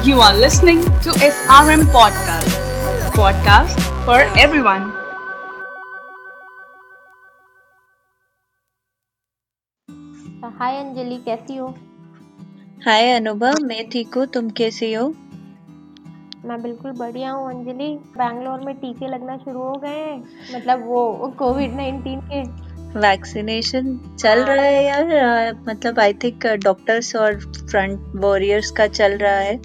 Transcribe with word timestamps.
You 0.00 0.14
are 0.16 0.34
listening 0.34 0.78
to 1.04 1.12
SRM 1.12 1.80
Podcast. 1.94 2.54
Podcast 3.16 3.80
for 4.06 4.18
everyone. 4.44 4.84
हाय 10.58 10.78
अंजलि 10.78 11.16
कैसी 11.16 11.56
हो? 11.56 11.74
हाय 12.86 13.12
अनुभव 13.12 13.54
मैं 13.62 13.90
ठीक 13.90 14.14
हूँ. 14.16 14.26
तुम 14.26 14.50
कैसी 14.50 14.92
हो? 14.92 15.14
मैं 16.44 16.62
बिल्कुल 16.62 16.92
बढ़िया 16.92 17.30
हूँ 17.30 17.48
अंजलि। 17.50 17.88
बैंगलोर 17.96 18.60
में 18.60 18.74
टीके 18.76 19.08
लगना 19.08 19.36
शुरू 19.36 19.62
हो 19.62 19.72
गए 19.72 19.88
हैं। 19.88 20.24
मतलब 20.54 20.86
वो 20.86 21.34
कोविड 21.38 21.74
नाइन्टीन 21.74 22.20
के 22.20 22.69
वैक्सीनेशन 22.96 24.00
चल 24.18 24.44
रहा 24.44 24.64
है 24.64 24.84
यार 24.84 25.56
मतलब 25.68 25.98
आई 26.00 26.12
थिंक 26.12 26.46
डॉक्टर्स 26.46 27.16
और 27.16 27.38
फ्रंट 27.40 28.12
वॉरियर्स 28.16 28.70
का 28.70 28.86
चल 28.86 29.12
रहा 29.12 29.38
है 29.38 29.60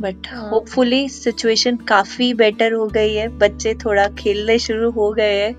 बट। 0.00 0.16
होपफुली 0.52 1.08
सिचुएशन 1.08 1.76
काफ़ी 1.76 2.34
बेटर 2.34 2.72
हो 2.72 2.86
गई 2.86 3.14
है। 3.14 3.28
बच्चे 3.28 3.74
थोड़ा 3.74 4.08
खेलने 4.08 4.58
शुरू 4.58 4.90
हो 4.90 5.12
गए 5.12 5.44
हैं। 5.44 5.56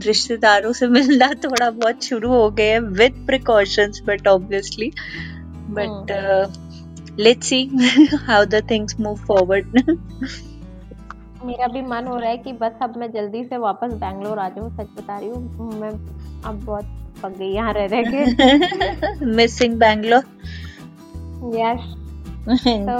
रिश्तेदारों 0.00 0.72
से 0.72 0.86
मिलना 0.86 1.28
थोड़ा 1.44 1.70
बहुत 1.70 2.04
शुरू 2.04 2.28
हो 2.28 2.50
गए 2.50 2.70
हैं 2.70 2.80
with 2.80 3.24
precautions 3.26 4.02
but 4.06 4.28
obviously 4.28 4.92
but 5.70 6.10
let's 7.20 7.46
see 7.46 7.70
how 8.14 8.44
the 8.44 8.66
things 8.70 9.00
move 9.00 9.16
forward 9.16 9.66
मेरा 11.44 11.66
भी 11.66 11.82
मन 11.82 12.06
हो 12.06 12.16
रहा 12.16 12.30
है 12.30 12.36
कि 12.38 12.52
बस 12.52 12.72
अब 12.82 12.96
मैं 12.98 13.10
जल्दी 13.12 13.42
से 13.44 13.56
वापस 13.58 13.92
बैंगलोर 14.00 14.38
आ 14.38 14.48
जाऊँ 14.48 14.70
सच 14.70 14.88
बता 14.96 15.18
रही 15.18 15.28
हूँ। 15.28 15.72
मैं 15.80 15.90
अब 16.42 16.60
बहुत 16.64 16.84
पक 17.22 17.36
गई 17.38 17.48
यहाँ 17.48 17.72
रह 17.72 17.86
रह 17.86 18.02
के। 18.06 19.24
मिसिंग 19.26 19.78
बैंगलोर 19.78 20.22
यस 21.56 21.94
तो 22.64 22.98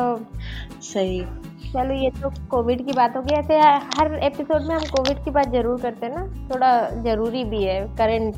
सही। 0.82 1.20
चलो 1.64 1.95
ये 1.95 2.10
तो 2.12 2.30
कोविड 2.50 2.84
की 2.86 2.92
बात 2.92 3.16
हो 3.16 3.22
गई। 3.22 3.34
ऐसे 3.34 3.59
हर 3.98 4.15
एपिसोड 4.24 4.62
में 4.62 4.74
हम 4.74 4.84
कोविड 4.87 5.24
की 5.24 5.30
बात 5.30 5.52
ज़रूर 5.52 5.80
करते 5.80 6.06
हैं 6.06 6.15
ना। 6.15 6.48
थोड़ा 6.48 6.70
ज़रूरी 7.02 7.45
भी 7.45 7.62
है 7.65 7.80
करंट 7.96 8.34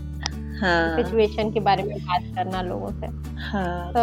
हाँ। 0.63 0.97
सिचुएशन 0.97 1.51
के 1.53 1.61
बारे 1.61 1.83
में 1.83 1.97
बात 1.99 2.23
करना 2.35 2.63
लोगों 2.63 2.91
से। 2.93 3.07
हाँ। 3.45 3.93
तो 3.93 4.03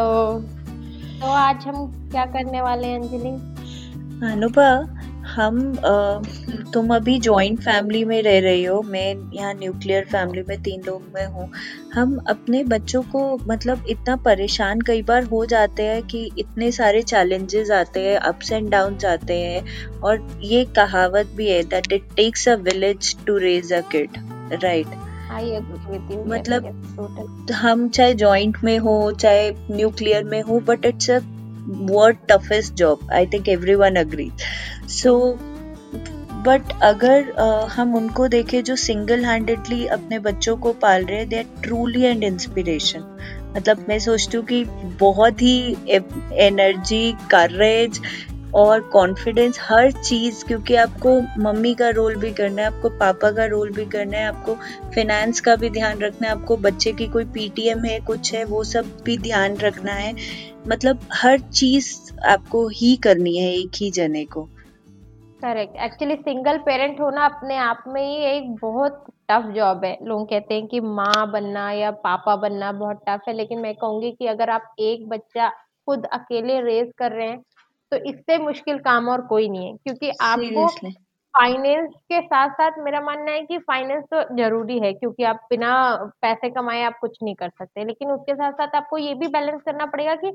तो 1.20 1.28
आज 1.28 1.68
हम 1.68 1.86
क्या 2.12 2.26
करने 2.28 2.62
वाले 2.62 2.88
हैं 2.88 3.00
अंजलि? 3.00 3.30
अनुभा 4.28 4.70
हम 5.36 5.60
तुम 6.74 6.94
अभी 6.96 7.18
जॉइंट 7.20 7.60
फैमिली 7.60 8.04
में 8.06 8.22
रह 8.24 8.40
रही 8.40 8.64
हो 8.64 8.82
मैं 8.82 9.16
यहाँ 9.34 9.54
न्यूक्लियर 9.54 10.06
फैमिली 10.06 10.44
में 10.48 10.62
तीन 10.64 10.82
लोग 10.88 11.04
में 11.16 11.26
हूँ। 11.26 11.50
हम 11.94 12.18
अपने 12.30 12.64
बच्चों 12.64 13.02
को 13.04 13.22
मतलब 13.48 13.86
इतना 13.90 14.16
परेशान 14.16 14.82
कई 14.82 15.02
बार 15.02 15.24
हो 15.24 15.46
जाते 15.46 15.84
हैं 15.84 16.02
कि 16.04 16.30
इतने 16.40 16.72
सारे 16.72 17.02
चैलेंजेस 17.02 17.72
आते 17.72 18.00
हैं 18.00 18.18
अप्स 18.18 18.52
एंड 18.52 18.70
डाउन्स 18.70 19.06
आते 19.06 19.40
हैं 19.40 20.00
और 20.00 20.28
ये 20.44 20.64
कहावत 20.76 21.34
भी 21.36 21.50
है 21.50 21.62
that 21.64 21.92
it 21.94 22.08
takes 22.16 22.48
a 22.50 22.56
village 22.64 23.16
to 23.28 23.38
raise 23.38 23.74
a 23.74 23.82
kid 23.92 24.18
right 24.64 24.88
मतलब- 26.28 27.52
हम 27.54 27.88
चाहे 27.90 28.14
जॉइंट 28.14 28.58
में 28.64 28.78
हो 28.80 29.12
चाहे 29.12 29.52
न्यूक्लियर 29.72 30.24
में 30.24 30.42
हो 30.42 30.60
but 30.60 30.86
it's 30.86 31.10
a 31.12 31.20
world 31.68 32.18
toughest 32.30 32.74
job 32.74 33.08
I 33.14 33.26
think 33.26 33.50
everyone 33.76 33.96
agree 33.96 34.32
so 34.90 35.16
but 36.46 36.72
अगर 36.84 37.24
uh, 37.32 37.70
हम 37.72 37.96
उनको 37.96 38.28
देखें 38.28 38.64
जो 38.64 38.76
सिंगल 38.76 39.26
हैंडेडली 39.26 39.86
अपने 39.88 40.20
बच्चों 40.20 40.56
को 40.58 40.74
पाल 40.74 41.06
रहे 41.06 41.18
हैं 41.18 41.28
they 41.30 41.38
are 41.38 41.62
truly 41.64 42.04
and 42.04 42.24
inspiration 42.24 43.04
मतलब 43.56 43.86
मैं 43.90 43.98
सोचती 44.00 44.38
हूँ 44.38 44.46
कि 44.46 44.64
बहुत 45.00 45.42
ही 45.42 45.76
एनर्जी 46.40 47.12
करेज 47.32 48.02
और 48.56 48.82
कॉन्फिडेंस 48.82 49.60
हर 49.62 49.92
चीज़, 49.92 50.46
क्योंकि 50.46 50.76
आपको 50.76 51.22
मम्मी 51.44 51.74
का 51.76 51.90
रोल 51.90 52.16
भी 52.16 52.32
करना 52.32 52.62
है, 52.62 52.68
आपको 52.68 52.90
पापा 52.90 53.32
का 53.32 53.46
रोल 53.46 53.72
भी 53.72 53.86
करना 53.86 54.18
है, 54.18 54.26
आपको 54.26 54.56
फिनेंस 54.96 55.40
का 55.40 55.56
भी 55.56 55.70
ध्यान 55.70 56.00
रखना 56.00 56.28
है, 56.28 56.34
आपको 56.34 56.58
बच्चे 56.58 56.92
की 56.92 57.08
कोई 57.08 57.26
पीटीएम 57.26 57.86
है, 57.86 58.00
कुछ 58.00 58.34
है, 58.34 58.44
वो 58.44 58.64
सब 58.64 58.86
भी 59.04 59.18
ध्यान 59.18 59.58
रखना 59.58 59.92
है। 59.92 60.16
मतलब 60.68 61.00
हर 61.14 61.40
चीज़ 61.40 62.14
आपको 62.26 62.68
ही 62.68 62.96
करनी 62.96 63.38
है, 63.38 63.54
एक 63.54 63.72
ही 63.76 63.92
जने 63.92 64.26
को। 64.26 64.44
करेक्ट 65.42 65.76
एक्चुअली 65.76 66.16
सिंगल 66.16 66.58
पेरेंट 66.58 67.00
होना 67.02 67.26
अपने 67.26 67.58
आप 67.58 67.84
में 67.88 68.02
ही 68.02 68.16
एक 68.16 68.56
बहुत 68.62 69.04
टफ 69.32 69.52
जॉब 69.56 69.86
है। 69.86 69.98
लोग 70.04 70.30
कहते 70.30 70.54
हैं 70.54 70.68
कि 70.68 70.80
माँ 70.80 71.32
बनना 71.32 71.72
या 71.72 71.92
पापा 71.92 72.36
बनना 72.36 72.72
बहुत 72.72 73.00
टफ 73.10 73.22
है, 73.28 73.34
लेकिन 73.34 73.60
मैं 73.60 73.76
कहूँगी 73.76 74.12
कि 74.12 74.28
अगर 74.28 74.50
आप 74.50 74.76
एक 74.80 75.10
बच्चा 75.10 75.50
खुद 75.86 76.06
अकेले 76.06 76.62
रेज 76.62 76.92
कर 76.98 77.12
रहे 77.12 77.28
हैं 77.28 77.42
तो 77.92 77.98
इससे 78.10 78.38
मुश्किल 78.38 78.78
काम 78.80 79.10
और 79.10 79.22
कोई 79.22 79.50
नहीं 79.50 79.68
है 79.68 79.78
क्योंकि 79.78 80.10
आपको 80.22 80.68
फाइनेंस 81.34 81.90
के 81.94 82.22
साथ 82.22 82.50
साथ 82.50 82.72
मेरा 82.78 83.02
मानना 83.02 83.32
है 83.32 83.42
कि 83.42 83.58
फाइनेंस 83.58 84.04
तो 84.04 84.22
ज़रूरी 84.38 84.80
है 84.80 84.94
क्योंकि 84.94 85.24
आप 85.24 85.46
बिना 85.50 85.72
पैसे 86.22 86.50
कमाए 86.50 86.82
आप 86.84 86.98
कुछ 87.02 87.18
नहीं 87.24 87.36
कर 87.36 87.50
सकते 87.50 87.86
लेकिन 87.86 88.12
उसके 88.12 88.36
साथ 88.36 88.52
साथ 88.52 88.76
आपको 88.76 88.98
ये 88.98 89.14
भी 89.14 89.28
बैलेंस 89.28 89.62
करना 89.62 89.86
पड़ेगा 89.86 90.16
कि 90.16 90.32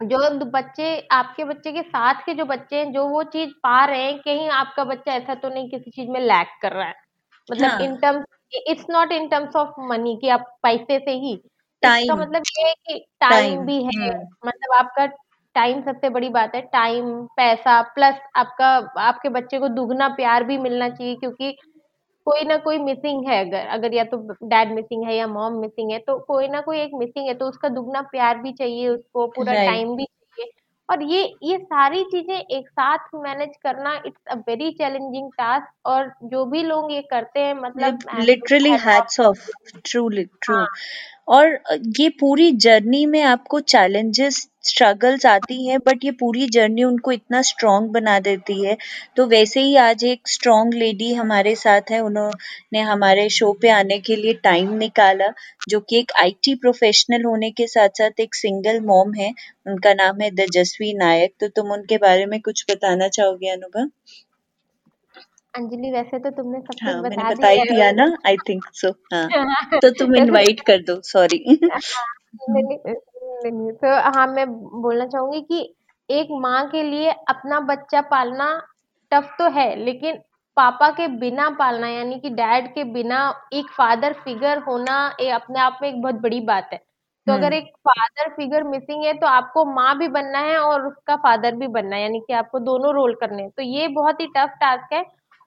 जो 0.00 0.44
बच्चे 0.44 1.08
आपके 1.12 1.44
बच्चे 1.44 1.72
के 1.72 1.82
साथ 1.82 2.14
के 2.26 2.34
जो 2.34 2.44
बच्चे 2.44 2.76
हैं 2.76 2.92
जो 2.92 3.06
वो 3.08 3.22
चीज़ 3.22 3.50
पा 3.62 3.84
रहे 3.84 4.02
हैं 4.02 4.18
कहीं 4.18 4.48
आपका 4.48 4.84
बच्चा 4.84 5.12
ऐसा 5.12 5.34
तो 5.34 5.48
नहीं 5.48 5.70
किसी 5.70 5.90
चीज़ 5.90 6.10
में 6.10 6.20
लैक 6.20 6.48
कर 6.62 6.72
रहा 6.72 6.86
है 6.86 6.94
मतलब। 7.48 7.80
In 7.80 7.96
terms 7.96 8.24
it's 8.68 8.86
not 8.90 9.12
in 9.12 9.28
terms 9.28 9.56
of 9.56 9.80
money 9.80 10.16
कि 10.16 10.28
आप 10.28 10.56
पैसे 10.62 10.98
से 10.98 11.10
ही 11.10 11.40
Time. 11.82 12.10
मतलब 12.10 12.42
ये 12.58 12.66
है 12.68 12.74
कि 12.74 12.98
टाइम 13.20 13.64
भी 13.66 13.76
है 13.76 14.08
हम्म। 14.08 14.48
मतलब 14.48 14.74
आपका 14.74 15.06
टाइम 15.54 15.80
सबसे 15.82 16.08
बड़ी 16.08 16.28
बात 16.28 16.54
है 16.54 16.60
टाइम 16.60 17.26
पैसा 17.36 17.82
प्लस 17.82 18.14
आपका 18.36 18.66
आपके 19.00 19.28
बच्चे 19.28 19.58
को 19.58 19.68
दुगना 19.68 20.08
प्यार 20.08 20.44
भी 20.44 20.58
मिलना 20.58 20.88
चाहिए 20.88 21.14
क्योंकि 21.14 21.56
कोई 22.26 22.44
ना 22.44 22.56
कोई 22.56 22.78
मिसिंग 22.78 23.28
है 23.28 23.44
अगर 23.46 23.66
अगर 23.66 23.94
या 23.94 24.04
तो 24.04 24.16
डैड 24.42 24.72
मिसिंग 24.72 25.04
है 25.04 25.16
या 25.16 25.26
मॉम 25.26 25.52
मिसिंग 25.52 25.90
है 25.90 25.98
तो 25.98 26.18
कोई 26.18 26.48
ना 26.48 26.60
कोई 26.60 26.78
एक 26.78 26.90
मिसिंग 26.94 27.28
है 27.28 27.34
तो 27.34 27.48
उसका 27.48 27.68
दुगना 27.68 28.02
प्यार 28.02 28.38
भी 28.38 28.52
चाहिए 28.52 28.88
उसको 28.88 29.26
पूरा 29.26 29.52
टाइम 29.52 29.96
भी 29.96 30.04
चाहिए। 30.04 30.50
और 30.90 31.02
ये 31.02 31.34
ये 31.42 31.58
सारी 31.58 32.04
चीज़ें 32.04 32.36
एक 32.36 32.68
साथ 32.68 32.98
मैनेज 33.14 33.50
करना 33.62 34.02
it's 34.06 34.20
a 34.30 34.34
very 34.34 34.70
challenging 34.70 35.30
task 35.32 35.86
और 35.86 36.12
जो 36.24 36.44
भी 36.44 36.62
लोग 36.62 36.92
ये 36.92 37.02
करते 37.02 37.40
हैं 37.40 37.54
मतलब 37.54 37.98
लिटरली 38.20 38.70
हैट्स 38.70 39.20
ऑफ़ 39.20 39.50
ट्रू 39.84 40.08
हाँ। 40.54 40.66
और 41.28 41.58
ये 41.98 42.08
पूरी 42.08 42.52
जर्नी 42.52 43.06
में 43.06 43.22
आपको 43.22 43.60
चैलेंजेस 43.60 44.50
स्ट्रगल्स 44.64 45.26
आती 45.26 45.66
हैं 45.66 45.78
बट 45.78 46.04
ये 46.04 46.10
पूरी 46.10 46.46
जर्नी 46.46 46.84
उनको 46.84 47.12
इतना 47.12 47.42
स्ट्रांग 47.42 47.88
बना 47.88 48.18
देती 48.20 48.64
है। 48.64 48.76
तो 49.16 49.26
वैसे 49.26 49.60
ही 49.60 49.76
आज 49.76 50.04
एक 50.04 50.28
स्ट्रांग 50.28 50.74
लेडी 50.74 51.12
हमारे 51.14 51.54
साथ 51.54 51.90
है। 51.90 52.00
उन्होंने 52.00 52.80
हमारे 52.80 53.28
शो 53.28 53.52
पे 53.52 53.68
आने 53.68 53.98
के 53.98 54.16
लिए 54.16 54.32
टाइम 54.34 54.72
निकाला 54.74 55.32
जो 55.68 55.80
कि 55.80 55.98
एक 55.98 56.12
आईटी 56.20 56.54
प्रोफेशनल 56.54 57.24
होने 57.24 57.50
के 57.50 57.66
साथ 57.66 57.88
साथ 57.88 58.20
एक 58.20 58.34
सिंगल 58.34 58.80
मॉम 58.80 59.14
है। 59.14 59.32
उनका 59.66 59.94
नाम 59.94 60.20
है 60.20 60.30
तेजस्वी 60.30 60.92
नायक। 60.94 61.34
तो 61.40 61.48
तुम 61.48 61.72
उनके 61.72 61.98
बारे 61.98 62.26
में 62.26 62.40
कुछ 62.40 62.64
बताना 62.70 63.08
चाहोगे 63.08 63.48
अनुभव 63.48 63.90
अंजलि 65.54 65.90
वैसे 65.90 66.18
तो 66.18 66.30
तुमने 66.30 66.58
सब 66.58 66.76
हाँ 66.82 66.92
कुछ 66.94 67.02
मैंने 67.02 67.16
बता 67.16 67.34
बता 67.34 67.48
ही 67.48 67.62
दिया 67.64 67.90
ना 67.92 68.16
आई 68.26 68.36
थिंक 68.48 68.64
सो 68.72 68.90
हाँ। 69.12 69.28
तो 69.82 69.90
तुम 69.90 70.16
इनवाइट 70.22 70.60
कर 70.60 70.82
दो 70.82 71.00
सॉरी 71.04 71.58
नहीं। 73.34 73.72
तो 73.74 73.94
हाँ 74.10 74.26
मैं 74.26 74.46
बोलना 74.82 75.06
चाहूँगी 75.06 75.40
कि 75.42 75.74
एक 76.08 76.28
माँ 76.40 76.64
के 76.70 76.82
लिए 76.82 77.10
अपना 77.28 77.60
बच्चा 77.64 78.00
पालना 78.10 78.46
टफ 79.12 79.34
तो 79.38 79.48
है 79.50 79.74
लेकिन 79.76 80.18
पापा 80.56 80.90
के 80.90 81.06
बिना 81.18 81.48
पालना 81.50 81.88
यानी 81.88 82.18
कि 82.20 82.30
डैड 82.30 82.66
के 82.74 82.84
बिना 82.84 83.18
एक 83.52 83.70
फादर 83.72 84.12
फिगर 84.24 84.58
होना 84.58 84.96
ये 85.20 85.30
अपने 85.30 85.60
आप 85.60 85.78
में 85.82 85.88
एक 85.88 86.00
बहुत 86.02 86.14
बड़ी 86.14 86.40
बात 86.42 86.68
है। 86.72 86.78
तो 87.26 87.32
अगर 87.32 87.44
हम्म। 87.44 87.54
एक 87.54 87.72
फादर 87.88 88.28
फिगर 88.30 88.62
मिसिंग 88.64 89.04
है 89.04 89.12
तो 89.14 89.26
आपको 89.26 89.64
माँ 89.64 89.96
भी 89.98 90.08
बनना 90.08 90.38
है 90.40 90.56
और 90.58 90.86
उसका 90.86 91.16
फादर 91.16 91.54
भी 91.56 91.66
बनना 91.68 91.96
है 91.96 92.02
यानी 92.02 92.20
कि 92.20 92.32
आपको 92.32 92.58
दोनों 92.60 92.92
रोल 92.94 93.14
करने 93.14 93.42
हैं। 93.42 93.50
तो 93.50 93.62
ये 93.62 93.88
बहुत 93.90 94.20
ही 94.20 94.26
टफ 94.26 94.56
टास्क 94.60 94.92
है 94.92 95.02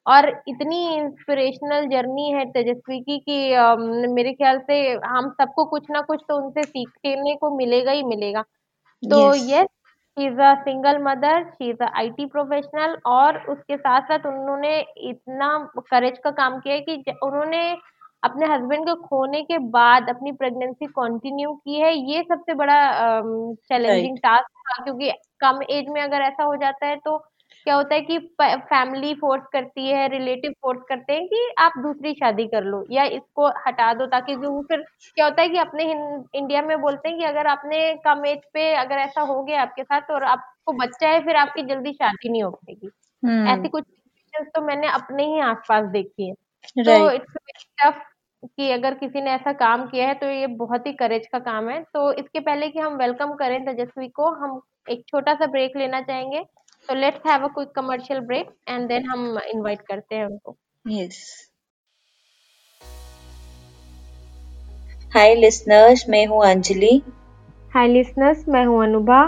और 0.07 0.27
इतनी 0.47 0.95
इंस्पिरेशनल 0.95 1.87
जर्नी 1.87 2.31
है 2.31 2.45
तेजस्वी 2.51 2.99
की 2.99 3.17
कि 3.19 3.53
अम, 3.53 3.81
मेरे 4.13 4.33
ख्याल 4.33 4.59
से 4.59 4.79
हम 5.05 5.29
सबको 5.31 5.65
कुछ 5.65 5.83
ना 5.89 6.01
कुछ 6.01 6.21
तो 6.29 6.37
उनसे 6.37 6.63
सीखने 6.63 7.35
को 7.35 7.55
मिलेगा 7.57 7.91
ही 7.91 8.03
मिलेगा। 8.03 8.41
तो. 9.03 9.35
Yes 9.35 9.67
she 10.17 10.25
is 10.27 10.39
a 10.41 10.53
single 10.55 10.97
mother 11.03 11.43
she 11.49 11.69
is 11.69 11.83
a 11.83 11.89
IT 11.97 12.25
professional 12.25 12.97
और 13.05 13.37
उसके 13.49 13.77
साथ 13.77 14.01
साथ 14.01 14.25
उन्होंने 14.25 14.79
इतना 15.09 15.57
करेज 15.91 16.17
का 16.23 16.31
काम 16.31 16.59
किया 16.59 16.75
है 16.75 16.81
कि 16.81 16.97
ज- 16.97 17.15
उन्होंने 17.23 17.77
अपने 18.23 18.45
हस्बैंड 18.45 18.85
को 18.89 18.95
खोने 18.95 19.41
के 19.43 19.57
बाद 19.69 20.09
अपनी 20.09 20.31
प्रेगनेंसी 20.31 20.85
कंटिन्यू 20.87 21.53
की 21.53 21.79
है। 21.81 21.93
ये 22.11 22.23
सबसे 22.23 22.53
बड़ा 22.53 22.79
चैलेंजिंग 23.69 24.17
टास्क 24.17 24.47
था 24.69 24.83
क्योंकि 24.83 25.11
कम 25.39 25.61
एज 25.69 25.89
में 25.89 26.01
अगर 26.01 26.21
ऐसा 26.21 26.43
हो 26.43 26.55
जाता 26.55 26.85
है 26.87 26.95
तो 26.95 27.17
क्या 27.67 27.75
होता 27.75 27.95
है 27.95 28.01
कि 28.01 28.17
फैमिली 28.41 29.13
फोर्स 29.13 29.43
करती 29.53 29.87
है 29.87 30.07
रिलेटिव 30.07 30.51
फोर्स 30.61 30.81
करते 30.89 31.13
हैं 31.13 31.25
कि 31.27 31.39
आप 31.59 31.73
दूसरी 31.77 32.13
शादी 32.13 32.45
कर 32.47 32.63
लो 32.63 32.83
या 32.91 33.03
इसको 33.17 33.47
हटा 33.67 33.93
दो 33.93 34.05
ताकि 34.07 34.35
जो 34.35 34.61
फिर 34.61 34.83
क्या 35.17 35.25
होता 35.25 35.41
है 35.41 35.49
कि 35.49 35.57
अपने 35.57 35.83
इंडिया 36.35 36.61
में 36.61 36.79
बोलते 36.81 37.09
हैं 37.09 37.17
कि 37.19 37.25
अगर 37.25 37.47
आपने 37.47 37.79
कम 38.05 38.25
एज 38.25 38.39
पे 38.53 38.73
अगर 38.75 38.97
ऐसा 38.99 39.21
हो 39.23 39.41
गया 39.43 39.61
आपके 39.61 39.83
साथ 39.83 40.11
और 40.11 40.23
आपको 40.25 40.73
बच्चा 40.73 41.09
है 41.09 41.19
फिर 41.25 41.35
आपकी 41.35 41.63
जल्दी 41.63 41.93
शादी 41.93 42.29
नहीं 42.29 42.43
हो 42.43 42.51
पाएगी। 42.51 42.89
हम्म। 43.23 43.47
ऐसी 43.47 43.69
कुछ 43.69 43.83
तो 44.55 44.61
मैंने 44.61 44.87
अपने 44.87 45.25
ही 45.25 45.39
आसपास 45.41 45.85
देखी 45.91 46.27
है। 46.27 46.33
तो 46.85 47.09
इट्स 47.11 47.33
टफ 47.81 48.01
कि 48.57 48.71
अगर 48.71 48.93
किसी 48.93 49.21
ने 49.21 49.31
ऐसा 49.31 49.51
काम 49.53 49.85
किया 49.87 50.07
है 50.07 50.13
तो 50.13 50.27
ये 50.27 50.47
बहुत 50.57 50.87
ही 50.87 50.93
करेज 50.93 51.27
का 51.27 51.39
काम 51.39 51.69
है। 51.69 51.81
तो 51.83 52.11
इसके 52.13 52.39
पहले 52.39 52.69
कि 52.69 52.79
हम 52.79 52.95
वेलकम 52.97 53.33
करें 53.35 53.63
तेजस्वी 53.65 54.07
को 54.09 54.29
हम 54.35 54.59
एक 54.89 55.03
छोटा 55.07 55.33
सा 55.33 55.45
ब्रेक 55.47 55.77
लेना 55.77 56.01
चाहेंगे। 56.01 56.43
तो 56.89 56.95
let's 56.95 57.27
have 57.27 57.43
a 57.43 57.47
quick 57.47 57.71
commercial 57.75 58.19
break 58.19 58.49
and 58.69 58.87
then 58.87 59.05
हम 59.05 59.39
इनवाइट 59.45 59.81
करते 59.81 60.15
हैं 60.15 60.25
उनको। 60.25 60.55
यस 60.85 61.19
हाय 65.15 65.35
लिसनर्स 65.35 66.05
मैं 66.09 66.25
हूँ 66.25 66.43
अंजलि। 66.45 67.01
हाय 67.73 67.87
लिसनर्स 67.87 68.47
मैं 68.49 68.65
हूँ 68.65 68.83
अनुभा 68.83 69.21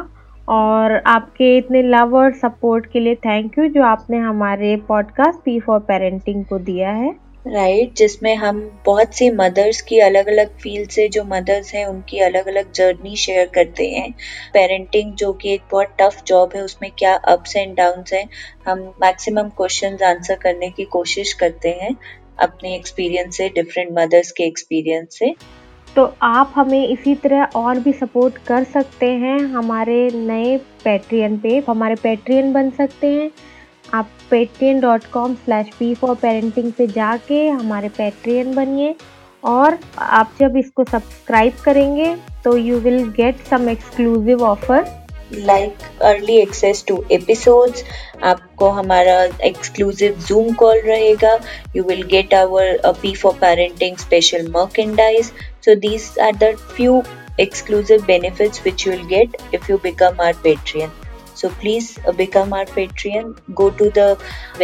और 0.50 0.96
आपके 1.08 1.56
इतने 1.58 1.82
लव 1.84 2.16
और 2.18 2.34
सपोर्ट 2.34 2.86
के 2.92 3.00
लिए 3.00 3.16
थैंक 3.16 3.58
यू 3.60 3.68
जो 3.68 3.84
आपने 3.84 4.18
हमारे 4.18 4.76
पॉडकास्ट 4.88 5.40
पी 5.40 5.60
फॉर 5.60 5.80
पेरेंटिंग 5.80 6.46
को 6.46 6.60
दिया 6.60 6.92
है। 6.92 7.16
राइट 7.50 7.94
जिसमें 7.94 8.36
हम 8.36 8.82
बहुत 8.86 9.14
सी 9.14 9.30
मदर्स 9.30 9.82
की 9.82 10.00
अलग 10.00 10.28
अलग 10.28 10.58
फ़ील्ड 10.58 10.90
से 10.90 11.08
जो 11.10 11.24
मदर्स 11.24 11.74
हैं, 11.74 11.86
उनकी 11.86 12.20
अलग 12.20 12.48
अलग 12.48 12.72
जर्नी 12.72 13.16
शेयर 13.16 13.48
करते 13.48 13.88
हैं। 13.88 14.12
पेरेंटिंग 14.54 15.14
जो 15.14 15.34
कि 15.34 15.54
एक 15.54 15.62
बहुत 15.72 15.88
टफ 16.02 16.24
जॉब 16.28 16.52
है, 16.56 16.62
उसमें 16.62 16.92
क्या 16.98 17.16
अप्स 17.16 17.56
एंड 17.56 17.76
डाउन्स 17.76 18.14
हैं, 18.14 18.30
हम 18.68 18.80
मैक्सिमम 18.80 19.50
क्वेश्चन 19.50 19.98
आंसर 20.04 20.36
करने 20.36 20.70
की 20.70 20.84
कोशिश 20.84 21.34
करते 21.34 21.70
हैं, 21.70 21.96
अपने 22.40 22.76
एक्सपीरियंस 22.76 23.38
से 23.38 23.50
डिफरेंट 23.50 23.90
मदर्स 24.00 24.32
के 24.32 24.44
एक्सपीरियंस 24.44 25.08
से। 25.12 25.36
तो 25.96 26.16
आप 26.22 26.54
हमें 26.56 26.88
इसी 26.88 27.16
तरह 27.16 27.44
और 27.44 27.80
भी 27.80 27.94
सपोर्ट 27.94 28.38
कर 28.38 28.64
सकते 28.64 29.06
हैं 29.06 29.40
हमारे 29.40 30.10
नए 30.14 30.58
पैट्रियन 30.58 31.38
पे। 31.38 31.64
हमारे 31.70 31.96
पैट्रियन 31.96 32.54
बन 32.54 32.70
सकते 32.70 33.08
हैं। 33.08 33.32
Patreon 34.32 34.80
dot 34.80 35.06
com 35.14 35.34
slash 35.36 35.70
P 35.80 35.94
for 35.96 36.16
parenting 36.22 36.72
पे 36.78 36.88
जाके 36.88 37.48
हमारे 37.48 37.90
पेट्रियन 37.98 38.54
बनिए। 38.56 38.96
और 39.44 39.78
आप 39.98 40.32
जब 40.40 40.58
इसको 40.58 40.84
सब्सक्राइब 40.84 41.54
करेंगे 41.66 42.16
तो 42.44 42.56
you 42.58 42.80
will 42.80 43.04
get 43.18 43.46
some 43.50 43.70
exclusive 43.70 44.44
offer 44.46 44.86
like 45.34 45.78
early 46.04 46.38
access 46.42 46.84
to 46.88 47.04
episodes 47.12 47.84
आपको 48.24 48.70
हमारा 48.80 49.22
एक्सक्लूसिव 49.48 50.18
जूम 50.28 50.54
कॉल 50.54 50.80
रहेगा। 50.86 51.38
You 51.76 51.84
will 51.84 52.04
get 52.12 52.34
our 52.34 52.92
P 53.02 53.14
for 53.16 53.34
parenting 53.42 53.98
special 53.98 54.48
merchandise 54.56 55.32
so 55.66 55.76
these 55.88 56.12
are 56.24 56.36
the 56.44 56.56
few 56.76 57.02
exclusive 57.42 58.02
benefits 58.08 58.62
which 58.64 58.84
you 58.86 58.94
will 58.94 59.06
get 59.12 59.36
if 59.58 59.68
you 59.70 59.76
become 59.84 60.18
our 60.24 60.34
patreon. 60.46 60.90
So 61.40 61.50
please 61.64 61.88
uh, 62.00 62.12
become 62.12 62.54
our 62.60 62.66
Patreon. 62.66 63.32
Go 63.62 63.70
to 63.82 63.90
the 63.92 64.08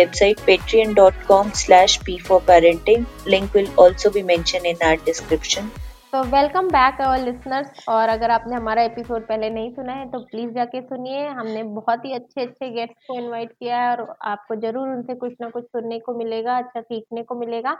website 0.01 0.45
patreon.com 0.49 1.53
slash 1.63 1.97
p 2.03 2.19
for 2.19 2.39
parenting. 2.51 3.09
Link 3.25 3.53
will 3.53 3.73
also 3.77 4.11
be 4.19 4.23
mentioned 4.35 4.71
in 4.75 4.87
our 4.91 5.03
description. 5.09 5.73
तो 6.13 6.21
welcome 6.31 6.67
back 6.73 6.99
our 7.01 7.19
listeners 7.19 7.87
और 7.89 8.09
अगर 8.09 8.31
आपने 8.31 8.55
हमारा 8.55 8.83
episode 8.83 9.27
पहले 9.27 9.49
नहीं 9.49 9.71
सुना 9.71 9.93
है 9.93 10.05
तो 10.11 10.19
प्लीज़ 10.25 10.51
जाके 10.55 10.81
सुनिए। 10.81 11.25
हमने 11.39 11.63
बहुत 11.79 12.05
ही 12.05 12.13
अच्छे 12.13 12.41
अच्छे 12.41 12.69
गेस्ट 12.73 12.93
को 13.07 13.17
इनवाइट 13.19 13.51
किया 13.51 13.77
है 13.81 13.89
और 13.95 14.15
आपको 14.31 14.55
ज़रूर 14.61 14.89
उनसे 14.89 15.15
कुछ 15.23 15.33
ना 15.41 15.49
कुछ 15.55 15.63
सुनने 15.63 15.99
को 16.05 16.17
मिलेगा 16.17 16.57
अच्छा 16.57 16.81
सीखने 16.81 17.23
को 17.23 17.39
मिलेगा। 17.39 17.77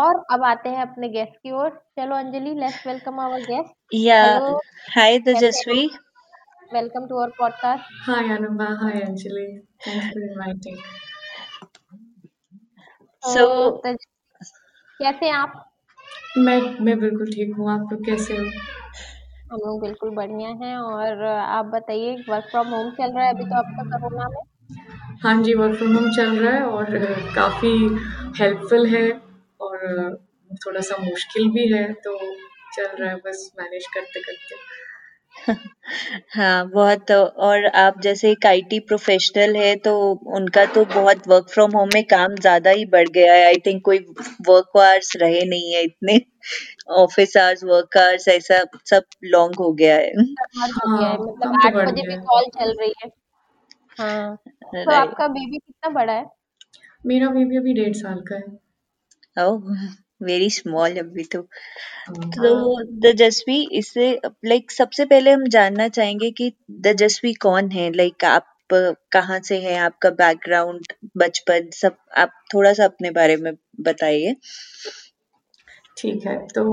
और 0.00 0.22
अब 0.32 0.44
आते 0.50 0.68
हैं 0.68 0.82
अपने 0.82 1.08
गेस्ट 1.08 1.36
की 1.42 1.52
ओर। 1.52 1.70
चलो 1.98 2.16
Anjali 2.16 2.54
let's 2.60 2.86
welcome 2.86 3.20
our 3.20 3.40
guest 3.50 3.94
या 3.94 4.22
hi 4.96 5.18
Tejaswi. 5.28 5.88
Welcome 6.70 7.08
to 7.08 7.16
our 7.16 7.30
podcast. 7.30 7.82
Hi 8.06 8.24
Anubha, 8.26 8.76
hi 8.78 9.00
Anjali. 9.00 9.46
Thanks 9.80 10.06
for 10.12 10.20
inviting. 10.22 10.76
So, 13.22 13.44
कैसे 15.00 15.26
हैं 15.26 15.32
आप 15.32 15.52
मैं 16.38 16.58
मैं 16.84 16.98
बिल्कुल 17.00 17.30
ठीक 17.32 17.54
हूँ 17.58 17.70
आप 17.72 17.88
लोग 17.92 18.04
कैसे 18.06 18.36
हो 18.36 18.44
हम 19.52 19.58
लोग 19.58 19.80
बिल्कुल 19.82 20.10
बढ़िया 20.14 20.48
हैं 20.62 20.76
और 20.78 21.24
आप 21.26 21.66
बताइए 21.74 22.14
वर्क 22.28 22.48
फ्रॉम 22.50 22.68
होम 22.74 22.90
चल 22.98 23.12
रहा 23.12 23.24
है 23.24 23.34
अभी 23.34 23.44
तो 23.44 23.56
आपका 23.58 23.84
कोरोना 23.98 24.28
में 24.28 24.40
हाँ 25.24 25.34
जी 25.42 25.54
वर्क 25.54 25.76
फ्रॉम 25.78 25.94
होम 25.96 26.10
चल 26.16 26.36
रहा 26.38 26.54
है 26.54 26.62
और 26.78 26.96
काफ़ी 27.36 27.72
हेल्पफुल 28.40 28.86
है 28.96 29.06
और 29.60 29.86
थोड़ा 30.66 30.80
सा 30.90 30.96
मुश्किल 31.04 31.48
भी 31.56 31.66
है 31.72 31.92
तो 32.06 32.18
चल 32.76 32.96
रहा 33.00 33.10
है 33.10 33.16
बस 33.26 33.50
मैनेज 33.60 33.86
करते 33.94 34.20
करते 34.20 34.56
हाँ 36.34 36.68
बहुत 36.70 37.10
और 37.10 37.66
आप 37.76 38.00
जैसे 38.00 38.30
एक 38.30 38.46
आईटी 38.46 38.78
प्रोफेशनल 38.80 39.56
है 39.56 39.74
तो 39.76 39.94
उनका 40.36 40.64
तो 40.66 40.84
बहुत 40.84 41.28
वर्क 41.28 41.48
फ्रॉम 41.48 41.72
होम 41.76 41.88
में 41.94 42.02
काम 42.04 42.34
ज़्यादा 42.36 42.70
ही 42.70 42.84
बढ़ 42.86 43.08
गया 43.08 43.32
है। 43.34 43.44
आई 43.46 43.56
थिंक 43.66 43.82
कोई 43.84 43.98
वर्क 44.48 44.76
आवर्स 44.76 45.12
रहे 45.16 45.44
नहीं 45.44 45.72
है 45.74 45.82
इतने। 45.84 46.20
ऑफ़िस 46.96 47.36
आवर्स 47.36 47.64
वर्क 47.64 47.96
आवर्स 47.96 48.28
ऐसा 48.28 48.62
सब 48.86 49.04
लॉन्ग 49.24 49.54
हो 49.60 49.72
गया 49.72 49.96
है। 49.96 50.10
हाँ, 50.10 51.18
मतलब 51.18 51.54
आठ 51.64 51.74
बजे 51.74 52.02
भी 52.08 52.16
कॉल 52.16 52.44
चल 52.58 52.74
रही 52.80 52.92
है। 53.04 53.10
हाँ 53.98 54.36
तो 54.64 54.92
आपका 54.92 55.28
बेबी 55.28 55.58
कितना 55.58 55.90
बड़ा 55.90 56.12
है? 56.12 56.26
मेरा 57.06 57.28
बेबी 57.28 57.56
अभी 57.56 57.72
डेढ़ 57.74 57.94
साल 57.96 58.20
का 58.32 58.36
है। 58.36 59.46
ओह 59.46 59.86
वेरी 60.20 60.50
स्मॉल 60.50 60.96
अभी 60.98 61.24
तो। 61.24 61.42
तो 62.10 62.82
तेजस्वी 63.02 63.62
इससे 63.72 64.10
लाइक 64.24 64.70
सबसे 64.70 65.04
पहले 65.04 65.30
हम 65.30 65.46
जानना 65.48 65.88
चाहेंगे 65.88 66.30
कि 66.30 66.50
तेजस्वी 66.84 67.32
कौन 67.42 67.70
है? 67.70 67.90
लाइक 67.96 68.24
आप 68.24 68.54
कहाँ 69.12 69.38
से 69.40 69.58
हैं? 69.60 69.78
आपका 69.80 70.10
बैकग्राउंड 70.12 70.92
बचपन 71.16 71.70
सब 71.74 71.96
आप 72.16 72.32
थोड़ा 72.54 72.72
सा 72.72 72.84
अपने 72.84 73.10
बारे 73.10 73.36
में 73.36 73.52
बताइए। 73.80 74.34
ठीक 75.96 76.26
है 76.26 76.36
तो 76.46 76.64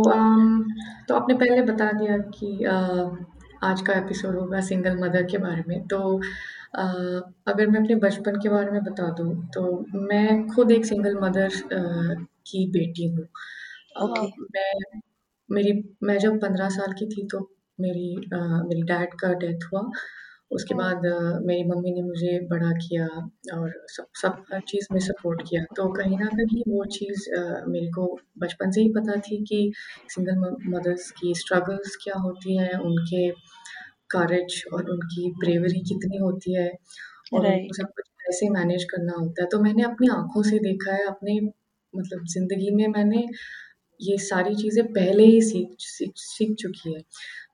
तो 1.07 1.15
आपने 1.15 1.33
पहले 1.35 1.61
बता 1.61 1.91
दिया 1.91 2.17
कि 2.35 2.65
आ, 2.65 2.75
आज 3.63 3.81
का 3.81 3.93
एपिसोड 3.93 4.35
होगा 4.35 4.61
सिंगल 4.61 4.97
मदर 4.97 5.23
के 5.23 5.37
बारे 5.37 5.63
में। 5.67 5.81
तो 5.87 5.99
आ, 6.75 6.83
अगर 7.47 7.67
मैं 7.67 7.79
अपने 7.81 7.95
बचपन 7.95 8.39
के 8.43 8.49
बारे 8.49 8.71
में 8.71 8.83
बता 8.83 9.09
दूँ 9.17 9.33
तो 9.53 9.63
मैं 9.95 10.47
खुद 10.47 10.71
एक 10.71 10.85
सिंगल 10.85 11.17
मदर 11.21 11.49
की 12.47 12.65
बेटी 12.71 13.07
हूँ 13.07 13.27
okay. 14.03 14.29
मैं 14.55 15.01
मेरी 15.49 15.73
मैं 16.03 16.17
जब 16.17 16.39
पंद्रह 16.41 16.69
साल 16.69 16.93
की 16.93 17.05
थी 17.05 17.27
तो 17.31 17.39
मेरी 17.79 18.15
आ, 18.33 18.39
मेरी 18.63 18.81
डैड 18.83 19.13
का 19.13 19.33
डेथ 19.33 19.65
हुआ 19.73 19.81
उसके 20.51 20.75
हाँ। 20.75 20.83
बाद 20.83 21.05
मेरी 21.45 21.63
मम्मी 21.63 21.91
ने 21.91 22.01
मुझे 22.01 22.39
बड़ा 22.47 22.71
किया 22.71 23.07
और 23.53 23.71
सब 23.87 24.07
सब 24.21 24.43
हर 24.53 24.61
चीज़ 24.67 24.87
में 24.91 24.99
सपोर्ट 24.99 25.41
किया 25.49 25.63
तो 25.75 25.87
कहीं 25.93 26.17
ना 26.17 26.25
कहीं 26.25 26.63
वो 26.67 26.83
चीज़ 26.91 27.29
मेरे 27.69 27.87
को 27.87 28.05
बचपन 28.39 28.71
से 28.71 28.81
ही 28.81 28.89
पता 28.89 29.19
थी 29.19 29.43
कि 29.43 29.59
सिंगल 30.09 30.55
मदर्स 30.69 31.09
की 31.11 31.33
स्ट्रगल्स 31.35 31.95
क्या 32.03 32.19
होती 32.19 32.57
हैं 32.57 32.77
उनके 32.79 33.29
करेज 34.11 34.63
और 34.73 34.89
उनकी 34.91 35.31
ब्रेवरी 35.39 35.79
कितनी 35.83 36.17
होती 36.17 36.53
है 36.53 36.69
और 37.33 37.45
right. 37.45 37.77
सब 37.77 37.87
कुछ 37.87 38.07
कैसे 38.21 38.49
मैनेज 38.49 38.83
करना 38.83 39.13
होता 39.19 39.43
है 39.43 39.47
तो 39.51 39.59
मैंने 39.59 39.83
अपनी 39.83 40.07
आँखों 40.07 40.43
से 40.43 40.59
देखा 40.59 40.95
है 40.95 41.05
अपने 41.07 41.39
मतलब 41.95 42.25
ज़िंदगी 42.27 42.71
में 42.71 42.87
मैंने 42.89 43.25
ये 43.99 44.17
सारी 44.19 44.55
चीज़ें 44.55 44.85
पहले 44.93 45.23
ही 45.25 45.41
सीख 45.41 45.75
सीख 45.81 46.11
सीख 46.17 46.55
चुकी 46.55 46.93
है। 46.93 47.01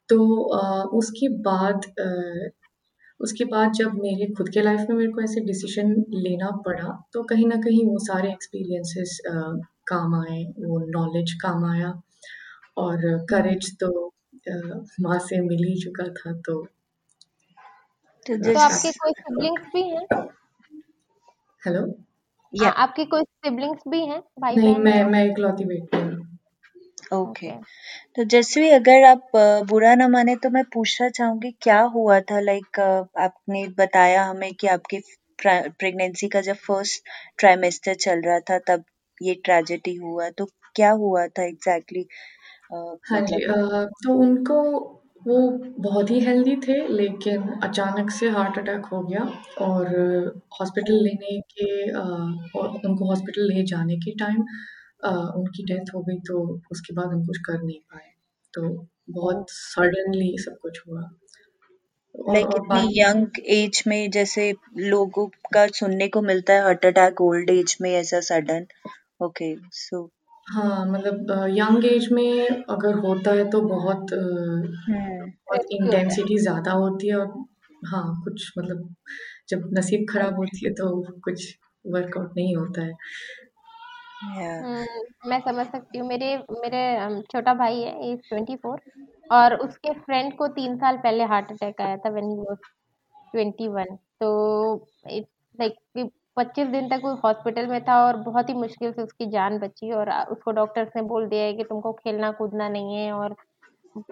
तो 0.10 0.20
आ, 0.52 0.84
उसके 0.84 1.30
बाद 1.42 1.86
आ, 2.02 2.50
उसके 3.20 3.46
बाद 3.46 3.74
जब 3.74 3.94
मेरे 3.96 4.28
खुद 4.34 4.50
के 4.50 4.62
लाइफ 4.62 4.80
में 4.90 4.96
मेरे 4.98 5.12
को 5.12 5.22
ऐसे 5.22 5.42
डिसीज़न 5.42 5.94
लेना 6.16 6.50
पड़ा 6.66 6.90
तो 7.14 7.24
कहीं 7.24 7.48
ना 7.48 7.56
कहीं 7.62 7.86
वो 7.88 7.98
सारे 8.06 8.32
एक्सपीरियंसेस 8.32 9.18
काम 9.88 10.16
आए 10.16 10.44
वो 10.60 10.80
नॉलेज 10.92 11.34
काम 11.42 11.66
आया। 11.66 11.94
और 12.78 13.02
करेज 13.30 13.72
तो 13.80 13.90
माँ 15.02 15.18
से 15.20 15.40
मिल 15.42 15.64
ही 15.64 15.76
चुका 15.82 16.08
था 16.14 16.34
तो 16.48 16.56
तो, 18.26 18.36
तो 18.38 18.60
आपके 18.60 18.92
कोई 18.92 19.12
सिबलिंग्स 19.12 19.64
भी 19.74 19.82
हैं? 19.84 20.06
हेलो 21.62 21.86
या 22.54 22.70
आपके 22.84 23.06
कोई 23.06 23.24
सिबलिंग्स 23.44 23.82
भी 23.88 24.06
हैं 24.06 24.20
भाई 24.40 24.56
नहीं 24.56 24.76
मैं 24.78 25.04
मैं 25.04 25.24
इकलौती 25.26 25.66
बेटी 25.66 25.98
हूँ 25.98 26.20
ओके 27.14 27.48
okay. 27.48 27.64
तो 28.16 28.24
जैसे 28.24 28.70
अगर 28.72 29.04
आप 29.04 29.32
बुरा 29.70 29.96
ना 29.96 30.08
माने 30.08 30.36
तो 30.36 30.50
मैं 30.50 30.64
पूछना 30.74 31.10
चाहूँगी 31.10 31.52
क्या 31.62 31.80
हुआ 31.82 32.20
था 32.20 32.40
लाइक 32.40 32.80
आपने 33.20 33.68
बताया 33.78 34.24
हमें 34.24 34.54
कि 34.54 34.68
आपकी 34.68 35.02
प्रेगनेंसी 35.40 36.28
का 36.28 36.42
जब 36.42 36.56
फ़र्स्ट 36.56 37.04
ट्राइमेस्टर 37.38 37.94
चल 37.96 38.22
रहा 38.22 38.40
था 38.40 38.60
तब 38.68 38.84
ये 39.22 39.34
ट्रेजेडी 39.46 39.96
हुआ 39.96 40.30
तो 40.30 40.46
क्या 40.76 40.92
हुआ 40.92 41.28
था 41.28 41.44
एग्जैक्टली 41.44 42.00
exactly? 42.00 43.12
हाँ 43.12 43.22
जी 43.22 43.36
मतलब 43.36 43.92
तो 44.04 44.14
उनको 44.14 44.62
वो 45.22 45.36
बहुत 45.80 46.10
ही 46.12 46.20
हेल्दी 46.20 46.56
थे 46.58 46.76
लेकिन 46.90 47.42
अचानक 47.64 48.10
से 48.12 48.30
हार्ट 48.30 48.58
अटैक 48.60 48.86
हो 48.86 49.02
गया 49.04 49.24
और 49.66 49.88
हॉस्पिटल 50.60 50.94
लेने 51.04 51.40
के 51.54 51.68
अ, 51.92 52.04
और 52.60 52.70
उनको 52.86 53.10
हॉस्पिटल 53.10 53.48
ले 53.54 53.64
जाने 53.66 53.96
के 53.98 54.12
टाइम 54.20 54.44
अ, 55.04 55.12
उनकी 55.38 55.64
डेथ 55.66 55.94
हो 55.96 56.02
गई 56.04 56.20
तो 56.28 56.40
उसके 56.72 56.94
बाद 56.94 57.12
हम 57.14 57.26
कुछ 57.26 57.38
कर 57.46 57.62
नहीं 57.64 57.80
पाए। 57.94 58.10
तो 58.54 58.68
बहुत 59.12 59.46
सडनली 59.52 60.36
सब 60.40 60.58
कुछ 60.62 60.82
हुआ। 60.88 61.02
और 62.16 62.34
लाइक 62.34 62.46
और 62.48 62.56
इतनी 62.56 62.68
बाकी 62.70 63.00
यंग 63.02 63.40
एज 63.56 63.84
में 63.88 64.10
जैसे 64.12 64.54
लोगों 64.78 65.28
का 65.54 65.66
सुनने 65.80 66.08
को 66.08 66.22
मिलता 66.22 66.54
है 66.54 66.64
हार्ट 66.64 66.86
अटैक 66.86 67.22
ओल्ड 67.22 67.50
एज 67.50 67.78
में 67.82 67.92
ऐसा 67.92 68.20
सडन 68.30 68.66
ओके 69.26 69.56
सो 69.80 70.10
हाँ, 70.52 70.86
मतलब 70.86 71.32
अ, 71.32 71.46
यंग 71.50 71.86
एज 71.86 72.08
में 72.12 72.48
अगर 72.70 72.96
होता 73.00 73.32
है 73.32 73.50
तो 73.50 73.62
बहुत 73.68 74.14
अ, 74.14 74.18
हम्म 74.18 75.20
बहुत 75.20 75.58
रिस्की 75.58 75.78
होता 75.78 75.98
है। 75.98 76.04
इंटेंसिटी 76.04 76.38
ज़्यादा 76.38 76.72
होती 76.74 77.08
है 77.08 77.16
और 77.16 77.28
हाँ, 77.88 78.22
कुछ 78.24 78.52
मतलब 78.58 78.96
जब 79.50 79.70
नसीब 79.74 80.06
खराब 80.10 80.36
होती 80.36 80.66
है 80.66 80.74
तो 80.74 80.90
कुछ 81.22 81.46
वर्कआउट 81.86 82.34
नहीं 82.38 82.56
होता 82.56 82.82
है। 82.82 82.94
या। 84.38 84.50
हम्म 84.60 85.30
मैं 85.30 85.40
समझ 85.40 85.66
सकती 85.68 85.98
हूँ। 85.98 86.08
मेरे 86.08 86.36
मेरे 86.52 86.82
अम, 86.98 87.22
छोटा 87.22 87.54
भाई 87.54 87.80
है 87.82 88.12
एज 88.12 88.20
ट्वेंटी 88.30 88.56
फोर 88.56 88.82
और 89.32 89.56
उसके 89.56 89.94
फ्रेंड 90.00 90.38
को 90.38 90.48
तीन 90.52 90.78
साल 90.78 90.98
पहले 90.98 91.24
हार्ट 91.24 91.52
अटैक 91.52 91.82
आया 91.82 91.98
था 91.98 92.10
when 92.10 92.30
he 92.32 92.38
was 92.40 92.58
twenty 93.34 93.68
one 93.70 93.96
तो 94.22 94.32
इट्स 95.10 95.30
लाइक 95.60 95.76
पच्चीस 96.38 96.68
दिन 96.70 96.88
तक 96.90 97.02
वो 97.04 97.14
हॉस्पिटल 97.18 97.68
में 97.68 97.80
था 97.84 97.96
और 98.04 98.18
बहुत 98.20 98.50
ही 98.50 98.54
मुश्किल 98.56 98.92
से 98.94 99.02
उसकी 99.02 99.26
जान 99.30 99.58
बची 99.60 99.92
और 99.94 100.10
उसको 100.32 100.52
डॉक्टर्स 100.54 100.90
ने 100.96 101.02
बोल 101.06 101.28
दिया 101.30 101.44
है 101.44 101.54
कि 101.54 101.64
तुमको 101.66 101.92
खेलना 101.96 102.32
कूदना 102.34 102.68
नहीं 102.70 102.96
है 102.96 103.12
और 103.14 103.36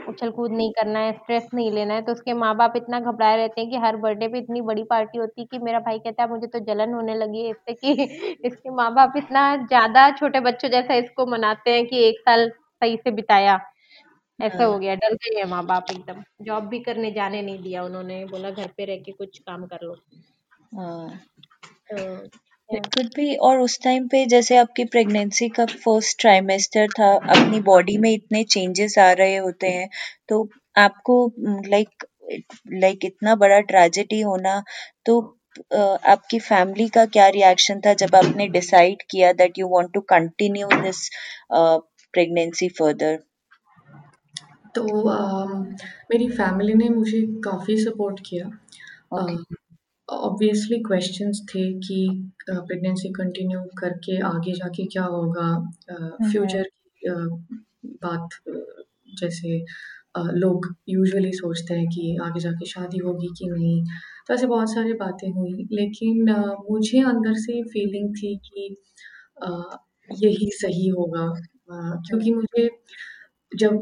उछल 0.07 0.31
कूद 0.31 0.51
नहीं 0.53 0.71
करना 0.73 0.99
है 0.99 1.13
स्ट्रेस 1.13 1.49
नहीं 1.53 1.71
लेना 1.71 1.93
है। 1.95 2.01
तो 2.03 2.11
उसके 2.11 2.33
माँ 2.35 2.55
बाप 2.57 2.73
इतना 2.77 2.99
घबराए 3.01 3.37
रहते 3.37 3.61
हैं 3.61 3.69
कि 3.69 3.77
हर 3.79 3.97
बर्थडे 3.97 4.27
पे 4.29 4.39
इतनी 4.39 4.61
बड़ी 4.63 4.83
पार्टी 4.85 5.19
होती 5.19 5.41
है 5.41 5.47
कि 5.47 5.59
मेरा 5.61 5.79
भाई 5.81 5.99
कहता 5.99 6.23
है 6.23 6.29
मुझे 6.29 6.47
तो 6.49 6.59
जलन 6.65 6.93
होने 6.93 7.15
लगी 7.15 7.43
है 7.43 7.51
इससे 7.51 7.73
कि 7.75 7.93
इसके 8.47 8.71
माँ 8.73 8.93
बाप 8.95 9.13
इतना 9.17 9.45
ज़्यादा 9.59 10.09
छोटे 10.13 10.39
बच्चों 10.41 10.69
जैसा 10.71 10.95
इसको 10.97 11.25
मनाते 11.27 11.73
हैं 11.73 11.85
कि 11.87 12.03
एक 12.05 12.19
साल 12.21 12.49
सही 12.49 12.97
से 12.99 13.11
बिताया। 13.13 13.59
ऐसा 14.39 14.65
हो 14.65 14.79
गया 14.79 14.95
डर 14.97 15.15
गए 15.15 15.39
हैं 15.39 15.45
माँ 15.47 15.65
बाप 15.67 15.87
एकदम। 15.91 16.23
जॉब 16.43 16.67
भी 16.69 16.79
करने 16.81 17.11
जाने 17.13 17.41
नहीं 17.43 17.63
दिया 17.63 17.83
उन्होंने 17.83 18.25
बोला 18.27 18.51
घर 18.51 18.67
पे 18.77 18.85
रह 18.87 18.97
के 19.03 19.11
कुछ 19.13 19.39
काम 19.41 19.65
कर 19.67 19.85
लो। 19.85 19.95
हाँ। 20.71 21.19
तो 21.89 21.97
इट 22.69 22.85
कुड 22.87 23.07
बी 23.15 23.35
और 23.47 23.59
उस 23.59 23.77
टाइम 23.83 24.07
पे 24.07 24.25
जैसे 24.25 24.57
आपकी 24.57 24.83
प्रेगनेंसी 24.87 25.47
का 25.49 25.65
फ़र्स्ट 25.65 26.19
ट्राइमेस्टर 26.21 26.87
था 26.99 27.11
अपनी 27.35 27.59
बॉडी 27.63 27.97
में 27.97 28.09
इतने 28.11 28.43
चेंजेस 28.45 28.97
आ 28.99 29.11
रहे 29.13 29.35
होते 29.37 29.67
हैं 29.69 29.89
तो 30.29 30.41
आपको 30.77 31.17
लाइक 31.69 32.05
लाइक 32.75 33.05
इतना 33.05 33.35
बड़ा 33.35 33.59
ट्रेजेडी 33.69 34.21
होना 34.21 34.61
तो 35.05 35.19
अ, 35.71 35.77
आपकी 36.07 36.39
फैमिली 36.41 36.87
का 36.89 37.05
क्या 37.07 37.27
रिएक्शन 37.35 37.81
था 37.85 37.93
जब 38.03 38.15
आपने 38.15 38.47
डिसाइड 38.49 39.03
किया 39.11 39.31
that 39.33 39.59
you 39.59 39.67
want 39.69 39.93
to 39.93 40.01
continue 40.09 40.67
this 40.81 41.09
pregnancy 41.53 42.69
further 42.79 43.19
तो 44.75 44.83
अम, 45.09 45.63
मेरी 46.11 46.29
फैमिली 46.31 46.73
ने 46.75 46.89
मुझे 46.89 47.21
काफ़ी 47.43 47.77
सपोर्ट 47.77 48.19
किया। 48.25 48.47
ओके 49.13 49.35
अ, 49.35 49.58
ऑब्वियसली 50.09 50.77
क्वेश्चंस 50.83 51.41
थे 51.49 51.63
कि 51.79 51.97
प्रेगनेंसी 52.49 53.09
कंटिन्यू 53.13 53.59
करके 53.79 54.17
आगे 54.27 54.51
जाके 54.53 54.85
क्या 54.93 55.03
होगा? 55.05 55.47
फ्यूचर 56.31 56.63
की 56.63 57.09
बात 58.03 58.29
जैसे 59.19 59.57
लोग 60.35 60.67
यूजुअली 60.89 61.31
सोचते 61.33 61.73
हैं 61.73 61.87
कि 61.89 62.15
आगे 62.23 62.39
जाके 62.39 62.65
शादी 62.65 62.97
होगी 63.05 63.27
कि 63.39 63.49
नहीं? 63.51 63.83
तो 64.27 64.33
ऐसे 64.33 64.47
बहुत 64.47 64.73
सारी 64.73 64.93
बातें 65.03 65.29
हुई 65.31 65.67
लेकिन 65.71 66.31
मुझे 66.71 67.01
अंदर 67.09 67.33
से 67.45 67.61
फीलिंग 67.73 68.09
थी 68.15 68.35
कि 68.45 68.75
यही 70.09 70.49
सही 70.53 70.87
होगा 70.89 71.27
क्योंकि 72.07 72.33
मुझे 72.33 72.69
जब 73.51 73.77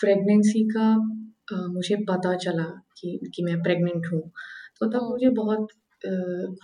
प्रेगनेंसी 0.00 0.64
का 0.76 0.94
मुझे 1.68 1.96
पता 2.10 2.34
चला 2.38 2.64
कि 2.98 3.18
कि 3.34 3.42
मैं 3.44 3.60
प्रेग्नेंट 3.62 4.06
हूँ, 4.12 4.20
तो 4.80 4.86
तब 4.90 5.00
हम्म 5.00 5.10
मुझे 5.10 5.30
बहुत 5.34 5.68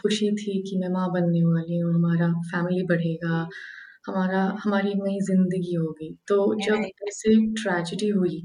खुशी 0.00 0.30
थी 0.36 0.60
कि 0.62 0.78
मैं 0.78 0.88
माँ 0.90 1.08
बनने 1.12 1.42
वाली 1.44 1.78
हूँ, 1.78 1.94
हमारा 1.94 2.28
फैमिली 2.44 2.82
बढ़ेगा, 2.86 3.48
हमारा 4.08 4.42
हमारी 4.64 4.90
एक 4.90 4.98
नई 5.04 5.18
ज़िंदगी 5.24 5.74
होगी। 5.76 6.10
तो 6.28 6.38
जब 6.62 6.86
ऐसे 7.08 7.34
ट्रेजिडी 7.54 8.08
हुई, 8.10 8.40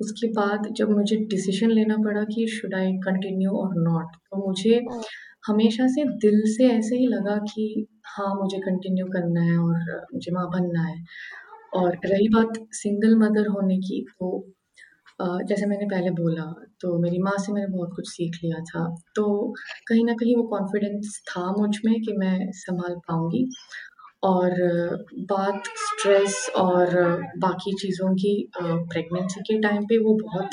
उसके 0.00 0.28
बाद 0.32 0.68
जब 0.76 0.90
मुझे 0.90 1.16
डिसीज़न 1.26 1.70
लेना 1.70 1.96
पड़ा 1.98 2.22
कि 2.26 2.46
शुड 2.50 2.74
आई 2.74 2.92
कंटिन्यू 3.00 3.50
और 3.58 3.74
नॉट, 3.80 4.16
तो 4.16 4.46
मुझे 4.46 4.80
हम्म 4.84 5.04
हमेशा 5.48 5.86
से 5.88 6.04
दिल 6.18 6.40
से 6.48 6.68
ऐसे 6.70 6.96
ही 6.96 7.06
लगा 7.08 7.36
कि 7.46 7.86
हाँ, 8.08 8.34
मुझे 8.36 8.58
कंटिन्यू 8.60 9.06
करना 9.08 9.42
है 9.42 9.58
और 9.58 10.06
मुझे 10.14 10.32
माँ 10.32 10.48
बनना 10.50 10.82
है। 10.82 10.96
और 11.74 11.96
रही 12.06 12.28
बात 12.28 12.58
सिंगल 12.74 13.16
मदर 13.18 13.48
होने 13.48 13.78
की, 13.78 14.04
तो 14.10 14.46
जैसे 15.20 15.66
मैंने 15.66 15.86
पहले 15.86 16.10
बोला, 16.12 16.44
तो 16.80 16.98
मेरी 16.98 17.18
माँ 17.22 17.36
से 17.38 17.52
मैंने 17.52 17.66
बहुत 17.68 17.92
कुछ 17.96 18.08
सीख 18.10 18.38
लिया 18.44 18.60
था। 18.64 18.84
तो 19.16 19.24
कहीं 19.88 20.04
ना 20.04 20.12
कहीं 20.14 20.36
वो 20.36 20.42
कॉन्फिडेंस 20.48 21.20
था 21.28 21.50
मुझमें 21.58 21.94
कि 22.02 22.12
मैं 22.18 22.50
संभाल 22.56 22.94
पाऊँगी 23.08 23.46
और 24.24 24.50
बात 25.30 25.62
स्ट्रेस 25.78 26.48
और 26.56 26.96
बाकी 27.38 27.72
चीज़ों 27.80 28.14
की 28.16 28.34
प्रेगनेंसी 28.58 29.40
के 29.42 29.58
टाइम 29.62 29.84
पे 29.84 29.98
वो 30.04 30.14
बहुत 30.22 30.50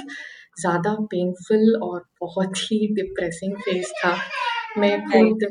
ज़्यादा 0.62 0.94
पेनफुल 1.12 1.76
और 1.84 2.04
बहुत 2.22 2.58
ही 2.62 2.80
डिप्रेसिंग 2.96 3.56
फ़ेज़ 3.60 3.92
था। 4.00 4.16
मैं 4.78 4.98
खुद 5.06 5.46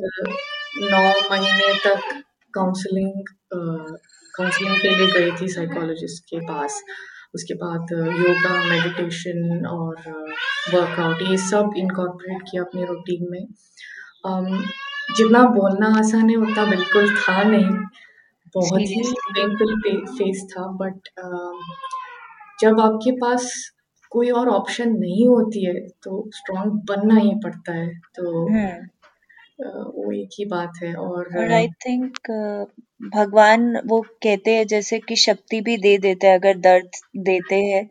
9 0.82 1.02
महीने 1.30 1.72
तक 1.86 2.22
काउंसलिंग 2.54 3.22
काउंसलिंग 3.52 4.76
के 4.82 4.90
लिए 4.90 5.06
गई 5.10 5.30
थी 5.40 5.48
साइकोलॉजिस्ट 5.50 6.24
के 6.24 6.40
पास। 6.46 6.82
उसके 7.34 7.54
बाद 7.54 7.92
योगा, 7.92 8.52
मेडिटेशन 8.64 9.66
और 9.66 9.96
वर्कआउट 10.74 11.22
ये 11.22 11.36
सब 11.38 11.70
इनकॉर्पोरेट 11.76 12.42
किया 12.50 12.62
अपने 12.62 12.84
रूटीन 12.84 13.26
में। 13.30 13.46
जितना 15.16 15.42
बोलना 15.50 15.86
आसान 15.98 16.30
है 16.30 16.36
उतना 16.36 16.64
बिल्कुल 16.66 17.14
था 17.16 17.42
नहीं। 17.42 17.70
बहुत 18.54 18.80
ही 18.80 19.02
पेनफुल 19.34 19.74
फे 19.80 19.96
फ़ेज़ 20.06 20.44
था 20.46 20.66
बट 20.82 20.98
जब 22.60 22.80
आपके 22.80 23.12
पास 23.12 23.50
कोई 24.10 24.30
और 24.30 24.48
ऑप्शन 24.48 24.90
नहीं 24.90 25.26
होती 25.28 25.64
है, 25.66 25.74
तो 26.02 26.30
स्ट्रॉन्ग 26.34 26.72
बनना 26.88 27.14
ही 27.14 27.32
पड़ता 27.44 27.72
है। 27.72 27.88
तो 28.14 28.48
हम्म 28.48 28.88
वो 29.96 30.12
एक 30.12 30.28
ही 30.38 30.44
बात 30.44 30.72
है 30.82 30.94
और 30.94 31.38
और 31.38 31.52
आई 31.52 31.68
थिंक 31.86 32.18
भगवान 33.00 33.76
वो 33.86 34.00
कहते 34.22 34.54
हैं 34.54 34.66
जैसे 34.66 34.98
कि 34.98 35.16
शक्ति 35.16 35.60
भी 35.60 35.76
दे 35.76 35.96
देते 35.98 36.26
हैं 36.26 36.34
अगर 36.34 36.58
दर्द 36.58 36.90
देते 37.16 37.54
हैं 37.54 37.82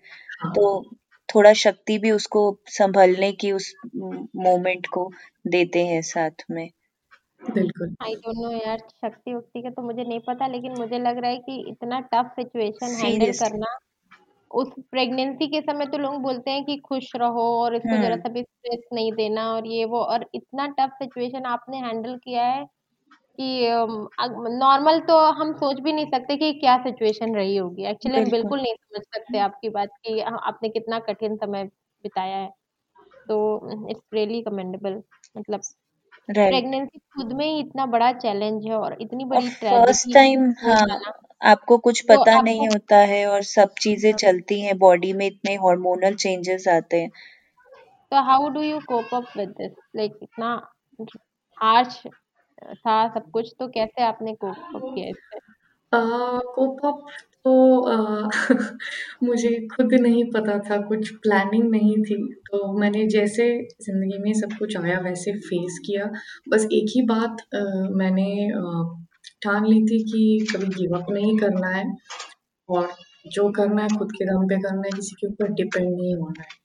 हाँ, 0.41 0.51
तो 0.53 0.83
थोड़ा 1.29 1.53
शक्ति 1.53 1.97
भी 1.97 2.11
उसको 2.11 2.41
संभलने 2.67 3.31
की 3.31 3.51
उस 3.51 3.73
मोमेंट 3.95 4.87
को 4.87 5.09
देते 5.47 5.85
हैं 5.85 6.01
साथ 6.01 6.43
में। 6.51 6.69
बिल्कुल। 7.49 7.95
आई 8.03 8.13
डोंट 8.15 8.35
नो 8.37 8.51
यार 8.51 8.77
शक्ति 8.77 9.33
वक्ति 9.33 9.61
का 9.61 9.69
तो 9.69 9.81
मुझे 9.81 10.03
नहीं 10.03 10.19
पता 10.19 10.47
लेकिन 10.47 10.71
मुझे 10.79 10.99
लग 10.99 11.17
रहा 11.17 11.31
है 11.31 11.37
कि 11.37 11.63
इतना 11.69 11.99
टफ 11.99 12.31
सिचुएशन 12.35 12.85
हैंडल 12.85 13.09
सीरियसली 13.11 13.49
करना 13.49 13.77
उस 14.51 14.69
प्रेगनेंसी 14.91 15.47
के 15.47 15.61
समय 15.61 15.85
तो 15.85 15.97
लोग 15.97 16.21
बोलते 16.21 16.51
हैं 16.51 16.63
कि 16.65 16.77
खुश 16.77 17.11
रहो 17.15 17.43
और 17.63 17.75
इसको 17.75 17.95
जरा 17.97 18.07
हम्म। 18.07 18.21
सा 18.21 18.29
भी 18.29 18.41
स्ट्रेस 18.41 18.83
नहीं 18.93 19.11
देना 19.11 19.51
और 19.53 19.67
ये 19.67 19.85
वो 19.85 19.99
और 20.03 20.25
इतना 20.35 20.67
टफ 20.67 20.93
सिचुएशन 20.93 21.45
आपने 21.45 21.77
हैंडल 21.77 22.15
किया 22.17 22.43
है 22.43 22.65
कि 23.39 24.57
नॉर्मल 24.57 24.99
तो 24.99 25.17
हम 25.33 25.53
सोच 25.53 25.79
भी 25.79 25.93
नहीं 25.93 26.05
सकते 26.05 26.35
कि 26.37 26.51
क्या 26.53 26.77
सिचुएशन 26.83 27.35
रही 27.35 27.55
होगी। 27.57 27.85
एक्चुअली 27.85 28.17
हम 28.17 28.23
बिल्कुल। 28.23 28.31
बिल्कुल 28.31 28.61
नहीं 28.61 28.73
समझ 28.75 29.01
सकते 29.05 29.39
आपकी 29.39 29.69
बात 29.69 29.89
कि 30.03 30.19
हाँ, 30.21 30.39
आपने 30.43 30.69
कितना 30.69 30.99
कठिन 30.99 31.35
समय 31.37 31.63
बिताया 32.03 32.37
है। 32.37 32.49
तो 33.29 33.89
इट्स 33.89 34.01
रियली 34.13 34.41
कमेंडेबल 34.41 35.01
मतलब 35.37 35.61
राइट 36.29 36.49
प्रेगनेंसी 36.49 36.99
खुद 36.99 37.33
में 37.33 37.45
ही 37.45 37.59
इतना 37.59 37.85
बड़ा 37.85 38.11
चैलेंज 38.13 38.65
है 38.65 38.75
और 38.75 38.97
इतनी 39.01 39.23
और 39.25 39.29
बड़ी 39.29 39.49
फ़र्स्ट 39.49 40.05
ट्रेजेडी 40.05 40.13
टाइम 40.13 40.45
हो 40.63 40.69
हाँ 40.69 40.85
जाना 40.85 41.11
आपको 41.41 41.77
कुछ 41.77 42.01
तो 42.01 42.07
पता 42.09 42.39
नहीं 42.41 42.59
आपको 42.59 42.73
होता 42.73 42.97
है 42.97 43.25
और 43.27 43.43
सब 43.43 43.73
चीज़ें 43.81 44.11
चलती 44.13 44.59
हैं 44.61 44.77
बॉडी 44.77 45.13
में 45.13 45.25
इतने 45.27 45.55
हार्मोनल 45.55 46.15
चेंजेस 46.15 46.67
आते 46.67 47.01
हैं। 47.01 47.09
तो 48.11 48.21
how 48.23 48.47
do 48.49 48.61
you 48.61 48.79
cope 48.87 49.13
up 49.15 49.37
with 49.37 49.49
this 49.49 49.71
like 49.95 50.19
इतना 50.23 50.49
हार्श 51.57 52.01
था 52.75 53.07
सब 53.09 53.29
कुछ 53.31 53.53
तो 53.59 53.67
कैसे 53.67 54.03
आपने 54.03 54.33
कोप 54.35 54.55
किया 54.95 55.09
इससे? 55.09 55.39
कोप 55.93 56.85
अप 56.85 57.05
तो 57.45 57.51
मुझे 59.23 59.49
खुद 59.67 59.93
नहीं 59.93 60.23
पता 60.31 60.57
था, 60.59 60.77
कुछ 60.81 61.09
प्लानिंग 61.15 61.69
नहीं 61.71 61.95
थी, 62.03 62.15
तो 62.51 62.73
मैंने 62.79 63.05
जैसे 63.07 63.47
ज़िंदगी 63.81 64.17
में 64.17 64.33
सब 64.33 64.57
कुछ 64.59 64.77
आया 64.77 64.99
वैसे 64.99 65.33
फ़ेस 65.39 65.79
किया। 65.85 66.05
बस 66.49 66.67
एक 66.73 66.91
ही 66.95 67.01
बात 67.07 67.37
मैंने 67.95 68.29
अ, 68.51 68.63
ठान 69.43 69.65
ली 69.65 69.81
थी 69.83 69.99
कि 70.03 70.47
कभी 70.53 70.67
गिव 70.67 70.97
अप 70.97 71.11
नहीं 71.11 71.37
करना 71.37 71.69
है 71.69 71.85
और 72.69 72.93
जो 73.27 73.51
करना 73.51 73.81
है 73.81 73.89
खुद 73.97 74.11
के 74.11 74.25
दम 74.25 74.47
पे 74.47 74.61
करना 74.61 74.81
है 74.85 74.91
किसी 74.91 75.15
के 75.15 75.27
ऊपर 75.27 75.51
डिपेंड 75.53 75.89
नहीं 76.01 76.15
होना 76.15 76.43
है। 76.43 76.58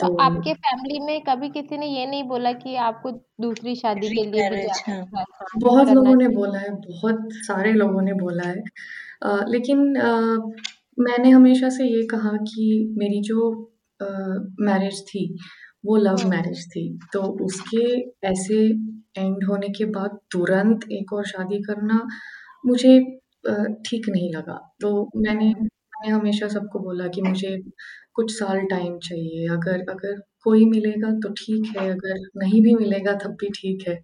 तो 0.00 0.06
तो 0.06 0.16
आपके 0.20 0.52
फैमिली 0.56 0.98
में 1.00 1.20
कभी 1.24 1.48
किसी 1.50 1.76
ने 1.78 1.86
ये 1.88 2.06
नहीं 2.06 2.22
बोला 2.24 2.52
कि 2.54 2.74
आपको 2.82 3.10
दूसरी 3.40 3.74
शादी 3.76 4.10
के 4.10 4.24
लिए 4.24 4.42
भी 4.42 4.56
रीमैरिज 4.56 4.62
जा 4.62 4.74
हाँ। 4.86 4.96
हाँ, 5.06 5.24
हाँ, 5.32 5.48
बहुत 5.56 5.86
करना 5.86 5.94
लोगों 5.94 6.16
ने 6.16 6.28
चाहिए? 6.28 6.36
बोला 6.36 6.58
है 6.58 6.70
बहुत 6.82 7.28
सारे 7.42 7.72
लोगों 7.72 8.02
ने 8.02 8.12
बोला 8.14 8.48
है। 8.48 8.62
अ, 9.22 9.44
लेकिन 9.48 9.94
अ, 9.96 10.10
मैंने 10.98 11.30
हमेशा 11.30 11.68
से 11.70 11.84
ये 11.86 12.02
कहा 12.06 12.32
कि 12.44 12.66
मेरी 12.98 13.20
जो 13.22 13.50
मैरिज 14.60 15.02
थी 15.06 15.24
वो 15.84 15.96
लव 15.96 16.24
मैरिज 16.28 16.66
थी। 16.70 16.82
तो 17.12 17.22
उसके 17.44 17.84
ऐसे 18.28 18.56
एंड 19.18 19.44
होने 19.44 19.68
के 19.70 19.84
बाद 19.92 20.18
तुरंत 20.32 20.84
एक 20.92 21.12
और 21.12 21.26
शादी 21.26 21.62
करना 21.62 22.02
मुझे 22.66 22.98
अ, 23.48 23.54
ठीक 23.86 24.08
नहीं 24.08 24.32
लगा। 24.34 24.58
तो 24.80 24.92
मैंने 25.18 25.46
हम्म, 25.48 25.68
मैंने 26.00 26.14
हमेशा 26.14 26.48
सबको 26.48 26.78
बोला 26.78 27.06
कि 27.08 27.22
मुझे 27.22 27.56
कुछ 28.14 28.32
साल 28.38 28.60
टाइम 28.70 28.98
चाहिए। 29.00 29.48
अगर 29.48 29.84
अगर 29.90 30.20
कोई 30.44 30.64
मिलेगा 30.66 31.10
तो 31.22 31.32
ठीक 31.34 31.76
है 31.76 31.88
अगर 31.90 32.18
नहीं 32.36 32.62
भी 32.62 32.74
मिलेगा 32.74 33.12
तब 33.24 33.36
भी 33.40 33.48
ठीक 33.54 33.88
है। 33.88 33.98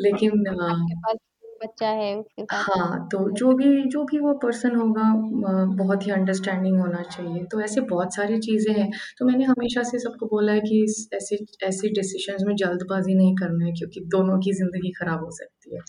लेकिन 0.00 0.44
अ, 0.46 0.52
आपके 0.64 0.94
पास 0.96 1.16
बच्चा 1.62 1.88
है 1.90 2.14
उसके 2.16 2.44
साथ? 2.44 2.64
हाँ, 2.70 3.08
तो 3.12 3.18
जो 3.32 3.52
भी 3.52 3.66
जो 3.90 4.04
भी 4.04 4.18
वो 4.18 4.32
पर्सन 4.38 4.76
होगा 4.76 5.02
अ, 5.02 5.64
बहुत 5.76 6.06
ही 6.06 6.10
अंडरस्टैंडिंग 6.12 6.78
होना 6.80 7.02
चाहिए। 7.04 7.44
तो 7.44 7.60
ऐसे 7.60 7.80
बहुत 7.86 8.14
सारी 8.14 8.38
चीज़ें 8.40 8.72
हैं, 8.74 8.90
तो 9.18 9.24
मैंने 9.24 9.44
हमेशा 9.44 9.82
से 9.82 9.98
सबको 9.98 10.26
बोला 10.26 10.52
है 10.52 10.60
कि 10.60 10.82
इस 10.84 11.08
ऐसे 11.14 11.36
ऐसी 11.66 11.88
डिसीज़न्स 11.92 12.44
में 12.46 12.54
जल्दबाज़ी 12.56 13.14
नहीं 13.14 13.34
करना 13.36 13.64
है 13.66 13.72
क्योंकि 13.72 14.00
दोनों 14.08 14.38
की 14.40 14.52
ज़िंदगी 14.52 14.92
खराब 14.92 15.24
हो 15.24 15.30
सकती 15.32 15.74
है। 15.76 15.82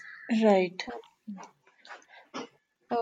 राइट 0.43 0.83
तो 2.91 2.99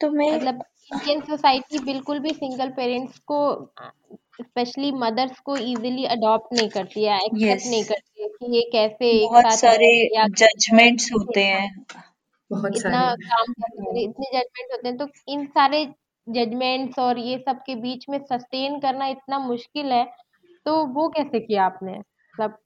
तो 0.00 0.10
मैं 0.10 0.30
मतलब 0.36 0.62
इंडियन 0.92 1.20
सोसाइटी 1.20 1.78
बिल्कुल 1.78 2.18
भी 2.18 2.32
सिंगल 2.34 2.68
पेरेंट्स 2.70 3.18
को 3.26 3.40
स्पेशली 4.42 4.90
मदर्स 4.92 5.40
को 5.40 5.56
इजीली 5.56 6.04
अडॉप्ट 6.04 6.52
नहीं 6.52 6.68
करती 6.68 7.04
है 7.04 7.16
एक्सेप्ट 7.16 7.42
यस 7.42 7.66
नहीं 7.66 7.84
करती 7.84 8.22
है 8.22 8.28
कि 8.28 8.56
ये 8.56 8.62
कैसे 8.72 9.10
एक 9.10 9.28
बहुत 9.30 9.44
साथ 9.44 9.56
सारे 9.56 9.90
या 10.16 10.26
जजमेंट्स 10.28 11.04
कैसे 11.04 11.14
होते 11.14 11.44
हैं। 11.44 11.84
बहुत 12.50 12.76
इतना 12.76 13.02
सारे। 13.10 13.26
काम 13.26 13.52
करने 13.52 13.84
के 13.84 13.92
लिए 13.94 14.04
इतने 14.04 14.30
जजमेंट 14.32 14.72
होते 14.72 14.88
हैं 14.88 14.96
तो 14.96 15.08
इन 15.28 15.44
सारे 15.48 15.84
जजमेंट्स 16.26 16.98
और 16.98 17.18
ये 17.18 17.38
सब 17.38 17.58
के 17.66 17.74
बीच 17.74 18.08
में 18.10 18.18
सस्टेन 18.24 18.78
करना 18.80 19.06
इतना 19.06 19.38
मुश्किल 19.38 19.92
है 19.92 20.04
तो 20.66 20.84
वो 20.86 21.08
कैसे 21.08 21.40
किया 21.40 21.64
आपने? 21.64 21.92
मतलब 21.92 22.58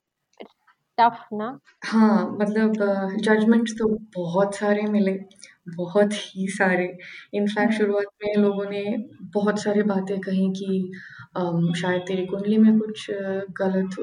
टफ 0.98 1.26
ना? 1.32 1.58
हाँ, 1.84 2.36
मतलब 2.40 2.74
जजमेंट्स 3.20 3.72
तो 3.72 3.88
बहुत 4.16 4.54
सारे 4.54 4.82
मिले, 4.82 5.12
बहुत 5.66 6.12
ही 6.16 6.46
सारे। 6.50 6.86
इनफैक्ट 7.34 7.72
हम्म, 7.72 7.74
शुरुआत 7.74 8.06
में 8.24 8.34
लोगों 8.36 8.64
ने 8.70 8.82
बहुत 9.34 9.58
सारी 9.60 9.82
बातें 9.84 10.18
कही 10.20 10.48
कि 10.54 10.90
अम, 11.36 11.72
शायद 11.74 12.02
तेरी 12.02 12.26
कुंडली 12.26 12.58
में 12.58 12.78
कुछ 12.78 13.10
अ, 13.10 13.40
गलत 13.58 13.96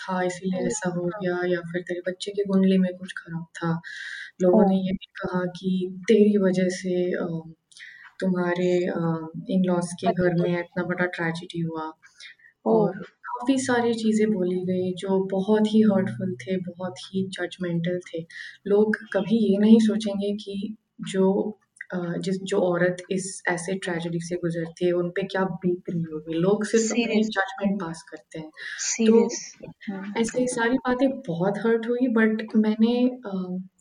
था 0.00 0.22
इसीलिए 0.24 0.66
ऐसा 0.66 0.90
हो 0.90 1.06
हाँ 1.06 1.10
गया 1.14 1.36
या 1.46 1.60
फिर 1.62 1.82
तेरे 1.82 2.00
बच्चे 2.06 2.32
की 2.32 2.44
कुंडली 2.44 2.78
में 2.78 2.92
कुछ 2.98 3.12
खराब 3.18 3.44
था। 3.56 3.72
लोगों 4.42 4.64
ने 4.66 4.76
ये 4.78 4.92
भी 4.92 5.06
कहा 5.16 5.44
कि 5.52 5.72
तेरी 6.08 6.36
वजह 6.40 6.68
से 6.74 6.94
अ, 7.14 7.26
तुम्हारे 8.20 8.70
अ, 8.88 9.00
इन-लॉज़ 9.50 9.94
के 9.96 10.12
घर 10.14 10.34
में 10.34 10.58
इतना 10.60 10.84
बड़ा 10.84 11.06
ट्रेजिडी 11.10 11.60
हुआ। 11.62 11.92
ओ 12.64 12.72
और 12.72 12.98
काफ़ी 13.26 13.58
सारी 13.60 13.94
चीज़ें 13.94 14.30
बोली 14.32 14.60
गई 14.66 14.92
जो 14.96 15.18
बहुत 15.28 15.66
ही 15.66 15.80
हर्टफुल 15.84 16.34
थे, 16.38 16.56
बहुत 16.62 16.98
ही 17.06 17.26
जजमेंटल 17.32 17.98
थे। 18.08 18.20
लोग 18.66 18.96
कभी 19.12 19.38
ये 19.44 19.58
नहीं 19.58 19.78
सोचेंगे 19.82 20.32
कि 20.36 20.76
जो 21.08 21.58
जिस 21.92 22.36
जो 22.42 22.58
औरत 22.60 22.96
इस 23.10 23.42
ऐसे 23.48 23.74
ट्रेजेडी 23.74 24.20
से 24.20 24.36
गुज़रती 24.36 24.86
है, 24.86 24.92
उन 24.92 25.08
पे 25.10 25.22
क्या 25.22 25.44
बीत 25.44 25.90
रही 25.90 26.02
होगी। 26.02 26.34
लोग 26.34 26.64
सिर्फ़ 26.64 26.92
अपनी 26.92 27.22
जजमेंट 27.24 27.80
पास 27.80 28.02
करते 28.10 28.38
हैं। 28.38 28.50
तो 29.06 29.22
हम्म, 29.22 30.12
ऐसे 30.20 30.46
सारी 30.46 30.76
बातें 30.78 31.08
बहुत 31.20 31.58
हर्ट 31.58 31.86
हुई 31.88 32.08
बट 32.08 32.42
मैंने 32.56 33.08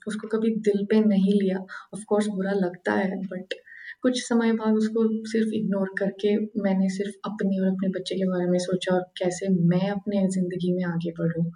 उसको 0.07 0.27
कभी 0.27 0.55
दिल 0.55 0.85
पे 0.85 0.99
नहीं 0.99 1.33
लिया। 1.41 1.57
ऑफ़ 1.93 2.03
कोर्स 2.07 2.27
बुरा 2.27 2.51
लगता 2.51 2.93
है 2.93 3.17
बट 3.25 3.53
कुछ 4.01 4.21
समय 4.23 4.51
बाद 4.53 4.73
उसको 4.73 5.25
सिर्फ़ 5.25 5.49
इग्नोर 5.53 5.89
करके 5.99 6.35
मैंने 6.61 6.89
सिर्फ़ 6.89 7.15
अपने 7.25 7.59
और 7.61 7.67
अपने 7.67 7.89
बच्चे 7.89 8.15
के 8.15 8.25
बारे 8.25 8.45
में 8.45 8.59
सोचा 8.59 8.95
और 8.95 9.01
कैसे 9.17 9.49
मैं 9.49 9.89
अपने 9.89 10.27
ज़िंदगी 10.27 10.73
में 10.73 10.83
आगे 10.85 11.11
बढ़ूँ। 11.11 11.51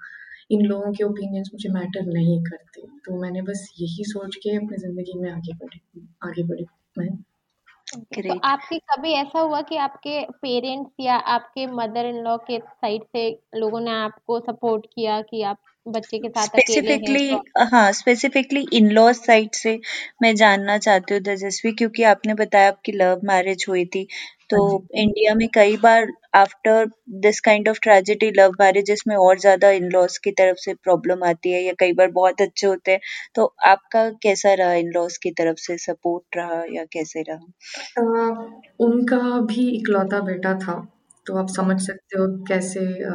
इन 0.51 0.65
लोगों 0.65 0.91
के 0.93 1.03
ओपिनियंस 1.03 1.49
मुझे 1.53 1.69
मैटर 1.69 2.05
नहीं 2.05 2.39
करते। 2.43 2.81
तो 2.81 3.21
मैंने 3.21 3.41
बस 3.41 3.67
यही 3.79 4.03
सोच 4.03 4.35
के 4.35 4.55
अपनी 4.57 4.77
ज़िंदगी 4.77 5.19
में 5.19 5.31
आगे 5.31 5.53
बढ़ी 5.53 5.81
आगे 6.23 6.43
बढ़ी 6.43 6.65
मैं। 6.97 7.09
तो 8.21 8.39
आपके 8.39 8.77
कभी 8.79 9.11
ऐसा 9.13 9.39
हुआ 9.39 9.61
कि 9.61 9.77
आपके 9.77 10.21
पेरेंट्स 10.41 10.91
या 10.99 11.15
आपके 11.15 11.65
मदर 11.67 12.05
इन 12.05 12.23
लॉ 12.23 12.37
के 12.37 12.59
साइड 12.59 13.03
से 13.03 13.29
लोगों 13.55 13.79
ने 13.79 13.91
आपको 13.91 14.39
सपोर्ट 14.39 14.85
किया 14.85 15.21
कि 15.21 15.41
आप 15.43 15.57
बच्चे 15.85 16.17
के 16.19 16.29
साथ 16.29 16.55
अकेले 16.55 16.91
हैं 16.93 16.97
स्पेसिफिकली 16.99 17.29
तो 17.29 17.65
हाँ 17.71 17.91
स्पेसिफिकली 17.91 18.65
इन 18.73 18.89
लॉज 18.91 19.15
साइड 19.17 19.53
से 19.55 19.79
मैं 20.21 20.33
जानना 20.35 20.77
चाहती 20.77 21.13
हूँ 21.13 21.21
तेजस्वी 21.23 21.71
क्योंकि 21.73 22.03
आपने 22.03 22.33
बताया 22.33 22.67
आपकी 22.67 22.91
लव 22.91 23.21
मैरिज 23.23 23.65
हुई 23.69 23.85
थी। 23.85 24.07
तो 24.49 24.57
हाँ 24.61 24.77
जी। 24.79 25.01
इंडिया 25.01 25.33
में 25.35 25.47
कई 25.49 25.77
बार 25.77 26.07
after 26.35 26.85
this 27.19 27.39
kind 27.39 27.69
of 27.69 27.79
tragedy 27.83 28.31
love 28.31 28.51
marriages 28.59 29.03
में 29.07 29.15
और 29.15 29.39
ज़्यादा 29.39 29.69
इन 29.71 29.89
लॉज 29.91 30.17
की 30.17 30.31
तरफ़ 30.31 30.57
से 30.57 30.73
प्रॉब्लम 30.73 31.23
आती 31.23 31.51
है 31.51 31.61
या 31.63 31.73
कई 31.79 31.93
बार 31.93 32.07
बहुत 32.11 32.41
अच्छे 32.41 32.67
होते 32.67 32.91
हैं। 32.91 32.99
तो 33.35 33.45
आपका 33.67 34.09
कैसा 34.23 34.53
रहा 34.53 34.73
इन 34.73 34.91
लॉज 34.91 35.17
की 35.17 35.31
तरफ़ 35.31 35.57
से? 35.57 35.77
सपोर्ट 35.77 36.37
रहा 36.37 36.63
या 36.71 36.83
कैसे 36.93 37.21
रहा? 37.21 37.45
अ, 37.97 38.01
उनका 38.79 39.19
भी 39.41 39.69
इकलौता 39.69 40.19
बेटा 40.21 40.53
था, 40.55 40.73
तो 41.25 41.35
आप 41.37 41.47
समझ 41.49 41.79
सकते 41.81 42.19
हो 42.19 42.27
कैसे 42.47 42.79
अ 43.03 43.11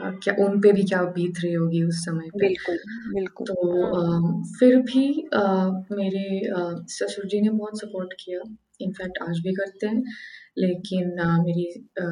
अ, 0.00 0.10
क्या 0.22 0.34
उन 0.40 0.60
पे 0.60 0.72
भी 0.72 0.82
क्या 0.84 1.02
बीत 1.12 1.40
रही 1.44 1.52
होगी 1.54 1.82
उस 1.84 2.04
समय 2.04 2.28
पे। 2.32 2.48
बिल्कुल 2.48 2.78
बिल्कुल 3.10 3.46
तो 3.46 3.56
अ, 3.92 4.42
फिर 4.58 4.76
भी 4.84 5.04
अ, 5.34 5.42
मेरे 5.92 6.24
अ, 6.50 6.60
ससुर 6.90 7.26
जी 7.26 7.40
ने 7.40 7.50
बहुत 7.52 7.80
सपोर्ट 7.80 8.14
किया, 8.20 8.40
इनफैक्ट 8.80 9.18
आज 9.22 9.40
भी 9.40 9.52
करते 9.54 9.86
हैं। 9.86 10.02
लेकिन 10.58 11.10
अ, 11.18 11.26
मेरी 11.42 11.66
अ, 11.98 12.04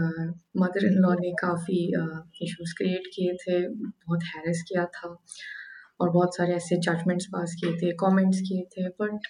मदर 0.59 0.87
इन 0.87 0.99
लॉ 1.01 1.15
ने 1.17 1.33
काफ़ी 1.43 1.81
अ, 1.95 2.05
इश्यूज़ 2.43 2.75
क्रिएट 2.79 3.07
किए 3.15 3.35
थे, 3.43 3.59
बहुत 3.69 4.25
हैरेस 4.27 4.63
किया 4.69 4.85
था 4.95 5.17
और 6.01 6.11
बहुत 6.11 6.37
सारे 6.37 6.55
ऐसे 6.55 6.77
जजमेंट्स 6.83 7.27
पास 7.29 7.55
किए 7.61 7.73
थे, 7.79 7.93
कमेंट्स 7.99 8.41
किए 8.43 8.63
थे 8.75 8.89
बट 9.01 9.27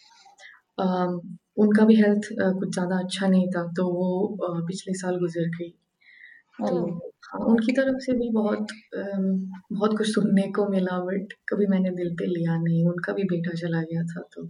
उनका 1.58 1.84
भी 1.84 1.94
हेल्थ 1.96 2.28
अ, 2.34 2.50
कुछ 2.52 2.72
ज़्यादा 2.74 2.98
अच्छा 2.98 3.26
नहीं 3.28 3.48
था, 3.50 3.62
तो 3.72 3.88
वो 3.92 4.08
अ, 4.48 4.60
पिछले 4.66 4.94
साल 4.96 5.18
गुज़र 5.20 5.48
गई। 5.58 5.72
तो 6.66 7.10
हाँ, 7.24 7.40
उनकी 7.46 7.72
तरफ़ 7.72 7.98
से 7.98 8.12
भी 8.12 8.30
बहुत 8.30 8.66
अम, 8.96 9.26
बहुत 9.72 9.96
कुछ 9.98 10.08
सुनने 10.14 10.42
को 10.42 10.68
मिला 10.68 10.98
बट 10.98 11.32
कभी 11.48 11.66
मैंने 11.66 11.90
दिल 11.90 12.14
पे 12.14 12.26
लिया 12.26 12.56
नहीं, 12.56 12.84
उनका 12.86 13.12
भी 13.12 13.24
बेटा 13.24 13.54
चला 13.54 13.82
गया 13.82 14.02
था 14.02 14.20
तो 14.34 14.44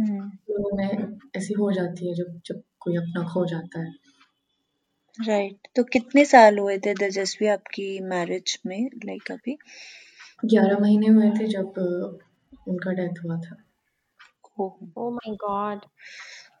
हम्म। 0.00 0.30
शुरू 0.30 0.76
में 0.76 1.18
ऐसी 1.36 1.54
हो 1.54 1.72
जाती 1.72 2.08
है 2.08 2.14
जब 2.14 2.40
जब 2.46 2.62
कोई 2.80 2.96
अपना 2.96 3.22
खो 3.28 3.46
जाता 3.46 3.80
है। 3.80 3.92
राइट 5.26 5.68
तो 5.76 5.82
कितने 5.82 6.24
साल 6.24 6.58
हुए 6.58 6.78
थे 6.78 6.94
तेजस्वी 6.94 7.48
आपकी 7.48 8.00
मैरिज 8.00 8.58
में 8.66 8.90
लाइक 9.04 9.30
अभी? 9.32 9.56
11 10.44 10.78
महीने 10.78 11.06
हुए 11.06 11.30
थे 11.30 11.46
जब 11.46 11.78
अ, 11.78 12.18
उनका 12.68 12.92
डेथ 12.92 13.24
हुआ 13.24 13.38
था। 13.38 13.56
ओह। 14.60 15.02
ओ 15.02 15.10
माय 15.10 15.34
गॉड 15.34 15.78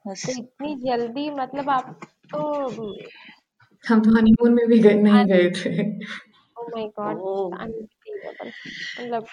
बस 0.06 0.26
तो 0.26 0.32
इतनी 0.32 0.74
जल्दी 0.76 1.30
मतलब 1.30 1.70
आप 1.70 2.00
तो 2.34 2.40
हम 3.84 4.00
तो 4.00 4.16
हनीमून 4.16 4.54
में 4.54 4.66
भी 4.68 4.78
गए 4.78 4.94
नहीं 5.02 5.24
गए 5.26 5.50
थे। 5.52 5.82
माय 6.56 6.86
गॉड 6.96 7.20
ओह 7.22 7.56
अनबिलीवेबल 7.56 8.48
मतलब 8.48 9.26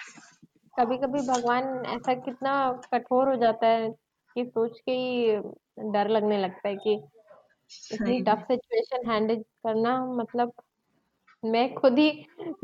कभी-कभी 0.74 1.20
भगवान 1.22 1.64
ऐसा 1.86 2.14
कितना 2.20 2.54
कठोर 2.94 3.28
हो 3.28 3.36
जाता 3.36 3.66
है 3.68 3.88
कि 4.36 4.44
सोच 4.46 4.78
के 4.80 4.92
ही 4.92 5.36
डर 5.92 6.08
लगने 6.08 6.38
लगता 6.38 6.68
है 6.68 6.76
कि 6.76 6.94
इतनी 7.90 8.20
टफ 8.22 8.44
सिचुएशन 8.48 9.10
हैंडल 9.10 9.42
करना 9.64 9.96
मतलब 10.14 10.52
मैं 11.42 11.74
खुद 11.74 11.98
ही 11.98 12.10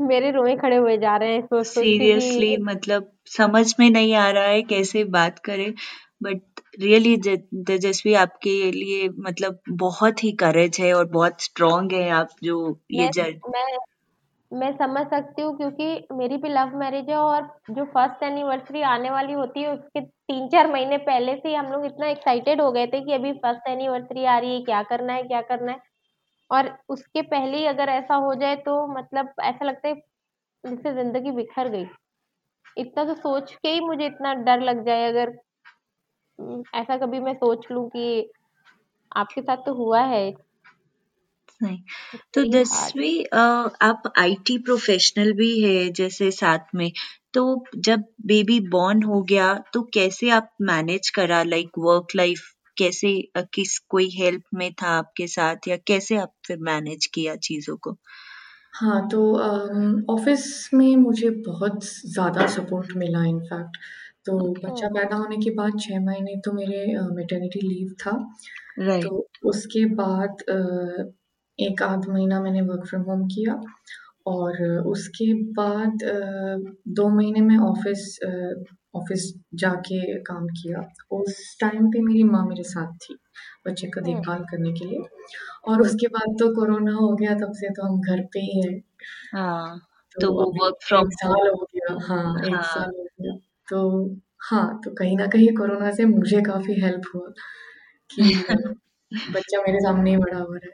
मेरे 0.01 0.31
रोए 0.31 0.55
खड़े 0.57 0.75
हुए 0.75 0.97
जा 0.97 1.15
रहे 1.17 1.33
हैं 1.33 1.41
सोच 1.45 1.65
सोच 1.67 1.91
के 1.93 2.05
सीरियसली 2.05 2.55
मतलब 2.63 3.11
समझ 3.27 3.65
में 3.79 3.89
नहीं 3.89 4.13
आ 4.15 4.29
रहा 4.31 4.43
है 4.43 4.61
कैसे 4.63 5.03
बात 5.09 5.39
करें। 5.39 5.73
बट 6.21 6.61
रियली 6.79 7.15
तेजस्वी 7.67 8.13
आपके 8.15 8.51
लिए 8.71 9.07
मतलब 9.19 9.59
बहुत 9.77 10.23
ही 10.23 10.31
करेज 10.37 10.77
है 10.79 10.93
और 10.93 11.05
बहुत 11.11 11.41
स्ट्रांग 11.41 11.91
है 11.91 12.09
आप 12.13 12.35
जो 12.43 12.57
ये 12.91 13.05
मैं 13.05 13.11
जज 13.11 13.39
मैं 13.49 13.77
मैं 14.51 14.71
समझ 14.77 15.05
सकती 15.07 15.41
हूँ 15.41 15.55
क्योंकि 15.57 15.85
मेरी 16.13 16.37
भी 16.37 16.49
लव 16.49 16.75
मैरिज 16.77 17.09
है 17.09 17.15
और 17.17 17.43
जो 17.71 17.85
फ़र्स्ट 17.87 18.23
एनिवर्सरी 18.23 18.81
आने 18.85 19.09
वाली 19.11 19.33
होती 19.33 19.61
है 19.61 19.71
उसके 19.73 20.01
तीन 20.01 20.47
चार 20.49 20.71
महीने 20.71 20.97
पहले 21.05 21.35
से 21.35 21.49
ही 21.49 21.55
हम 21.55 21.71
लोग 21.71 21.85
इतना 21.85 22.07
एक्साइटेड 22.07 22.61
हो 22.61 22.71
गए 22.71 22.87
थे 22.87 23.01
कि 23.05 23.13
अभी 23.13 23.31
फ़र्स्ट 23.35 23.69
एनिवर्सरी 23.69 24.25
आ 24.25 24.37
रही 24.39 24.53
है 24.55 24.61
क्या 24.65 24.81
करना 24.83 25.13
है 25.13 25.23
क्या 25.23 25.41
करना 25.43 25.71
है। 25.71 25.79
और 26.51 26.69
उसके 26.89 27.21
पहले 27.23 27.57
ही 27.57 27.65
अगर 27.67 27.89
ऐसा 27.89 28.15
हो 28.17 28.33
जाए 28.35 28.55
तो 28.61 28.75
मतलब 28.93 29.33
ऐसा 29.43 29.65
लगता 29.65 29.87
है 29.89 29.95
जैसे 30.63 30.93
ज़िंदगी 30.95 31.31
बिखर 31.33 31.69
गई। 31.69 31.85
इतना 32.77 33.03
तो 33.05 33.13
सोच 33.15 33.53
के 33.55 33.69
ही 33.69 33.79
मुझे 33.81 34.05
इतना 34.05 34.33
डर 34.45 34.61
लग 34.61 34.85
जाए 34.85 35.07
अगर 35.09 35.31
ऐसा 36.75 36.97
कभी 36.97 37.19
मैं 37.19 37.33
सोच 37.35 37.65
लूँ 37.71 37.87
कि 37.89 38.31
आपके 39.15 39.41
साथ 39.41 39.57
तो 39.65 39.73
हुआ 39.75 40.01
है। 40.05 40.31
नहीं। 41.61 41.77
तो 42.33 42.41
हार्ड 42.41 42.53
दसवीं 42.55 43.23
आप 43.81 44.11
आईटी 44.19 44.57
प्रोफेशनल 44.59 45.31
भी 45.33 45.49
है 45.61 45.89
जैसे 45.91 46.29
साथ 46.31 46.75
में 46.75 46.91
तो 47.33 47.43
जब 47.79 48.03
बेबी 48.25 48.59
बॉर्न 48.69 49.03
हो 49.03 49.21
गया 49.23 49.53
तो 49.73 49.81
कैसे 49.93 50.29
आप 50.29 50.49
मैनेज 50.61 51.09
करा? 51.09 51.41
लाइक 51.43 51.69
वर्क 51.79 52.15
लाइफ 52.15 52.41
कैसे 52.77 53.13
अ, 53.35 53.41
किस 53.53 53.77
कोई 53.89 54.09
हेल्प 54.15 54.43
में 54.53 54.71
था 54.73 54.87
आपके 54.97 55.27
साथ 55.27 55.67
या 55.67 55.77
कैसे 55.87 56.17
आप 56.17 56.33
फिर 56.47 56.57
मैनेज 56.63 57.05
किया 57.13 57.35
चीज़ों 57.35 57.77
को? 57.77 57.97
हाँ, 58.73 59.07
तो 59.09 59.21
ऑफ़िस 60.09 60.69
में 60.73 60.95
मुझे 60.95 61.29
बहुत 61.47 61.83
ज़्यादा 61.85 62.45
सपोर्ट 62.47 62.93
मिला 62.97 63.23
इनफैक्ट। 63.25 63.77
तो 64.25 64.37
बच्चा 64.59 64.87
पैदा 64.89 65.15
होने 65.17 65.37
के 65.37 65.51
बाद 65.55 65.79
छह 65.79 65.99
महीने 66.01 66.35
तो 66.41 66.51
मेरे 66.53 66.85
मेटर्निटी 67.15 67.61
लीव 67.61 67.93
था। 68.01 68.11
राइट 68.79 69.03
तो 69.03 69.27
उसके 69.45 69.85
बाद 69.95 70.41
अ, 70.49 70.57
1 71.59 71.83
आध 71.83 72.07
महीना 72.09 72.41
मैंने 72.41 72.61
वर्क 72.63 72.87
फ्रॉम 72.89 73.03
होम 73.03 73.27
किया 73.29 73.55
और 74.27 74.61
उसके 74.87 75.33
बाद 75.53 76.03
अ, 76.05 76.73
2 76.93 77.09
महीने 77.11 77.41
मैं 77.43 77.57
ऑफ़िस 77.65 78.19
ऑफ़िस 78.95 79.33
जाके 79.55 79.99
काम 80.23 80.47
किया। 80.55 80.81
उस 81.13 81.57
टाइम 81.61 81.87
पे 81.91 82.01
मेरी 82.01 82.23
माँ 82.25 82.45
मेरे 82.47 82.63
साथ 82.65 82.93
थी, 82.99 83.15
बच्चे 83.67 83.87
का 83.89 84.01
हम्म 84.01 84.03
देखभाल 84.03 84.43
करने 84.51 84.73
के 84.73 84.85
लिए। 84.85 85.01
और 85.67 85.81
उसके 85.83 86.07
बाद 86.09 86.35
तो 86.39 86.49
कोरोना 86.55 86.93
हो 86.95 87.13
गया 87.15 87.35
तब 87.37 87.53
से 87.55 87.69
तो 87.73 87.87
हम 87.87 88.01
घर 88.03 88.23
पे 88.33 88.41
ही 88.41 88.61
हैं। 88.61 88.79
हाँ 89.31 89.79
तो 90.15 90.21
तो 90.21 90.31
वो 90.31 90.43
अभी 90.43 90.57
वर्क 90.57 90.77
फ्रॉम 90.87 91.03
1 91.03 91.13
होम 91.21 91.35
साल 91.35 91.47
हो 91.49 91.65
गया 91.67 91.93
हाँ, 92.05 92.41
1 92.45 92.63
हाँ 92.63 92.63
साल 92.65 92.91
हो। 92.91 93.07
तो 93.71 94.15
हाँ, 94.43 94.81
तो 94.85 94.91
कहीं 94.91 95.17
ना 95.17 95.27
कहीं 95.27 95.47
कोरोना 95.47 95.91
से 95.91 96.05
मुझे 96.05 96.41
काफ़ी 96.41 96.81
हेल्प 96.81 97.01
हुआ 97.15 97.29
कि 98.09 98.21
बच्चा 99.31 99.61
मेरे 99.61 99.79
सामने 99.79 100.11
ही 100.11 100.17
बड़ा 100.17 100.37
हो 100.37 100.53
रहा 100.53 100.67
है। 100.67 100.73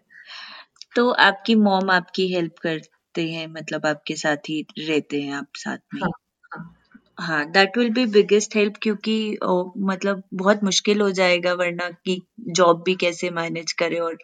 तो 0.95 1.09
आपकी 1.09 1.55
मॉम 1.55 1.89
आपकी 1.91 2.33
हेल्प 2.33 2.53
करते 2.59 3.29
हैं 3.29 3.47
मतलब 3.47 3.85
आपके 3.85 4.15
साथ 4.15 4.37
ही 4.37 4.65
रहते 4.79 5.21
हैं 5.21 5.33
आप 5.33 5.47
साथ 5.55 5.77
में 5.93 6.01
हाँ, 6.01 6.11
हाँ। 6.51 6.75
हाँ 7.19 7.51
that 7.51 7.77
will 7.77 7.89
be 7.93 8.05
biggest 8.05 8.55
help 8.55 8.73
क्योंकि 8.81 9.37
ओ, 9.43 9.71
मतलब 9.77 10.23
बहुत 10.33 10.63
मुश्किल 10.63 11.01
हो 11.01 11.11
जाएगा 11.11 11.53
वरना 11.53 11.89
कि 11.89 12.21
जॉब 12.49 12.83
भी 12.83 12.95
कैसे 12.95 13.29
मैनेज 13.29 13.71
करे 13.71 13.99
और 13.99 14.17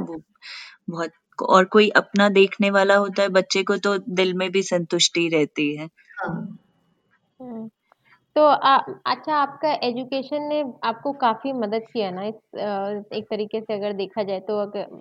वो 0.00 0.22
बहुत 0.90 1.10
और 1.42 1.64
कोई 1.64 1.88
अपना 1.88 2.28
देखने 2.28 2.70
वाला 2.70 2.96
होता 2.96 3.22
है 3.22 3.28
बच्चे 3.28 3.62
को 3.62 3.76
तो 3.76 3.98
दिल 3.98 4.34
में 4.34 4.50
भी 4.50 4.62
संतुष्टि 4.62 5.28
रहती 5.28 5.76
है 5.76 5.88
हाँ। 6.20 6.58
तो 8.38 8.44
आ, 8.44 8.76
अच्छा 9.06 9.36
आपका 9.36 9.72
एजुकेशन 9.82 10.42
ने 10.42 10.60
आपको 10.84 11.12
काफ़ी 11.18 11.52
मदद 11.54 11.86
किया 11.92 12.10
ना 12.10 12.24
इस 12.24 12.34
अ, 12.34 13.16
एक 13.16 13.24
तरीके 13.30 13.60
से 13.60 13.74
अगर 13.74 13.92
देखा 13.94 14.22
जाए 14.22 14.40
तो 14.42 14.58
अगर 14.60 15.00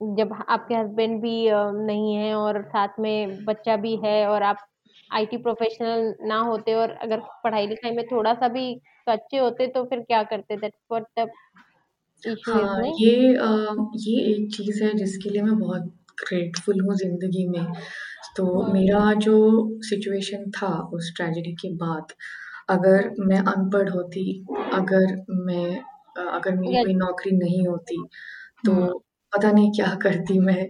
जब 0.00 0.32
आपके 0.48 0.74
हस्बैंड 0.74 1.20
भी 1.22 1.46
अ, 1.48 1.60
नहीं 1.82 2.14
है 2.16 2.34
और 2.36 2.62
साथ 2.68 2.98
में 3.00 3.44
बच्चा 3.44 3.76
भी 3.76 3.96
है 4.04 4.16
और 4.28 4.42
आप 4.44 4.66
आईटी 5.10 5.36
प्रोफेशनल 5.38 6.14
ना 6.28 6.38
होते 6.42 6.74
और 6.74 6.90
अगर 7.02 7.20
पढ़ाई 7.44 7.66
लिखाई 7.66 7.90
में 7.92 8.06
थोड़ा 8.06 8.34
सा 8.34 8.48
भी 8.48 8.74
कच्चे 9.08 9.38
होते 9.38 9.66
तो 9.68 9.84
फिर 9.84 10.00
क्या 10.02 10.22
करते? 10.24 10.56
That's 10.56 10.78
what 10.92 11.06
the 11.18 11.28
issue 12.22 12.58
is 12.58 12.66
हाँ, 12.66 12.76
नहीं 12.76 12.92
ये 13.00 13.34
अ, 13.36 13.48
ये 13.98 14.20
एक 14.32 14.48
चीज़ 14.54 14.82
है 14.84 14.92
जिसके 14.96 15.30
लिए 15.30 15.42
मैं 15.42 15.58
बहुत 15.58 15.82
ग्रेटफुल 16.22 16.80
हूँ 16.80 16.94
ज़िंदगी 16.96 17.46
में। 17.48 17.64
तो 18.36 18.44
हम्म 18.46 18.72
मेरा 18.72 19.12
जो 19.18 19.36
सिचुएशन 19.84 20.50
था 20.52 20.68
उस 20.94 21.12
ट्रेजेडी 21.16 21.52
के 21.56 21.74
बाद, 21.76 22.12
अगर 22.72 23.10
मैं 23.20 23.38
अनपढ़ 23.38 23.88
होती, 23.90 24.24
अगर 24.72 25.16
मैं 25.30 25.80
अगर 26.18 26.56
मेरी 26.56 26.82
कोई 26.84 26.94
नौकरी 26.94 27.36
नहीं 27.36 27.66
होती, 27.66 27.96
तो 28.66 28.72
हम्म 28.72 28.98
पता 29.32 29.50
नहीं 29.52 29.70
क्या 29.72 29.94
करती 30.02 30.38
मैं, 30.38 30.64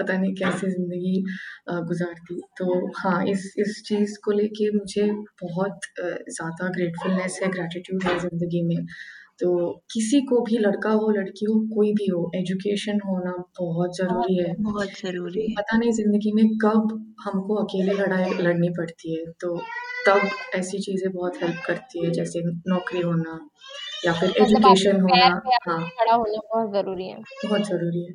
पता 0.00 0.16
नहीं 0.18 0.34
कैसे 0.34 0.70
ज़िंदगी 0.70 1.24
अ, 1.68 1.80
गुज़ारती। 1.80 2.40
तो 2.58 2.86
हाँ, 2.98 3.24
इस 3.26 3.54
इस 3.58 3.82
चीज़ 3.86 4.18
को 4.24 4.32
लेके 4.32 4.70
मुझे 4.78 5.10
बहुत 5.42 5.80
अ, 6.00 6.02
ज़्यादा 6.30 6.68
ग्रेटफुलनेस 6.68 7.40
है, 7.42 7.50
ग्रैटिट्यूड 7.50 8.04
है 8.04 8.18
ज़िंदगी 8.18 8.62
में। 8.62 8.86
तो 9.40 9.50
किसी 9.92 10.20
को 10.20 10.40
भी 10.42 10.58
लड़का 10.58 10.90
हो, 10.90 11.10
लड़की 11.10 11.46
हो, 11.46 11.54
कोई 11.74 11.92
भी 11.92 12.06
हो, 12.06 12.30
एजुकेशन 12.34 13.00
होना 13.06 13.30
बहुत 13.30 13.60
बहुत 13.60 13.96
ज़रूरी 13.96 14.36
है। 14.38 14.54
बहुत 14.60 14.88
ज़रूरी 15.02 15.46
है 15.48 15.54
पता 15.56 15.76
नहीं 15.78 15.92
ज़िंदगी 15.92 16.32
में 16.32 16.44
कब 16.64 17.14
हमको 17.24 17.54
अकेले 17.54 17.92
लड़ाई 17.92 18.30
लड़नी 18.40 18.68
पड़ती 18.70 19.14
है, 19.14 19.24
तो 19.40 19.54
तब 20.06 20.28
ऐसी 20.54 20.78
चीज़ें 20.80 21.10
बहुत 21.12 21.42
हेल्प 21.42 21.62
करती 21.66 22.04
है, 22.04 22.10
जैसे 22.12 22.42
नौकरी 22.68 23.00
होना 23.02 23.38
या 24.04 24.12
फिर 24.14 24.30
मतलब 24.32 24.42
एजुकेशन 24.44 25.00
होना। 25.02 25.34
हाँ, 25.68 25.80
खड़ा 25.90 26.14
होना 26.14 26.40
बहुत 26.46 26.72
ज़रूरी 26.72 27.08
है 27.08 27.22
बहुत 27.44 27.66
ज़रूरी 27.66 28.04
है। 28.04 28.12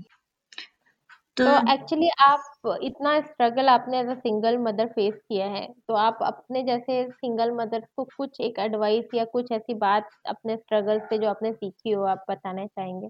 तो 1.38 1.52
एक्चुअली 1.68 2.08
तो 2.10 2.24
आप 2.24 2.78
इतना 2.84 3.12
स्ट्रगल 3.22 3.68
आपने 3.70 4.00
as 4.00 4.08
a 4.08 4.14
single 4.16 4.58
mother 4.60 4.88
face 4.90 5.14
किया 5.20 5.46
है 5.48 5.66
तो 5.88 5.94
आप 5.98 6.20
अपने 6.24 6.64
जैसे 6.64 6.98
सिंगल 7.12 7.52
मदर 7.56 7.86
को 7.96 8.04
कुछ 8.14 8.40
एक 8.42 8.60
एडवाइस 8.60 9.14
या 9.14 9.26
कुछ 9.32 9.52
ऐसी 9.52 9.74
बात 9.82 10.10
अपने 10.30 10.58
स्ट्रगल 10.58 11.00
से 11.06 11.18
जो 11.18 11.30
आपने 11.30 11.54
सीखी 11.54 11.92
हो 11.92 12.04
आप 12.10 12.26
बताना 12.30 12.66
चाहेंगे 12.68 13.10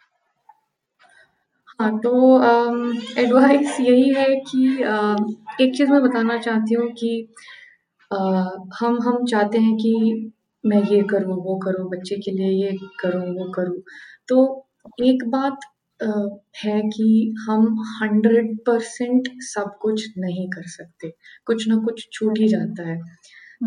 हाँ, 1.79 1.91
तो 1.99 2.11
एडवाइस 3.17 3.79
यही 3.79 4.09
है 4.13 4.25
कि 4.41 4.81
अ, 4.83 5.15
एक 5.61 5.75
चीज़ 5.77 5.91
मैं 5.91 6.01
बताना 6.01 6.37
चाहती 6.39 6.73
हूँ 6.75 6.89
कि 6.93 7.09
हम 8.11 8.99
हम 9.03 9.25
चाहते 9.25 9.57
हैं 9.57 9.75
कि 9.77 10.31
मैं 10.63 10.81
ये 10.83 11.01
करूँ, 11.03 11.35
वो 11.43 11.57
करूँ, 11.59 11.89
बच्चे 11.89 12.15
के 12.17 12.31
लिए 12.31 12.49
ये 12.63 12.71
करूँ, 13.01 13.25
वो 13.35 13.51
करूँ। 13.51 13.81
तो 14.29 14.67
एक 15.03 15.23
बात 15.29 15.59
अ, 15.99 16.07
है 16.63 16.81
कि 16.89 17.05
हम 17.49 17.65
100% 17.93 19.27
सब 19.43 19.77
कुछ 19.81 20.03
नहीं 20.17 20.47
कर 20.49 20.67
सकते, 20.69 21.09
कुछ 21.47 21.67
ना 21.67 21.75
कुछ 21.77 22.07
छूट 22.13 22.39
ही 22.39 22.47
जाता 22.47 22.87
है। 22.89 22.97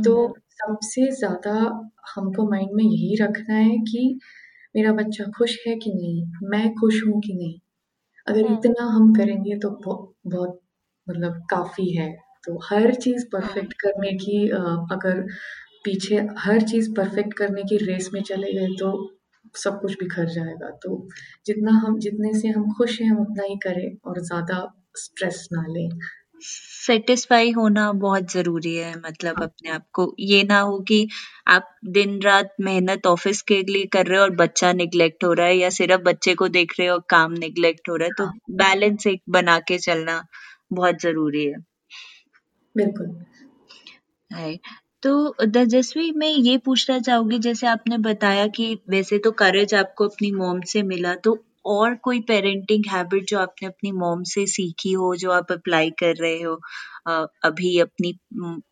तो 0.04 0.14
हम्म 0.18 0.32
सबसे 0.52 1.10
ज़्यादा 1.12 1.54
हमको 2.16 2.48
माइंड 2.50 2.70
में 2.72 2.84
यही 2.84 3.16
रखना 3.22 3.54
है 3.56 3.78
कि 3.84 4.02
मेरा 4.74 4.92
बच्चा 4.94 5.24
खुश 5.38 5.58
है 5.68 5.76
कि 5.76 5.94
नहीं? 5.94 6.24
मैं 6.50 6.74
खुश 6.74 7.02
हूँ 7.06 7.20
कि 7.22 7.34
नहीं? 7.34 7.58
अगर 8.26 8.46
हम्म 8.46 8.54
इतना 8.54 8.86
हम 8.90 9.14
करेंगे 9.14 9.58
तो 9.58 9.70
बहुत 10.26 10.60
मतलब 11.06 11.42
काफ़ी 11.50 11.90
है। 11.96 12.10
तो 12.44 12.58
हर 12.64 12.94
चीज़ 12.96 13.24
परफ़ेक्ट 13.32 13.72
करने 13.80 14.12
की 14.16 14.48
अ, 14.50 14.58
अगर 14.92 15.22
पीछे 15.84 16.16
हर 16.38 16.60
चीज़ 16.62 16.90
परफ़ेक्ट 16.94 17.34
करने 17.34 17.62
की 17.62 17.76
रेस 17.84 18.10
में 18.14 18.22
चले 18.22 18.52
गए 18.52 18.74
तो 18.76 18.90
सब 19.54 19.80
कुछ 19.80 19.92
बिखर 20.00 20.28
जाएगा। 20.30 20.70
तो 20.82 21.08
जितना 21.46 21.72
हम 21.78 21.98
जितने 21.98 22.32
से 22.40 22.48
हम 22.48 22.72
खुश 22.72 23.00
हैं 23.00 23.08
हम 23.10 23.20
उतना 23.20 23.42
ही 23.44 23.56
करें 23.56 23.96
और 24.06 24.20
ज़्यादा 24.22 24.60
स्ट्रेस 24.96 25.48
ना 25.52 25.64
लें। 25.68 25.88
सेटिस्फाई 26.42 27.50
होना 27.50 27.90
बहुत 27.92 28.32
ज़रूरी 28.32 28.74
है 28.76 28.94
मतलब 28.98 29.36
हाँ, 29.38 29.46
अपने 29.46 29.70
आप 29.70 29.84
को। 29.92 30.14
ये 30.20 30.42
ना 30.44 30.58
हो 30.60 30.78
कि 30.80 31.08
आप 31.48 31.70
दिन 31.90 32.20
रात 32.22 32.54
मेहनत 32.60 33.06
ऑफ़िस 33.06 33.42
के 33.42 33.62
लिए 33.62 33.86
कर 33.86 34.06
रहे 34.06 34.18
हो 34.18 34.24
और 34.24 34.30
बच्चा 34.36 34.72
निग्लेक्ट 34.72 35.24
हो 35.24 35.32
रहा 35.32 35.46
है 35.46 35.56
या 35.56 35.70
सिर्फ़ 35.70 36.02
बच्चे 36.02 36.34
को 36.34 36.48
देख 36.48 36.72
रहे 36.78 36.88
हो 36.88 36.94
और 36.94 37.02
काम 37.10 37.32
निग्लेक्ट 37.38 37.88
हो 37.88 37.96
रहा 37.96 38.06
है 38.06 38.12
तो 38.18 38.24
हाँ, 38.24 38.38
बैलेंस 38.52 39.06
एक 39.06 39.22
बना 39.30 39.58
के 39.68 39.78
चलना 39.78 40.22
बहुत 40.72 41.00
ज़रूरी 41.02 41.44
है। 41.44 41.54
बिल्कुल। 42.74 43.14
है। 44.30 44.56
तो 45.02 45.10
तेजस्वी 45.46 46.10
मैं 46.12 46.28
ये 46.28 46.56
पूछना 46.58 46.98
चाहूँगी 46.98 47.38
जैसे 47.38 47.66
आपने 47.66 47.98
बताया 48.00 48.46
कि 48.56 48.66
वैसे 48.90 49.18
तो 49.18 49.30
करेज 49.34 49.74
आपको 49.74 50.06
अपनी 50.08 50.30
मॉम 50.32 50.60
से 50.68 50.82
मिला 50.84 51.14
तो 51.24 51.36
और 51.66 51.94
कोई 52.02 52.20
पेरेंटिंग 52.24 52.84
हैबिट 52.90 53.26
जो 53.28 53.38
आपने 53.38 53.68
अपनी 53.68 53.92
मॉम 53.94 54.22
से 54.28 54.46
सीखी 54.48 54.92
हो 54.94 55.14
जो 55.16 55.30
आप 55.32 55.52
अप्लाई 55.52 55.90
कर 55.98 56.14
रहे 56.16 56.40
हो 56.42 56.54
अ, 57.06 57.26
अभी 57.44 57.78
अपनी 57.80 58.18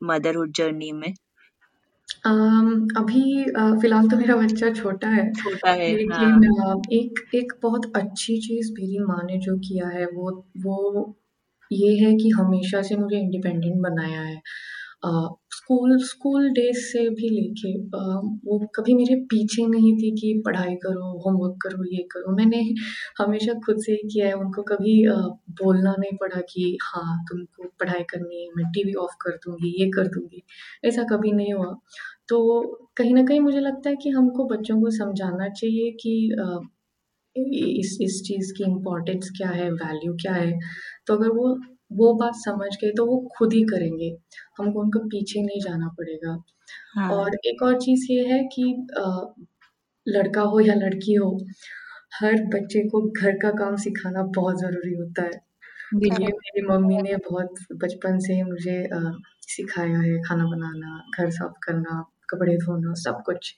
मदरहुड 0.05 0.53
जर्नी 0.55 0.93
में? 0.93 1.13
अम, 2.25 2.87
अभी 2.97 3.23
अ, 3.45 3.63
फ़िलहाल 3.81 4.09
तो 4.09 4.17
मेरा 4.17 4.37
बच्चा 4.37 4.71
छोटा 4.73 5.09
है, 5.09 5.25
छोटा 5.35 5.71
है 5.73 5.93
हाँ। 6.09 6.31
लेकिन 6.31 6.43
अ, 6.45 6.75
एक 6.93 7.21
एक 7.35 7.53
बहुत 7.63 7.91
अच्छी 7.97 8.37
चीज़ 8.41 8.73
मेरी 8.73 8.99
माँ 9.05 9.23
ने 9.25 9.39
जो 9.41 9.57
किया 9.61 9.89
है 9.89 10.07
वो 10.07 10.31
वो 10.59 10.77
ये 11.73 11.95
है 11.99 12.15
कि 12.17 12.31
हमेशा 12.39 12.83
से 12.83 12.97
मुझे 12.97 13.17
इंडिपेंडेंट 13.19 13.81
बनाया 13.83 14.21
है। 14.23 14.41
स्कूल 15.57 15.97
स्कूल 16.05 16.49
डेज़ 16.53 16.79
से 16.83 17.09
भी 17.11 17.29
लेके 17.31 17.73
वो 18.47 18.59
कभी 18.77 18.95
मेरे 18.95 19.15
पीछे 19.31 19.67
नहीं 19.67 19.93
थी 19.97 20.11
कि 20.21 20.33
पढ़ाई 20.47 20.75
करो, 20.85 21.11
होमवर्क 21.25 21.59
करो, 21.63 21.85
ये 21.95 22.03
करो। 22.13 22.35
मैंने 22.37 22.63
हमेशा 23.19 23.53
खुद 23.67 23.79
से 23.87 23.93
ही 23.93 24.09
किया 24.13 24.27
है, 24.27 24.33
उनको 24.35 24.63
कभी 24.63 24.95
बोलना 25.63 25.95
नहीं 25.99 26.17
पड़ा 26.21 26.41
कि 26.51 26.77
हाँ, 26.85 27.19
तुमको 27.31 27.69
पढ़ाई 27.81 28.03
करनी 28.11 28.43
है, 28.43 28.49
मैं 28.57 28.71
टीवी 28.73 28.95
ऑफ़ 29.05 29.17
कर 29.23 29.37
दूँगी, 29.47 29.75
ये 29.83 29.91
कर 29.91 30.09
दूँगी, 30.09 30.43
ऐसा 30.85 31.03
कभी 31.13 31.33
नहीं 31.33 31.53
हुआ। 31.55 31.75
तो 32.29 32.39
कहीं 32.97 33.15
ना 33.15 33.23
कहीं 33.25 33.41
मुझे 33.41 33.61
लगता 33.61 33.91
है 33.91 33.97
कि 34.03 34.11
हमको 34.11 34.45
बच्चों 34.49 34.81
को 34.83 34.91
समझाना 34.93 35.49
चाहिए 35.51 35.91
कि 36.03 36.15
इस 37.37 37.99
इस 38.03 38.23
चीज़ 38.27 38.53
की 38.55 38.65
इम्पोर्टेंस 38.65 39.31
क्या 39.39 39.49
है, 39.51 39.71
वैल्यू 39.73 40.13
क्या 40.15 40.33
है। 40.35 40.53
तो 41.07 41.15
अगर 41.17 41.31
वो 41.33 41.49
वो 41.95 42.13
बात 42.17 42.35
समझ 42.39 42.69
गए 42.77 42.91
तो 42.93 43.07
वो 43.07 43.19
खुद 43.37 43.53
ही 43.53 43.63
करेंगे, 43.67 44.11
हमको 44.59 44.81
उनके 44.81 45.01
पीछे 45.09 45.43
नहीं 45.43 45.61
जाना 45.63 45.89
पड़ेगा। 45.99 46.37
हाँ 46.89 47.13
और 47.13 47.37
एक 47.47 47.63
और 47.63 47.81
चीज़ 47.81 48.07
ये 48.13 48.27
है 48.29 48.43
कि 48.55 48.73
अ, 48.99 49.35
लड़का 50.07 50.43
हो 50.45 50.61
या 50.61 50.75
लड़की 50.77 51.15
हो, 51.15 51.31
हर 52.15 52.35
बच्चे 52.55 52.83
को 52.91 53.01
घर 53.13 53.37
का 53.39 53.51
काम 53.55 53.77
सिखाना 53.79 54.23
बहुत 54.37 54.61
ज़रूरी 54.61 54.95
होता 54.95 55.23
है। 55.25 55.41
ये 56.07 56.33
मेरी 56.35 56.63
मम्मी 56.69 56.99
ने 57.03 57.17
बहुत 57.25 57.55
बचपन 57.77 58.19
से 58.21 58.35
ही 58.35 58.43
मुझे 58.45 58.77
अ, 58.89 59.01
सिखाया 59.49 59.99
है 60.01 60.19
खाना 60.23 60.47
बनाना, 60.47 60.99
घर 61.19 61.31
साफ़ 61.33 61.55
करना, 61.63 62.03
कपड़े 62.31 62.57
धोना, 62.59 62.95
सब 63.01 63.23
कुछ। 63.27 63.55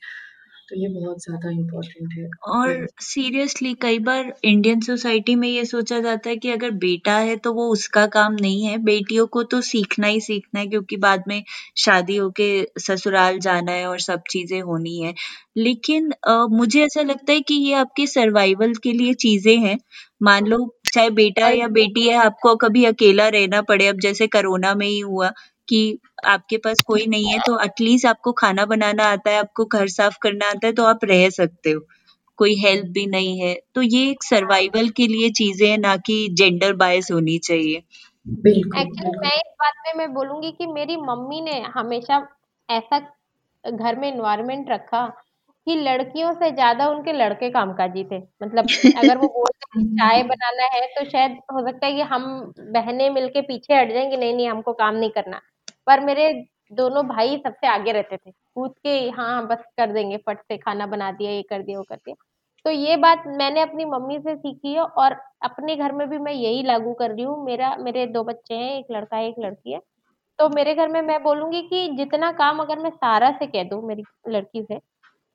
तो 0.68 0.76
ये 0.76 0.88
बहुत 0.90 1.18
ज़्यादा 1.22 1.50
इम्पोर्टेंट 1.50 2.12
है। 2.14 2.28
और 2.50 2.86
सीरियसली 3.02 3.72
कई 3.82 3.98
बार 4.00 4.32
इंडियन 4.44 4.80
सोसाइटी 4.80 5.34
में 5.34 5.48
ये 5.48 5.64
सोचा 5.64 5.98
जाता 6.00 6.30
है 6.30 6.36
कि 6.36 6.50
अगर 6.50 6.70
बेटा 6.78 7.16
है 7.18 7.36
तो 7.38 7.52
वो 7.54 7.66
उसका 7.72 8.04
काम 8.14 8.34
नहीं 8.40 8.64
है 8.64 8.76
बेटियों 8.84 9.26
को 9.28 9.42
तो 9.46 9.60
सीखना 9.62 10.06
ही 10.06 10.20
सीखना 10.20 10.60
है 10.60 10.66
क्योंकि 10.66 10.96
बाद 10.98 11.24
में 11.28 11.42
शादी 11.78 12.16
होके 12.16 12.48
ससुराल 12.80 13.38
जाना 13.40 13.72
है 13.72 13.86
और 13.86 14.00
सब 14.00 14.22
चीज़ें 14.30 14.60
होनी 14.62 14.98
है। 15.00 15.14
लेकिन 15.58 16.10
अ, 16.24 16.46
मुझे 16.50 16.84
ऐसा 16.84 17.02
लगता 17.02 17.32
है 17.32 17.40
कि 17.42 17.54
ये 17.56 17.74
आपके 17.76 18.06
सर्वाइवल 18.08 18.74
के 18.82 18.92
लिए 18.92 19.14
चीज़ें 19.16 19.56
हैं। 19.58 19.78
मान 20.22 20.46
लो 20.46 20.58
चाहे 20.92 21.10
बेटा 21.12 21.48
या 21.50 21.66
बेटी 21.70 22.06
है 22.08 22.16
आपको 22.18 22.54
कभी 22.58 22.84
अकेला 22.86 23.28
रहना 23.30 23.60
पड़े 23.64 23.86
अब 23.88 23.98
जैसे 24.00 24.26
कोरोना 24.28 24.74
में 24.74 24.86
ही 24.86 24.98
हुआ 25.00 25.32
कि 25.68 25.80
आपके 26.26 26.56
पास 26.58 26.80
कोई 26.86 27.06
नहीं 27.06 27.32
है 27.32 27.38
तो 27.40 27.58
एटलीस्ट 27.64 28.06
आपको 28.06 28.32
खाना 28.34 28.64
बनाना 28.66 29.04
आता 29.12 29.30
है 29.30 29.38
आपको 29.38 29.64
घर 29.66 29.88
साफ़ 29.88 30.16
करना 30.22 30.48
आता 30.50 30.66
है 30.66 30.72
तो 30.72 30.84
आप 30.84 31.04
रह 31.04 31.28
सकते 31.30 31.70
हो। 31.70 31.80
कोई 32.38 32.54
हेल्प 32.56 32.86
भी 32.90 33.06
नहीं 33.06 33.38
है। 33.40 33.54
तो 33.74 33.82
ये 33.82 34.08
एक 34.10 34.22
सर्वाइवल 34.24 34.88
के 34.96 35.06
लिए 35.06 35.30
चीज़ें 35.32 35.68
हैं 35.70 35.78
ना 35.78 35.96
कि 36.06 36.26
जेंडर 36.32 36.72
बायस 36.76 37.10
होनी 37.12 37.38
चाहिए। 37.44 37.82
एक्चुअली 38.76 39.18
मैं 39.18 39.34
इस 39.36 39.52
बात 39.60 39.74
में 39.86 39.92
मैं 39.94 40.12
बोलूँगी 40.14 40.50
कि 40.52 40.66
मेरी 40.68 40.96
मम्मी 40.98 41.40
ने 41.40 41.60
हमेशा 41.74 42.26
ऐसा 42.68 42.98
घर 43.64 43.96
में 43.96 44.08
इन्वायरमेंट 44.12 44.70
रखा 44.70 45.06
कि 45.66 45.74
लड़कियों 45.76 46.32
से 46.34 46.50
ज़्यादा 46.52 46.88
उनके 46.88 47.12
लड़के 47.12 47.50
कामकाजी 47.50 48.04
थे। 48.04 48.18
मतलब 48.42 48.66
अगर 48.98 49.18
वो 49.18 49.28
बोलते 49.28 49.66
चाय 49.96 50.22
बनाना 50.24 50.64
है 50.74 50.86
तो 50.88 51.04
शायद 51.10 51.32
हो 51.52 51.66
सकता 51.68 51.86
है 51.86 51.92
कि 51.92 52.02
हम 52.12 52.24
बहनें 52.72 53.08
मिलके 53.10 53.40
पीछे 53.42 53.74
हट 53.74 53.92
जाएँगे 53.92 54.16
नहीं 54.16 54.34
नहीं 54.34 54.48
हमको 54.48 54.72
काम 54.74 54.94
नहीं 54.96 55.10
करना। 55.10 55.40
पर 55.88 56.00
मेरे 56.00 56.32
दोनों 56.72 57.06
भाई 57.08 57.36
सबसे 57.38 57.66
आगे 57.66 57.92
रहते 57.92 58.16
थे। 58.16 58.30
कूद 58.30 58.72
के 58.84 58.98
हाँ 59.10 59.46
बस 59.48 59.64
कर 59.78 59.92
देंगे 59.92 60.16
फट 60.26 60.40
से 60.42 60.56
खाना 60.58 60.86
बना 60.86 61.10
दिया 61.12 61.30
ये 61.32 61.42
कर 61.42 61.62
दिया 61.62 61.78
वो 61.78 61.84
कर 61.84 61.96
दिया। 61.96 62.14
तो 62.64 62.70
ये 62.70 62.96
बात 62.98 63.24
मैंने 63.28 63.60
अपनी 63.60 63.84
मम्मी 63.86 64.18
से 64.20 64.34
सीखी 64.36 64.74
है 64.74 64.82
और 64.82 65.12
अपने 65.42 65.76
घर 65.76 65.92
में 65.92 66.08
भी 66.10 66.18
मैं 66.18 66.32
यही 66.32 66.62
लागू 66.62 66.92
कर 66.94 67.10
रही 67.10 67.24
हूँ। 67.24 67.44
मेरा 67.46 67.76
मेरे 67.76 68.06
दो 68.08 68.24
बच्चे 68.24 68.54
हैं 68.54 68.78
एक 68.80 68.86
लड़का 68.92 69.16
है 69.16 69.28
एक 69.28 69.34
लड़की 69.40 69.72
है। 69.72 69.80
तो 70.38 70.48
मेरे 70.48 70.74
घर 70.74 70.88
में 70.88 71.00
मैं 71.02 71.22
बोलूँगी 71.22 71.62
कि 71.62 71.88
जितना 71.96 72.32
काम 72.32 72.58
अगर 72.60 72.78
मैं 72.78 72.90
सारा 72.90 73.30
से 73.32 73.46
कह 73.46 73.64
दूँ 73.64 73.82
मेरी 73.88 74.04
लड़की 74.28 74.62
से 74.64 74.80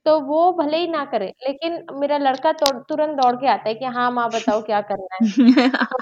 तो 0.05 0.19
वो 0.21 0.51
भले 0.53 0.77
ही 0.77 0.87
ना 0.87 1.05
करे 1.05 1.27
लेकिन 1.47 1.85
मेरा 1.93 2.17
लड़का 2.17 2.51
तो 2.53 2.71
तुरंत 2.83 3.17
दौड़ 3.17 3.35
के 3.35 3.47
आता 3.47 3.69
है 3.69 3.75
कि 3.75 3.85
हाँ 3.87 4.11
माँ 4.11 4.29
बताओ 4.31 4.61
क्या 4.61 4.81
करना 4.83 5.15
है? 5.15 5.19
तो 5.93 5.97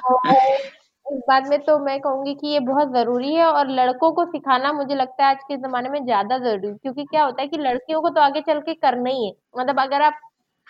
इस 1.12 1.20
बात 1.28 1.48
में 1.48 1.60
तो 1.62 1.78
मैं 1.80 2.00
कहूँगी 2.02 2.34
कि 2.36 2.48
ये 2.48 2.60
बहुत 2.62 2.92
ज़रूरी 2.94 3.34
है 3.36 3.46
और 3.46 3.70
लड़कों 3.70 4.12
को 4.14 4.26
सिखाना 4.28 4.72
मुझे 4.74 4.96
लगता 4.96 5.24
है 5.24 5.30
आज 5.30 5.44
के 5.44 5.58
ज़माने 5.58 5.90
में 5.90 6.04
ज़्यादा 6.06 6.38
ज़रूरी 6.40 6.68
है 6.68 6.74
क्योंकि 6.76 7.04
क्या 7.06 7.24
होता 7.24 7.42
है 7.42 7.48
कि 7.48 7.58
लड़कियों 7.58 8.02
को 8.02 8.10
तो 8.10 8.22
आगे 8.22 8.42
चल 8.42 8.60
के 8.62 8.74
करना 8.76 9.10
ही 9.10 9.26
है। 9.26 9.32
मतलब 9.58 9.80
अगर 9.80 10.02
आप 10.02 10.20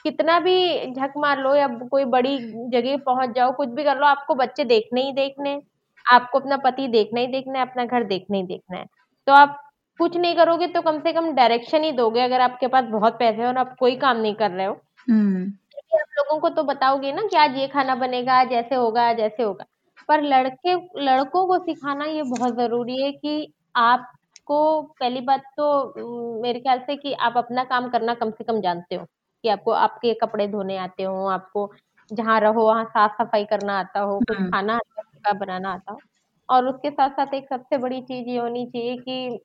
कितना 0.06 0.40
भी 0.40 0.56
झक 0.94 1.14
मार 1.18 1.40
लो 1.40 1.54
या 1.56 1.68
कोई 1.92 2.06
बड़ी 2.08 2.38
जगह 2.72 2.98
पहुँच 3.06 3.36
जाओ 3.36 3.52
कुछ 3.54 3.70
भी 3.72 3.84
कर 3.84 3.98
लो 3.98 4.06
आपको 4.08 4.36
बच्चे 4.36 4.64
देखने 4.66 5.02
ही 5.04 5.12
देखने 5.14 5.50
हैं, 5.50 5.62
आपको 6.06 6.40
अपना 6.40 6.58
पति 6.60 6.88
देखना 6.90 7.20
ही 7.20 7.28
देखना 7.30 7.60
है 7.60 7.66
अपना 7.66 7.86
घर 7.86 8.04
देखना 8.06 8.38
ही 8.38 8.44
देखना 8.46 8.78
है। 8.78 8.86
तो 9.28 9.34
आप 9.34 9.58
कुछ 10.00 10.18
नहीं 10.18 10.36
करोगे 10.36 10.68
तो 10.70 10.82
कम 10.82 11.00
से 11.00 11.14
कम 11.14 11.32
डायरेक्शन 11.36 11.84
ही 11.84 11.92
दोगे 11.94 12.22
अगर 12.22 12.42
आपके 12.42 12.68
पास 12.68 12.86
बहुत 12.92 13.20
पैसे 13.20 13.42
हैं 13.42 13.48
और 13.48 13.58
आप 13.58 13.76
कोई 13.80 13.96
काम 13.98 14.18
नहीं 14.18 14.36
कर 14.36 14.52
रहे 14.52 14.66
हो। 14.66 14.74
हम्म। 15.08 15.44
क्योंकि 15.72 15.98
आप 15.98 16.08
लोगों 16.20 16.40
को 16.42 16.50
तो 16.52 16.64
बताओगे 16.66 17.12
ना 17.14 17.22
कि 17.24 17.38
आज 17.38 17.58
ये 17.58 17.68
खाना 17.70 17.96
बनेगा 17.98 18.34
आज 18.36 18.54
ऐसे 18.54 18.76
होगा 18.76 19.08
आज 19.10 19.20
ऐसे 19.22 19.44
होगा। 19.44 19.66
पर 20.12 20.22
लड़के 20.24 20.76
लड़कों 21.04 21.46
को 21.48 21.58
सिखाना 21.66 22.06
ये 22.08 22.24
बहुत 22.26 22.56
ज़रूरी 22.56 23.02
है 23.04 23.12
कि 23.14 23.54
आपको 23.78 24.60
पहली 24.94 25.22
बात 25.24 25.44
तो 25.58 26.42
मेरे 26.44 26.60
ख्याल 26.62 26.80
से 26.82 26.96
कि 26.98 27.14
आप 27.22 27.38
अपना 27.38 27.64
काम 27.66 27.90
करना 27.92 28.14
कम 28.16 28.32
से 28.32 28.44
कम 28.46 28.62
जानते 28.62 28.96
हो 28.96 29.06
कि 29.44 29.50
आपको 29.50 29.72
आपके 29.74 30.14
कपड़े 30.18 30.48
धोने 30.50 30.78
आते 30.80 31.04
हो 31.06 31.26
आपको 31.30 31.72
जहाँ 32.12 32.40
रहो 32.42 32.66
वहाँ 32.68 32.86
साफ़ 32.88 33.14
सफ़ाई 33.16 33.46
करना 33.48 33.80
आता 33.80 34.00
हो 34.02 34.20
कुछ 34.22 34.40
हम्म। 34.40 34.46
खाना 34.46 34.78
सा 34.80 35.34
बनाना 35.36 35.74
आता 35.74 35.92
हो। 35.94 36.02
और 36.50 36.68
उसके 36.68 36.92
साथ 36.92 37.10
साथ 37.12 37.34
एक 37.36 37.48
सबसे 37.50 37.78
बड़ी 37.80 38.02
चीज़ 38.04 38.30
ये 38.30 38.38
होनी 38.40 38.66
चाहिए 38.68 38.98
कि 39.00 39.40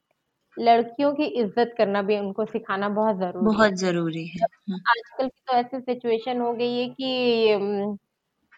लड़कियों 0.56 1.12
की 1.14 1.26
इज़्ज़त 1.42 1.74
करना 1.78 2.02
भी 2.04 2.18
उनको 2.20 2.46
सिखाना 2.46 2.88
बहुत 2.90 3.16
ज़रूरी 3.18 3.60
है। 3.60 3.66
बहुत 3.66 3.74
ज़रूरी 3.76 4.26
है। 4.28 4.42
हम्म, 4.70 4.80
आजकल 4.88 5.28
की 5.28 5.40
तो 5.42 5.56
ऐसी 5.56 5.80
सिचुएशन 5.82 6.40
हो 6.40 6.52
गई 6.54 6.78
है 6.78 6.88
कि 6.90 7.56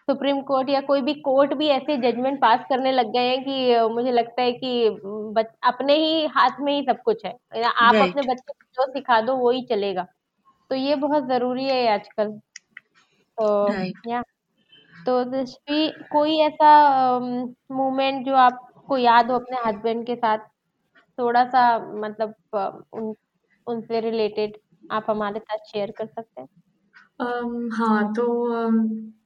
सुप्रीम 0.09 0.41
कोर्ट 0.43 0.69
या 0.69 0.81
कोई 0.81 1.01
भी 1.01 1.13
कोर्ट 1.21 1.53
भी 1.55 1.67
ऐसे 1.69 1.97
जजमेंट 2.01 2.39
पास 2.41 2.65
करने 2.69 2.91
लग 2.91 3.11
गए 3.13 3.29
हैं 3.29 3.43
कि 3.43 3.93
मुझे 3.93 4.11
लगता 4.11 4.41
है 4.41 4.51
कि 4.53 4.89
बच, 5.33 5.47
अपने 5.63 5.95
ही 5.97 6.25
हाथ 6.29 6.59
में 6.61 6.73
ही 6.73 6.81
सब 6.85 7.01
कुछ 7.03 7.25
है। 7.25 7.33
आप 7.65 7.99
अपने 8.01 8.23
बच्चे 8.23 8.53
को 8.53 8.65
जो 8.77 8.91
सिखा 8.93 9.21
दो 9.21 9.35
वो 9.37 9.51
ही 9.51 9.61
चलेगा। 9.65 10.07
तो 10.71 10.75
ये 10.75 10.95
बहुत 10.97 11.27
ज़रूरी 11.27 11.65
है 11.65 11.87
आजकल। 11.89 12.31
तो 13.37 13.75
या। 14.07 14.21
तो 15.05 15.23
दिशवी 15.25 15.89
कोई 16.11 16.37
ऐसा 16.41 16.69
मोमेंट 17.73 18.25
जो 18.25 18.35
आपको 18.37 18.97
याद 18.97 19.31
हो 19.31 19.39
अपने 19.39 19.57
हस्बैंड 19.67 20.05
के 20.07 20.15
साथ? 20.15 20.39
थोड़ा 21.17 21.45
सा 21.47 21.63
मतलब 21.97 22.35
उन 22.93 23.13
उनसे 23.67 24.01
रिलेटेड 24.01 24.57
आप 24.91 25.05
हमारे 25.09 25.39
साथ 25.41 25.65
शेयर 25.71 25.91
कर 25.93 26.07
सकते 26.07 26.41
हैं? 26.41 26.47
अम, 27.19 27.69
हाँ, 27.73 28.13
तो 28.13 28.25
जब 28.53 29.18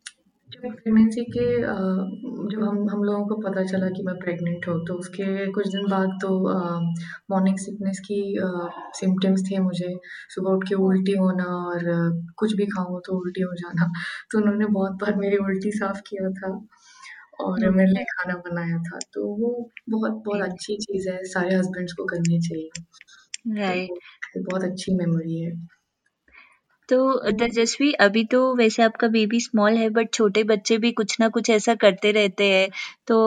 प्रेगनेंसी 0.64 1.24
के 1.26 1.46
अ, 1.64 1.74
जब 2.52 2.64
हम 2.64 2.78
हम 2.90 3.04
लोगों 3.04 3.26
को 3.28 3.36
पता 3.42 3.64
चला 3.64 3.88
कि 3.90 4.04
मैं 4.04 4.16
प्रेग्नेंट 4.20 4.68
हूँ, 4.68 4.76
तो 4.88 4.94
उसके 4.94 5.26
कुछ 5.52 5.68
दिन 5.68 5.88
बाद 5.90 6.10
तो 6.22 6.30
मॉर्निंग 7.32 7.58
सिकनेस 7.58 8.00
की 8.06 8.20
सिम्टम्स 9.00 9.44
थे 9.52 9.60
मुझे। 9.60 9.94
सुबह 10.30 10.52
उठ 10.52 10.68
के 10.70 10.76
उल्टी 10.86 11.16
होना 11.18 11.46
और 11.66 11.84
कुछ 12.38 12.54
भी 12.56 12.66
खाऊँ 12.68 13.02
तो 13.06 13.18
उल्टी 13.20 13.42
हो 13.42 13.54
जाना। 13.56 13.90
तो 14.32 14.40
उन्होंने 14.40 14.66
बहुत 14.72 14.92
बार 15.02 15.16
मेरी 15.18 15.38
उल्टी 15.46 15.72
साफ़ 15.72 16.02
किया 16.08 16.30
था 16.32 16.52
और 17.42 17.70
मेरे 17.70 17.92
लिए 17.92 18.04
खाना 18.14 18.36
बनाया 18.48 18.78
था। 18.84 19.00
तो 19.14 19.26
वो 19.38 19.52
बहुत 19.90 20.22
बहुत 20.26 20.42
अच्छी 20.44 20.78
चीज़ 20.78 21.10
है, 21.10 21.24
सारे 21.26 21.56
हस्बैंड्स 21.56 21.94
को 21.94 22.06
करनी 22.06 22.40
चाहिए। 22.42 22.70
तो 22.76 23.54
राइट 23.56 23.90
वो 24.38 24.44
बहुत 24.44 24.64
अच्छी 24.64 24.96
मेमोरी 24.98 25.42
है। 25.42 25.52
तो 26.90 27.32
तेजस्वी 27.34 27.92
अभी 28.02 28.24
तो 28.26 28.40
वैसे 28.56 28.84
आपका 28.84 29.08
बेबी 29.10 29.40
स्मॉल 29.40 29.78
है 29.78 29.90
बट 29.92 30.10
छोटे 30.14 30.44
बच्चे 30.46 30.78
भी 30.78 30.92
कुछ 30.94 31.16
ना 31.20 31.28
कुछ 31.30 31.50
ऐसा 31.50 31.76
करते 31.78 32.12
रहते 32.12 32.46
हैं। 32.46 32.70
तो 33.08 33.18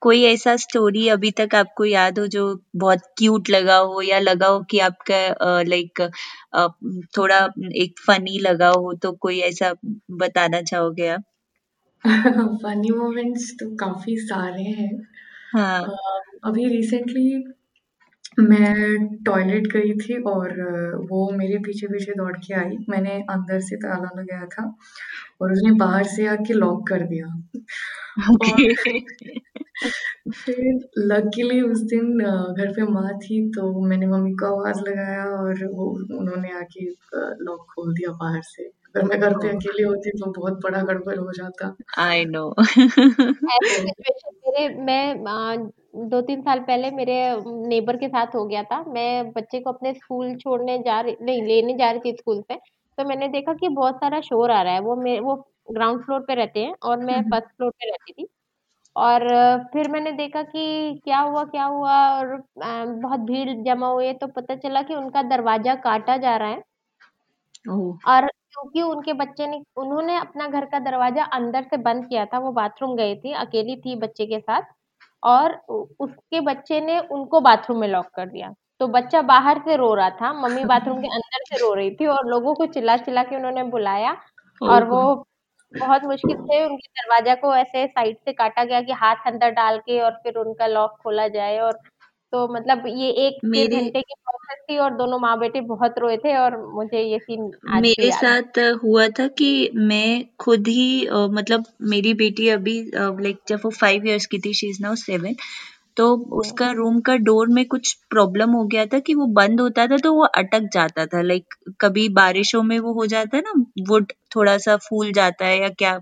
कोई 0.00 0.22
ऐसा 0.24 0.56
स्टोरी 0.58 1.06
अभी 1.08 1.30
तक 1.32 1.54
आपको 1.54 1.84
याद 1.84 2.18
हो 2.18 2.26
जो 2.28 2.44
बहुत 2.76 3.02
क्यूट 3.18 3.50
लगा 3.50 3.76
हो 3.78 4.00
या 4.02 4.18
लगा 4.20 4.46
हो 4.48 4.60
कि 4.70 4.78
आपका 4.80 5.62
लाइक 5.64 6.00
थोड़ा 7.16 7.38
एक 7.76 8.00
फनी 8.00 8.38
लगा 8.40 8.68
हो 8.70 8.92
तो 9.02 9.12
कोई 9.20 9.40
ऐसा 9.42 9.72
बताना 10.18 10.62
चाहोगे 10.62 11.08
आप? 11.08 11.22
फनी 12.62 12.90
मोमेंट्स 12.92 13.50
तो 13.54 13.70
काफ़ी 13.76 14.16
सारे 14.20 14.62
हैं। 14.72 14.90
हाँ। 15.52 15.82
अ, 15.84 16.20
अभी 16.44 16.66
रिसेंटली 16.68 17.30
मैं 18.40 19.06
टॉयलेट 19.24 19.66
गई 19.72 19.92
थी 19.98 20.20
और 20.22 20.50
अ, 20.60 20.96
वो 21.10 21.30
मेरे 21.32 21.58
पीछे-पीछे 21.58 22.12
दौड़ 22.12 22.36
के 22.38 22.54
आई। 22.54 22.76
मैंने 22.88 23.14
अंदर 23.30 23.60
से 23.60 23.76
ताला 23.76 24.10
लगाया 24.20 24.46
था 24.46 24.64
और 25.42 25.52
उसने 25.52 25.72
बाहर 25.78 26.04
से 26.06 26.26
आके 26.26 26.54
लॉक 26.54 26.86
कर 26.88 27.02
दिया 27.06 27.26
और 27.26 28.34
ओके 28.34 28.98
फिर 30.30 30.88
लकीली 30.98 31.60
उस 31.62 31.80
दिन 31.84 32.20
अ, 32.20 32.30
घर 32.54 32.72
पे 32.72 32.82
माँ 32.92 33.12
थी 33.18 33.40
तो 33.50 33.70
मैंने 33.86 34.06
मम्मी 34.06 34.32
को 34.32 34.46
आवाज़ 34.46 34.80
लगाया 34.88 35.24
और 35.24 35.64
वो 35.74 35.90
उन्होंने 36.18 36.52
आके 36.52 36.86
अ, 36.86 37.18
लॉक 37.40 37.66
खोल 37.74 37.92
दिया 37.94 38.12
बाहर 38.22 38.40
से। 38.44 38.64
अगर 38.96 39.04
मैं 39.04 39.18
घर 39.20 39.32
पे 39.38 39.48
अकेली 39.48 39.82
होती 39.82 40.10
तो 40.18 40.30
बहुत 40.32 40.60
बड़ा 40.64 40.80
गड़बड़ 40.82 41.16
हो 41.18 41.32
जाता। 41.32 41.74
आई 41.98 42.24
नो 42.24 42.44
ऐसी 42.60 42.78
तो 42.78 43.56
सिचुएशन 43.80 44.36
मेरे 44.46 44.68
मैं 44.84 45.14
अ, 45.14 45.70
2-3 45.94 46.40
साल 46.42 46.60
पहले 46.62 46.90
मेरे 46.92 47.14
नेबर 47.68 47.96
के 47.96 48.08
साथ 48.08 48.34
हो 48.34 48.44
गया 48.46 48.62
था। 48.64 48.82
मैं 48.88 49.30
बच्चे 49.32 49.60
को 49.60 49.72
अपने 49.72 49.92
स्कूल 49.94 50.34
छोड़ने 50.38 50.78
जा 50.80 51.00
रही 51.00 51.16
नहीं 51.22 51.42
लेने 51.44 51.74
जा 51.76 51.90
रही 51.90 52.00
थी 52.04 52.16
स्कूल 52.16 52.40
से, 52.42 52.56
तो 52.98 53.04
मैंने 53.04 53.28
देखा 53.30 53.54
कि 53.54 53.68
बहुत 53.70 53.96
सारा 53.96 54.20
शोर 54.22 54.50
आ 54.52 54.62
रहा 54.62 54.72
है। 54.74 54.80
वो 54.82 54.96
मे 54.98 55.18
वो 55.20 55.36
ग्राउंड 55.70 56.04
फ्लोर 56.04 56.20
पे 56.22 56.34
रहते 56.34 56.60
हैं 56.60 56.74
और 56.84 56.98
मैं 57.02 57.20
फ़र्स्ट 57.24 57.48
फ्लोर 57.48 57.70
पे 57.72 57.90
रहती 57.90 58.12
थी। 58.14 58.26
और 58.96 59.22
अ, 59.24 59.58
फिर 59.72 59.90
मैंने 59.90 60.12
देखा 60.14 60.42
कि 60.44 61.00
क्या 61.04 61.20
हुआ, 61.20 61.44
क्या 61.46 61.64
हुआ 61.66 61.96
और 62.12 62.32
अ, 62.34 62.40
बहुत 62.62 63.20
भीड़ 63.22 63.50
जमा 63.64 63.88
हुई 63.88 64.06
है 64.06 64.14
तो 64.16 64.26
पता 64.32 64.56
चला 64.58 64.82
कि 64.84 64.94
उनका 64.96 65.22
दरवाज़ा 65.28 65.74
काटा 65.82 66.16
जा 66.18 66.36
रहा 66.38 66.48
है। 66.50 66.62
ओह! 67.66 67.98
और 68.06 68.26
क्योंकि 68.26 68.82
उनके 68.82 69.12
बच्चे 69.14 69.46
ने 69.46 69.60
उन्होंने 69.76 70.16
अपना 70.18 70.46
घर 70.48 70.64
का 70.66 70.78
दरवाज़ा 70.80 71.24
अंदर 71.34 71.62
से 71.64 71.76
बंद 71.78 72.06
किया 72.06 72.24
था, 72.26 72.38
वो 72.38 72.52
बाथरूम 72.52 72.94
गई 72.96 73.14
थी, 73.16 73.32
अकेली 73.34 73.76
थी 73.78 73.96
बच्चे 73.98 74.26
के 74.26 74.38
साथ 74.40 74.62
और 75.24 75.52
उसके 76.00 76.40
बच्चे 76.42 76.80
ने 76.80 76.98
उनको 77.00 77.40
बाथरूम 77.40 77.78
में 77.80 77.88
लॉक 77.88 78.06
कर 78.16 78.26
दिया। 78.28 78.52
तो 78.80 78.86
बच्चा 78.88 79.20
बाहर 79.24 79.58
से 79.58 79.76
रो 79.76 79.92
रहा 79.94 80.10
था, 80.12 80.32
मम्मी 80.32 80.64
बाथरूम 80.64 81.00
के 81.00 81.08
अंदर 81.08 81.44
से 81.46 81.56
रो 81.58 81.72
रही 81.74 81.90
थी 81.92 82.06
और 82.06 82.26
लोगों 82.28 82.54
को 82.54 82.66
चिल्ला-चिल्ला 82.68 83.22
के 83.22 83.36
उन्होंने 83.36 83.62
बुलाया 83.70 84.16
और 84.60 84.84
वो 84.84 85.02
बहुत 85.74 86.04
मुश्किल 86.04 86.36
से 86.38 86.64
उनके 86.64 86.88
दरवाज़ा 86.92 87.34
को 87.34 87.54
ऐसे 87.56 87.86
साइड 87.86 88.16
से 88.18 88.32
काटा 88.32 88.64
गया 88.64 88.80
कि 88.80 88.92
हाथ 88.94 89.26
अंदर 89.26 89.50
डाल 89.52 89.78
के 89.80 90.00
और 90.00 90.10
फिर 90.22 90.36
उनका 90.38 90.66
लॉक 90.66 90.96
खोला 91.02 91.26
जाए 91.28 91.58
और 91.58 91.78
तो 92.34 92.46
मतलब 92.48 92.86
ये 92.98 93.08
एक 93.26 93.40
मेरे 93.46 93.76
घंटे 93.76 94.00
की 94.00 94.14
प्रोसेस 94.14 94.62
थी 94.70 94.78
और 94.78 94.94
दोनों 94.94 95.18
माँ 95.18 95.38
बेटे 95.38 95.60
बहुत 95.60 95.98
रोए 95.98 96.16
थे 96.16 96.36
और 96.36 96.56
मुझे 96.74 97.02
ये 97.02 97.18
सीन 97.18 97.44
आज 97.68 97.82
भी 97.82 97.88
मेरे 97.88 98.08
याद 98.08 98.24
है। 98.24 98.42
साथ 98.42 98.58
हुआ 98.84 99.06
था 99.08 99.26
कि 99.38 99.50
मैं 99.74 100.24
खुद 100.38 100.68
ही 100.68 101.06
अ, 101.06 101.26
मतलब 101.30 101.64
मेरी 101.82 102.14
बेटी 102.14 102.48
अभी 102.48 102.80
लाइक 102.94 103.38
जब 103.48 103.60
वो 103.64 103.70
फाइव 103.70 104.06
इयर्स 104.06 104.26
की 104.26 104.38
थी 104.38 104.52
शी 104.54 104.68
इज़ 104.70 104.82
नाउ 104.82 104.94
सेवन 104.94 105.34
तो 105.96 106.14
हम्म, 106.16 106.38
उसका 106.38 106.70
रूम 106.72 107.00
का 107.00 107.16
डोर 107.22 107.48
में 107.48 107.64
कुछ 107.66 107.92
प्रॉब्लम 108.10 108.50
हो 108.50 108.64
गया 108.64 108.86
था 108.86 108.98
कि 108.98 109.14
वो 109.14 109.26
बंद 109.34 109.60
होता 109.60 109.86
था 109.86 109.96
तो 109.96 110.12
वो 110.14 110.24
अटक 110.36 110.68
जाता 110.72 111.06
था 111.06 111.22
लाइक 111.22 111.54
कभी 111.80 112.08
बारिशों 112.14 112.62
में 112.62 112.78
वो 112.78 112.92
हो 112.92 113.06
जाता 113.06 113.36
है 113.36 113.42
ना 113.42 113.64
वुड 113.88 114.12
थोड़ा 114.36 114.58
सा 114.58 114.76
फूल 114.88 115.12
जाता 115.12 115.46
है 115.46 115.60
या 115.62 115.68
क्या 115.78 115.98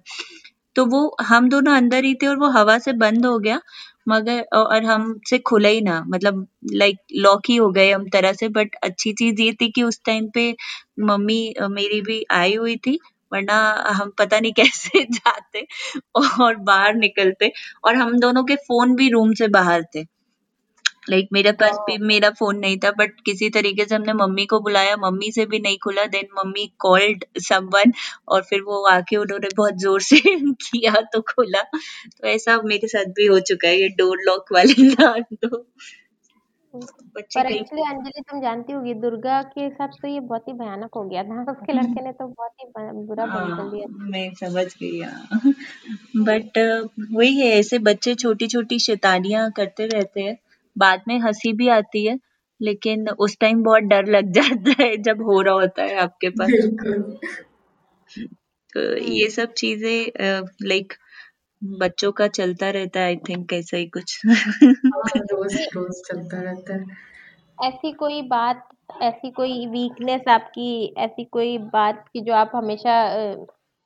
तो 0.77 0.85
वो 0.87 1.01
हम 1.21 1.49
दोनों 1.49 1.75
अंदर 1.77 2.05
ही 2.05 2.15
थे 2.15 2.27
और 2.27 2.37
वो 2.37 2.49
हवा 2.51 2.79
से 2.79 2.93
बंद 2.99 3.27
हो 3.27 3.39
गया 3.39 3.61
मगर 4.07 4.41
और 4.55 4.85
हमसे 4.85 5.39
खुले 5.47 5.69
ही 5.71 5.81
ना। 5.83 6.03
मतलब 6.09 6.47
लाइक 6.75 6.99
लॉक 7.19 7.43
ही 7.49 7.57
हो 7.57 7.69
गए 7.73 7.91
हम 7.93 8.09
तरह 8.11 8.33
से 8.35 8.49
बट 8.51 8.75
अच्छी 8.85 9.13
चीज़ 9.15 9.41
ये 9.43 9.53
थी 9.61 9.71
कि 9.71 9.83
उस 9.83 10.01
टाइम 10.07 10.29
पे 10.35 10.51
मम्मी 11.03 11.43
मेरी 11.71 12.01
भी 12.03 12.25
आई 12.33 12.55
हुई 12.57 12.77
थी, 12.87 12.99
वरना 13.33 13.57
हम 13.93 14.13
पता 14.19 14.41
नहीं 14.41 14.53
कैसे 14.61 15.05
जाते 15.07 15.67
और 16.41 16.57
बाहर 16.65 16.95
निकलते। 16.97 17.53
और 17.87 17.97
हम 17.97 18.19
दोनों 18.21 18.45
के 18.45 18.57
फ़ोन 18.59 18.95
भी 18.97 19.09
रूम 19.11 19.33
से 19.35 19.49
बाहर 19.51 19.85
थे। 19.97 20.05
लाइक 21.07 21.23
like, 21.23 21.33
मेरे 21.33 21.53
पास 21.53 21.79
भी 21.87 21.97
मेरा 22.07 22.31
फ़ोन 22.31 22.59
नहीं 22.59 22.77
था 22.79 22.91
बट 22.93 23.21
किसी 23.27 23.49
तरीके 23.51 23.85
से 23.85 23.95
हमने 23.95 24.13
मम्मी 24.15 24.47
को 24.47 24.61
बुलाया। 24.61 24.97
मम्मी 24.97 25.31
से 25.33 25.47
भी 25.47 25.59
नहीं 25.59 25.79
खुला 25.79 26.05
देन 26.07 26.29
मम्मी 26.39 26.67
कॉल्ड 26.79 27.25
समवन 27.43 27.93
और 28.29 28.43
फिर 28.43 28.63
वो 28.63 28.83
आके 28.89 29.17
उन्होंने 29.17 29.49
बहुत 29.57 29.79
ज़ोर 29.79 30.01
से 30.03 30.21
किया 30.63 31.01
तो 31.13 31.21
खुला। 31.31 31.63
तो 31.63 32.29
ऐसा 32.29 32.61
मेरे 32.65 32.89
साथ 32.89 33.13
भी 33.13 33.27
हो 33.27 33.39
चुका 33.43 33.69
है 33.69 33.81
ये 33.81 33.89
डोर 33.99 34.19
लॉक 34.27 34.53
वाली 34.53 34.95
तो। 34.95 35.67
पर 36.75 37.47
एक्चुअली 37.47 37.83
अंजलि 37.83 38.21
तुम 38.21 38.41
जानती 38.43 38.73
होगी 38.73 38.95
दुर्गा 38.95 39.43
के 39.49 39.69
साथ 39.71 39.89
तो 40.03 40.09
ये 40.09 40.21
बहुत 40.21 40.49
ही 40.49 40.53
भयानक 40.53 40.95
हो 40.97 41.03
गया 41.05 41.23
था। 41.25 41.43
उसके 41.53 41.73
लड़के 41.73 42.05
ने 42.05 42.13
तो 42.13 42.27
बहुत 42.29 42.53
ही 42.61 42.67
बुरा 43.07 43.27
बंद 43.27 43.57
कर 43.57 43.63
हाँ 43.63 43.71
दिया 43.71 43.87
मैं 44.13 44.35
समझ 44.35 44.67
गई 44.83 45.01
हाँ। 45.01 45.41
बट 46.29 46.59
वही 47.13 47.37
है 47.41 47.49
ऐसे 47.59 47.79
बच्चे 47.91 48.15
छोटी 48.15 48.47
छोटी 48.47 48.79
शैतानियाँ 48.79 49.51
करते 49.53 49.87
रहते 49.87 50.21
हैं। 50.21 50.37
बाद 50.77 51.03
में 51.09 51.19
हँसी 51.21 51.53
भी 51.55 51.69
आती 51.71 52.05
है 52.07 52.19
लेकिन 52.61 53.09
उस 53.11 53.37
टाइम 53.41 53.63
बहुत 53.63 53.83
डर 53.85 54.07
लग 54.09 54.33
जाता 54.33 54.83
है 54.83 54.97
जब 55.03 55.23
हो 55.23 55.41
रहा 55.43 55.55
होता 55.55 55.83
है 55.83 55.97
आपके 55.99 56.29
पास। 56.33 56.69
तो 58.73 58.81
ये 58.99 59.29
सब 59.31 59.53
चीज़ें 59.53 60.47
लाइक 60.65 60.93
बच्चों 61.63 62.13
का 62.13 62.27
चलता 62.31 62.71
रहता 62.71 63.01
है 63.01 63.07
आई 63.07 63.17
थिंक 63.29 63.53
ऐसा 63.53 63.77
ही 63.77 63.87
कुछ। 63.89 64.21
हाँ 64.87 65.21
रोज 65.23 65.55
रोज 65.75 66.03
चलता 66.09 66.41
रहता 66.43 66.75
है। 66.75 66.85
ऐसी 67.59 67.93
कोई 67.93 68.23
बात 68.29 68.69
ऐसी 69.03 69.31
कोई 69.31 69.67
वीकनेस 69.67 70.29
आपकी 70.29 70.69
ऐसी 70.99 71.25
कोई 71.33 71.57
बात 71.73 72.05
की 72.09 72.21
जो 72.21 72.35
आप 72.35 72.53
हमेशा 72.55 72.95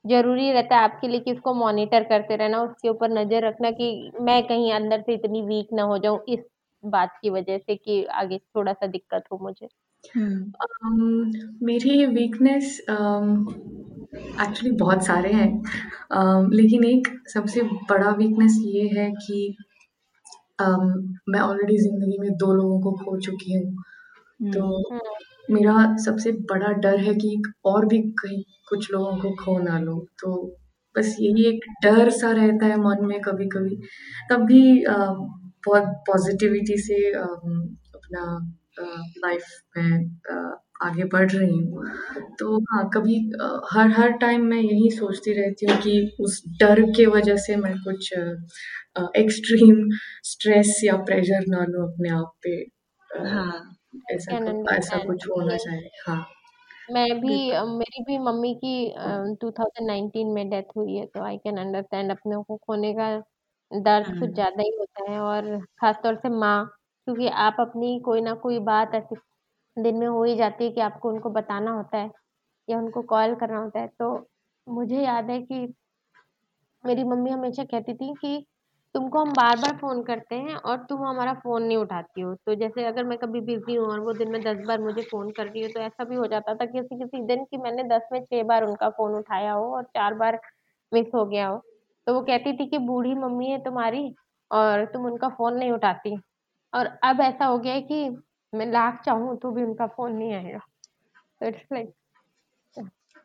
ज़रूरी 0.05 0.51
रहता 0.51 0.75
है 0.77 0.83
आपके 0.83 1.07
लिए 1.07 1.19
कि 1.19 1.33
उसको 1.33 1.53
मॉनिटर 1.53 2.03
करते 2.03 2.35
रहना 2.35 2.61
उसके 2.61 2.89
ऊपर 2.89 3.09
नज़र 3.11 3.47
रखना 3.47 3.71
कि 3.71 3.89
मैं 4.21 4.41
कहीं 4.47 4.71
अंदर 4.73 5.01
से 5.01 5.13
इतनी 5.13 5.41
वीक 5.41 5.67
ना 5.73 5.83
हो 5.83 5.97
जाऊँ 5.97 6.19
इस 6.29 6.39
बात 6.85 7.19
की 7.21 7.29
वजह 7.29 7.57
से 7.57 7.75
कि 7.75 8.03
आगे 8.05 8.37
थोड़ा 8.37 8.73
सा 8.73 8.87
दिक्कत 8.87 9.23
हो 9.31 9.39
मुझे। 9.41 9.67
अम, 10.83 11.31
मेरी 11.63 12.05
वीकनेस 12.05 12.79
एक्चुअली 14.41 14.71
um, 14.71 14.79
बहुत 14.79 15.05
सारे 15.05 15.33
हैं। 15.33 15.63
अम, 16.11 16.51
लेकिन 16.51 16.83
एक 16.83 17.07
सबसे 17.33 17.61
बड़ा 17.63 18.11
वीकनेस 18.11 18.57
ये 18.61 18.87
है 18.87 19.11
कि 19.11 19.57
अम, 20.59 21.17
मैं 21.29 21.39
ऑलरेडी 21.39 21.77
ज़िंदगी 21.77 22.17
में 22.17 22.31
दो 22.31 22.53
लोगों 22.53 22.81
को 22.81 22.91
खो 22.91 23.19
चुकी 23.19 23.53
हूँ। 23.53 23.75
hmm. 24.43 24.53
तो 24.53 24.99
मेरा 25.53 25.95
सबसे 25.97 26.31
बड़ा 26.31 26.71
डर 26.71 26.99
है 26.99 27.13
कि 27.15 27.41
और 27.65 27.85
भी 27.85 27.99
कहीं 28.01 28.43
कुछ 28.69 28.91
लोगों 28.91 29.17
को 29.17 29.31
खो 29.31 29.59
ना 29.59 29.79
लो। 29.79 29.99
तो 30.19 30.57
बस 30.97 31.17
यही 31.19 31.45
एक 31.45 31.59
डर 31.83 32.09
सा 32.09 32.31
रहता 32.31 32.65
है 32.65 32.77
मन 32.77 33.05
में 33.05 33.21
कभी 33.21 33.45
कभी 33.47 33.77
तब 34.29 34.45
भी 34.45 34.83
अ, 34.83 34.93
बहुत 35.67 35.83
पॉजिटिविटी 36.07 36.77
से 36.77 37.03
अपना 37.13 38.25
लाइफ 39.17 39.45
में 39.77 40.09
आगे 40.83 41.03
बढ़ 41.03 41.31
रही 41.31 41.57
हूँ। 41.57 41.83
तो 42.39 42.57
हाँ 42.63 42.89
कभी 42.93 43.15
हर 43.73 43.91
हर 43.91 44.11
टाइम 44.17 44.45
मैं 44.45 44.61
यही 44.61 44.89
सोचती 44.91 45.33
रहती 45.33 45.65
हूँ 45.65 45.77
कि 45.81 45.95
उस 46.19 46.41
डर 46.59 46.81
के 46.91 47.05
वजह 47.05 47.37
से 47.37 47.55
मैं 47.55 47.73
कुछ 47.79 48.13
एक्सट्रीम 49.17 49.87
स्ट्रेस 50.23 50.81
या 50.83 50.95
प्रेशर 51.03 51.45
ना 51.47 51.65
लूँ 51.65 51.83
अपने 51.83 52.09
आप 52.09 52.31
पे। 52.43 52.55
हाँ 53.29 53.75
ऐसा 54.11 54.37
ऐसा 54.75 54.97
कुछ 55.05 55.27
होना 55.27 55.55
चाहिए। 55.57 55.89
हाँ, 56.07 56.25
मैं 56.91 57.07
भी 57.21 57.35
मेरी 57.69 58.03
भी 58.03 58.17
मम्मी 58.17 58.53
की 58.55 58.73
2019 59.41 60.33
में 60.35 60.49
डेथ 60.49 60.75
हुई 60.77 60.95
है 60.95 61.05
तो 61.05 61.23
आई 61.23 61.37
कैन 61.37 61.57
अंडरस्टैंड 61.57 62.11
अपने 62.11 62.43
को 62.43 62.57
खोने 62.57 62.93
का 62.93 63.09
दर्द 63.71 64.13
कुछ 64.15 64.29
हम्म 64.29 64.31
ज़्यादा 64.31 64.63
ही 64.63 64.71
होता 64.79 65.11
है 65.11 65.19
और 65.21 65.57
ख़ासतौर 65.81 66.15
से 66.17 66.29
माँ 66.31 66.65
क्योंकि 67.07 67.27
आप 67.39 67.57
अपनी 67.59 67.99
कोई 68.01 68.21
ना 68.21 68.33
कोई 68.39 68.59
बात 68.63 68.95
ऐसी 68.95 69.15
दिन 69.77 69.97
में 69.97 70.07
हो 70.07 70.23
ही 70.23 70.35
जाती 70.35 70.65
है 70.65 70.71
कि 70.71 70.81
आपको 70.81 71.09
उनको 71.09 71.29
बताना 71.31 71.71
होता 71.73 71.97
है 71.97 72.11
या 72.67 72.77
उनको 72.77 73.01
कॉल 73.07 73.35
करना 73.37 73.59
होता 73.59 73.79
है। 73.79 73.87
तो 73.89 74.27
मुझे 74.67 75.03
याद 75.03 75.29
है 75.31 75.41
कि 75.43 75.67
मेरी 76.83 77.03
मम्मी 77.03 77.29
हमेशा 77.29 77.63
कहती 77.65 77.93
थी 77.95 78.13
कि 78.15 78.45
तुमको 78.95 79.19
हम 79.19 79.33
बार 79.33 79.57
बार 79.57 79.75
फ़ोन 79.77 80.01
करते 80.03 80.35
हैं 80.37 80.55
और 80.55 80.77
तुम 80.85 81.03
हमारा 81.05 81.33
फ़ोन 81.35 81.63
नहीं 81.63 81.77
उठाती 81.77 82.21
हो। 82.21 82.33
तो 82.37 82.55
जैसे 82.55 82.85
अगर 82.85 83.03
मैं 83.05 83.17
कभी 83.17 83.41
बिज़ी 83.43 83.75
हूँ 83.75 83.87
और 83.87 83.99
वो 84.01 84.13
दिन 84.15 84.29
में 84.29 84.41
दस 84.43 84.57
बार 84.63 84.81
मुझे 84.81 85.01
फ़ोन 85.03 85.31
कर 85.33 85.47
रही 85.47 85.61
हो 85.61 85.69
तो 85.69 85.79
ऐसा 85.81 86.03
भी 86.05 86.15
हो 86.15 86.27
जाता 86.27 86.55
था 86.55 86.65
किसी 86.67 86.97
किसी 86.97 87.25
दिन 87.27 87.43
कि 87.45 87.57
मैंने 87.59 87.83
दस 87.89 88.07
में 88.11 88.23
छह 88.23 88.43
बार 88.45 88.63
उनका 88.63 88.89
फ़ोन 88.91 89.15
उठाया 89.15 89.51
हो 89.53 89.73
और 89.75 89.83
चार 89.87 90.13
बार 90.15 90.39
मिस 90.91 91.11
हो 91.15 91.25
गया 91.27 91.47
हो। 91.47 91.61
तो 92.07 92.13
वो 92.13 92.21
कहती 92.21 92.53
थी 92.53 92.65
कि 92.69 92.77
बूढ़ी 92.79 93.13
मम्मी 93.15 93.49
है 93.49 93.59
तुम्हारी 93.63 94.03
और 94.51 94.85
तुम 94.85 95.05
उनका 95.05 95.29
फ़ोन 95.29 95.57
नहीं 95.57 95.71
उठाती। 95.71 96.15
और 96.73 96.85
अब 97.03 97.21
ऐसा 97.21 97.45
हो 97.45 97.57
गया 97.59 97.73
है 97.73 97.81
कि 97.83 98.09
मैं 98.53 98.65
लाख 98.67 99.01
चाहूँ 99.05 99.37
तो 99.39 99.51
भी 99.51 99.63
उनका 99.63 99.87
फ़ोन 99.87 100.13
नहीं 100.13 100.33
आएगा। 100.33 100.59
तो 101.41 101.47
इट्स 101.47 101.65
लाइक 101.73 101.93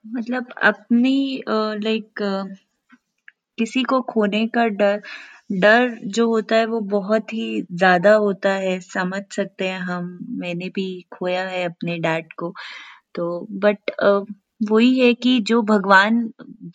मतलब 0.05 0.53
अपनी 0.63 1.43
लाइक 1.49 2.23
किसी 3.59 3.83
को 3.83 4.01
खोने 4.03 4.47
का 4.49 4.67
डर 4.75 5.01
डर 5.55 5.89
जो 6.09 6.27
होता 6.29 6.57
है 6.57 6.67
वो 6.67 6.81
बहुत 6.91 7.33
ही 7.33 7.63
ज़्यादा 7.73 8.15
होता 8.17 8.51
है, 8.55 8.79
समझ 8.81 9.23
सकते 9.37 9.69
हैं 9.69 9.79
हम। 9.81 10.19
मैंने 10.41 10.69
भी 10.71 10.87
खोया 11.13 11.43
है 11.49 11.65
अपने 11.65 11.99
डैड 11.99 12.33
को। 12.33 12.53
तो 13.15 13.27
बट 13.61 13.91
वही 14.63 14.99
है 15.01 15.13
कि 15.15 15.39
जो 15.41 15.61
भगवान, 15.63 16.23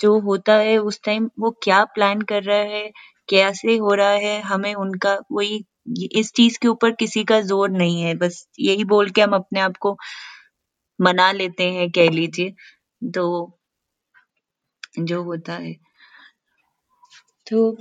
जो 0.01 0.19
होता 0.19 0.53
है 0.53 0.77
उस 0.79 0.99
टाइम 1.05 1.29
वो 1.39 1.51
क्या 1.63 1.83
प्लान 1.85 2.21
कर 2.23 2.43
रहा 2.43 2.57
है, 2.57 2.91
कैसे 3.29 3.75
हो 3.77 3.93
रहा 3.93 4.09
है, 4.09 4.39
हमें 4.41 4.73
उनका 4.75 5.17
वही, 5.31 5.63
इस 6.13 6.31
चीज़ 6.33 6.57
के 6.61 6.67
ऊपर 6.67 6.91
किसी 6.95 7.23
का 7.23 7.39
ज़ोर 7.41 7.69
नहीं 7.71 8.01
है। 8.01 8.13
बस 8.15 8.47
यही 8.59 8.83
बोल 8.85 9.09
के 9.09 9.21
हम 9.21 9.33
अपने 9.33 9.59
आप 9.59 9.77
को 9.79 9.97
मना 10.99 11.31
लेते 11.31 11.69
हैं, 11.71 11.89
कह 11.91 12.09
लीजिए। 12.11 12.53
तो 13.01 13.25
जो 15.01 15.21
होता 15.23 15.53
है। 15.53 15.75
तो 17.47 17.77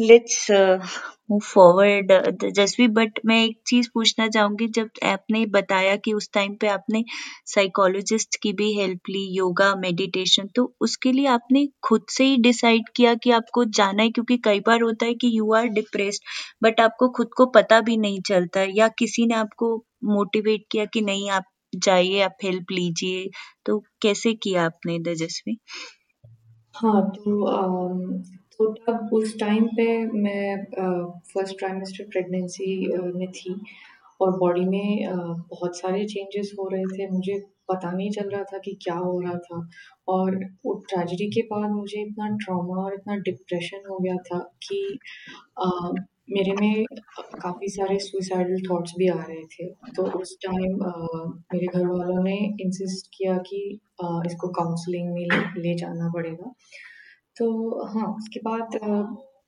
let's 0.00 0.46
move 1.30 1.40
forward 1.44 2.12
Tejaswi 2.40 2.86
but 2.88 3.18
मैं 3.26 3.44
एक 3.44 3.58
चीज़ 3.66 3.88
पूछना 3.94 4.28
चाहूँगी 4.28 4.66
जब 4.68 4.88
आपने 5.04 5.44
बताया 5.46 5.96
कि 5.96 6.12
उस 6.12 6.28
टाइम 6.32 6.54
पे 6.54 6.66
आपने 6.68 7.04
साइकोलॉजिस्ट 7.46 8.36
की 8.42 8.52
भी 8.52 8.72
हेल्प 8.74 9.08
ली 9.10 9.24
योगा 9.36 9.74
मेडिटेशन 9.74 10.46
तो 10.46 10.74
उसके 10.80 11.12
लिए 11.12 11.26
आपने 11.26 11.68
खुद 11.82 12.04
से 12.10 12.24
ही 12.24 12.36
डिसाइड 12.36 12.88
किया 12.96 13.14
कि 13.14 13.30
आपको 13.30 13.64
जाना 13.64 14.02
है? 14.02 14.10
क्योंकि 14.10 14.36
कई 14.38 14.60
बार 14.60 14.82
होता 14.82 15.06
है 15.06 15.14
कि 15.14 15.38
यू 15.38 15.52
आर 15.54 15.66
डिप्रेस्ड 15.68 16.22
बट 16.62 16.80
आपको 16.80 17.08
खुद 17.08 17.30
को 17.36 17.46
पता 17.46 17.80
भी 17.80 17.96
नहीं 17.96 18.20
चलता 18.20 18.66
या 18.74 18.88
किसी 18.88 19.26
ने 19.26 19.34
आपको 19.34 19.76
मोटिवेट 20.04 20.64
किया 20.70 20.84
कि 20.84 21.00
नहीं 21.00 21.30
आप 21.30 21.44
जाइए 21.74 22.20
आप 22.20 22.36
हेल्प 22.44 22.66
लीजिए 22.72 23.30
तो 23.66 23.78
कैसे 24.02 24.34
किया 24.34 24.64
आपने 24.66 24.98
तेजस्वी 24.98 25.58
हाँ, 26.76 27.10
तो 27.10 27.42
अम, 27.46 28.22
तो 28.60 28.72
तब 28.86 29.08
उस 29.12 29.38
टाइम 29.40 29.66
पे 29.76 29.86
मैं 30.18 30.64
फ़र्स्ट 31.32 31.58
ट्राइमेस्टर 31.58 32.04
प्रेगनेंसी 32.12 32.68
में 33.14 33.30
थी 33.32 33.54
और 34.20 34.36
बॉडी 34.38 34.64
में 34.66 35.06
बहुत 35.50 35.78
सारे 35.78 36.04
चेंजेस 36.06 36.52
हो 36.58 36.68
रहे 36.68 36.84
थे। 36.94 37.08
मुझे 37.10 37.38
पता 37.70 37.90
नहीं 37.92 38.10
चल 38.10 38.28
रहा 38.30 38.42
था 38.52 38.58
कि 38.58 38.72
क्या 38.82 38.94
हो 38.96 39.18
रहा 39.20 39.38
था 39.46 39.60
और 40.08 40.36
वो 40.66 40.74
ट्रेजेडी 40.90 41.26
के 41.30 41.42
बाद 41.52 41.70
मुझे 41.70 42.00
इतना 42.02 42.28
ट्रॉमा 42.44 42.82
और 42.84 42.94
इतना 42.94 43.16
डिप्रेशन 43.28 43.88
हो 43.90 43.98
गया 43.98 44.16
था 44.28 44.38
कि 44.62 44.80
अ, 45.58 45.66
मेरे 46.30 46.52
में 46.60 46.84
काफ़ी 47.42 47.68
सारे 47.68 47.98
सुइसाइडल 48.00 48.62
थॉट्स 48.70 48.92
भी 48.98 49.08
आ 49.08 49.16
रहे 49.22 49.44
थे। 49.46 49.68
तो 49.96 50.04
उस 50.20 50.36
टाइम 50.46 50.78
मेरे 51.52 51.66
घर 51.68 51.86
वालों 51.88 52.22
ने 52.24 52.36
इंसिस्ट 52.60 53.10
किया 53.18 53.36
कि 53.48 53.60
अ, 54.02 54.06
इसको 54.26 54.48
काउंसलिंग 54.60 55.12
में 55.14 55.22
ले 55.26 55.62
ले 55.62 55.74
जाना 55.78 56.10
पड़ेगा। 56.14 56.52
तो 57.36 57.86
हाँ, 57.88 58.06
उसके 58.14 58.40
बाद 58.42 58.76
अ 58.76 58.88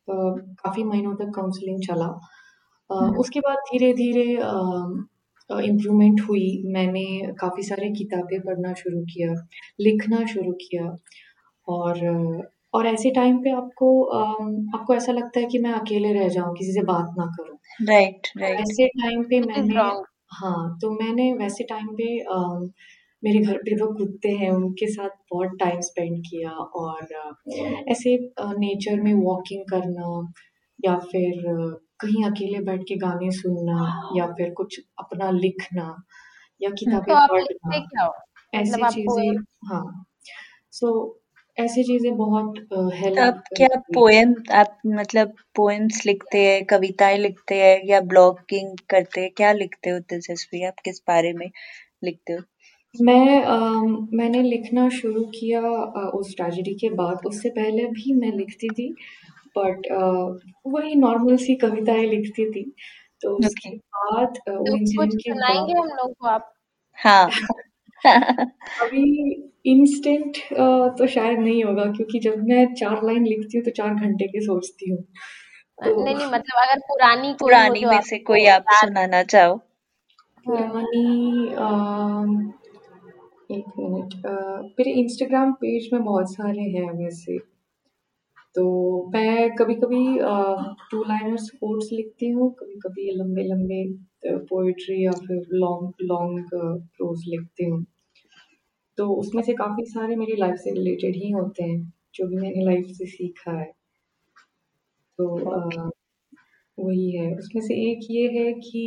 अ, 0.09 0.15
काफ़ी 0.59 0.85
महीनों 0.85 1.15
तक 1.17 1.33
काउंसलिंग 1.35 1.81
चला। 1.83 2.07
अ, 2.91 2.95
हुँ। 2.97 3.11
उसके 3.19 3.41
बाद 3.41 3.59
धीरे-धीरे 3.71 4.37
अ 4.39 4.53
अ, 5.51 5.61
इम्प्रूवमेंट 5.63 6.21
हुई। 6.23 6.47
मैंने 6.69 7.05
काफ़ी 7.41 7.63
सारी 7.65 7.91
किताबें 7.95 8.41
पढ़ना 8.43 8.73
शुरू 8.77 9.01
किया, 9.07 9.35
लिखना 9.81 10.25
शुरू 10.27 10.53
किया 10.63 10.85
और 11.69 12.01
और 12.75 12.87
ऐसे 12.87 13.11
टाइम 13.13 13.39
पे 13.41 13.51
आपको 13.53 13.89
अम, 14.13 14.57
आपको 14.77 14.95
ऐसा 14.95 15.13
लगता 15.13 15.41
है 15.41 15.47
कि 15.49 15.59
मैं 15.61 15.73
अकेले 15.75 16.13
रह 16.15 16.29
जाऊँ, 16.31 16.55
किसी 16.57 16.73
से 16.73 16.83
बात 16.87 17.15
ना 17.19 17.27
करूँ। 17.37 17.57
राइट, 17.83 18.27
तो 18.39 18.41
राइट। 18.41 18.61
ऐसे 18.63 18.89
टाइम 18.97 19.25
पे 19.27 19.41
इज़ 19.55 19.73
मैंने 19.73 19.75
रॉन्ग। 19.75 20.07
हाँ, 20.35 20.79
तो 20.83 20.91
मैंने 20.95 21.33
वैसे 21.37 21.65
टाइम 21.67 21.89
पे 21.97 22.19
अ, 22.21 22.39
मेरे 23.23 23.41
घर 23.41 23.57
पे 23.59 23.77
2 23.77 23.87
कुत्ते 23.95 24.29
हैं, 24.33 24.51
उनके 24.51 24.87
साथ 24.93 25.11
बहुत 25.33 25.57
टाइम 25.61 25.81
स्पेंड 25.83 26.19
किया 26.27 26.51
और 26.51 27.09
ऐसे 27.89 28.17
नेचर 28.59 29.01
में 29.03 29.13
वॉकिंग 29.17 29.65
करना 29.71 30.11
या 30.79 30.97
फिर 31.07 31.43
कहीं 32.01 32.25
अकेले 32.25 32.61
बैठ 32.65 32.83
के 32.89 32.97
गाने 32.99 33.31
सुनना 33.33 33.79
या 34.13 34.27
फिर 34.33 34.51
कुछ 34.55 34.81
अपना 35.01 35.31
लिखना 35.33 35.95
या 36.61 36.71
हुँ। 36.71 36.95
तो 36.99 36.99
किताबें 37.07 37.41
लिखते 37.41 37.77
पढ़ना, 37.77 37.79
हो? 37.99 38.13
मतलब 38.55 38.61
ऐसी 38.61 38.85
चीज़ें 38.87 39.39
हाँ, 39.69 39.85
सो 40.73 40.91
ऐसी 41.57 41.83
चीज़ें 41.85 42.17
बहुत 42.17 42.59
अ, 42.59 42.89
तो 42.97 42.97
हेल्प 42.97 43.21
आप 43.23 43.43
क्या 43.57 43.69
पोएम 43.95 44.35
आप 44.55 44.79
मतलब 44.89 45.35
पोएम्स 45.57 46.05
लिखते 46.07 46.39
हैं, 46.41 46.65
कविताएँ 46.67 47.19
लिखते 47.19 47.55
हैं 47.63 47.81
या 47.87 48.01
ब्लॉगिंग 48.11 48.77
करते 48.91 49.21
हैं? 49.21 49.31
क्या 49.37 49.53
लिखते 49.55 49.91
हो 49.91 49.99
दिलचस्पी 50.01 50.65
आप 50.67 50.81
किस 50.85 51.01
बारे 51.09 51.33
में 51.35 51.51
लिखते 52.05 52.33
हो? 52.33 52.41
मैं 52.95 53.43
अम, 53.45 54.09
मैंने 54.15 54.43
लिखना 54.43 54.89
शुरू 54.91 55.23
किया 55.35 55.61
अ, 55.61 56.11
उस 56.15 56.35
ट्रेजेडी 56.37 56.75
के 56.75 56.89
बाद, 56.91 57.27
उससे 57.27 57.49
पहले 57.51 57.85
भी 57.87 58.15
मैं 58.15 58.33
लिखती 58.33 58.69
थी 58.69 58.89
बट 59.59 59.87
अ, 59.87 60.01
वही 60.71 60.95
नॉर्मल 60.95 61.37
सी 61.37 61.55
कविताएँ 61.57 62.07
लिखती 62.07 62.51
थी। 62.53 62.63
तो 63.23 63.35
ओके। 63.35 63.47
उसके 63.47 63.71
बाद 63.77 64.39
अ, 64.49 64.53
वो 64.53 64.65
तो 64.65 64.73
कुछ 64.73 64.81
इंसिडेंट 64.81 65.13
के 65.15 65.33
सुनाएँगे 65.33 65.75
बाद 65.75 65.83
हम 65.83 65.97
लोग 65.97 66.15
को 66.19 66.27
आप? 66.29 66.53
हाँ। 66.99 67.31
अभी 68.83 69.05
इंस्टेंट 69.67 70.37
अ, 70.53 70.89
तो 70.99 71.07
शायद 71.07 71.39
नहीं 71.39 71.65
होगा 71.65 71.85
क्योंकि 71.93 72.19
जब 72.21 72.45
मैं 72.45 72.67
4 72.75 73.05
लाइन 73.05 73.27
लिखती 73.27 73.59
हूँ 73.59 73.65
तो 73.65 73.71
4 73.73 73.95
घंटे 73.95 74.27
की 74.29 74.41
सोचती 74.41 74.91
हूँ। 74.91 74.99
अ, 74.99 75.89
तो 75.89 76.05
नहीं, 76.05 76.17
नहीं 76.17 76.27
मतलब 76.27 76.61
अगर 76.63 76.81
पुरानी 76.81 77.35
कोई 77.35 77.35
हो 77.35 77.39
पुरानी 77.39 77.81
जो 77.81 77.91
में 77.91 78.01
से 78.03 78.17
आपको 78.17 78.25
कोई 78.25 78.47
आप 78.49 78.65
याद 78.71 78.77
सुनाना 78.81 79.23
चाहो? 79.25 79.57
पुरानी 80.47 81.49
अम, 81.55 82.53
1 83.51 83.69
मिनट 83.79 84.15
मेरे 84.79 84.91
इंस्टाग्राम 84.95 85.53
पेज 85.61 85.89
में 85.93 86.03
बहुत 86.05 86.33
सारे 86.33 86.63
हैं 86.73 86.91
वैसे। 86.95 87.39
तो 88.55 88.63
मैं 89.15 89.51
कभी-कभी 89.57 90.03
टू 90.91 91.03
लाइनर्स 91.05 91.49
कोट्स 91.53 91.89
लिखती 91.93 92.29
हूँ, 92.31 92.51
कभी-कभी 92.55 93.11
लंबे-लंबे 93.13 93.83
पोइट्री 94.47 95.05
या 95.05 95.13
फिर 95.21 95.47
लॉन्ग 95.55 96.05
लॉन्ग 96.05 96.49
प्रोज़ 96.55 97.25
लिखती 97.29 97.65
हूँ। 97.65 97.85
तो 98.99 99.07
उसमें 99.15 99.43
से 99.43 99.53
काफ़ी 99.55 99.85
सारे 99.87 100.17
मेरी 100.17 100.37
लाइफ़ 100.37 100.57
से 100.57 100.71
रिलेटेड 100.73 101.17
ही 101.17 101.31
होते 101.31 101.65
हैं, 101.65 101.81
जो 102.15 102.27
भी 102.29 102.37
मैंने 102.37 102.65
लाइफ़ 102.65 102.93
से 102.93 103.07
सीखा 103.09 103.59
है। 103.61 103.73
तो। 105.19 105.27
अ, 105.51 105.91
वही 106.79 107.11
है, 107.13 107.31
उसमें 107.37 107.63
से 107.63 107.75
एक 107.83 108.07
ये 108.11 108.29
है 108.35 108.53
कि 108.61 108.83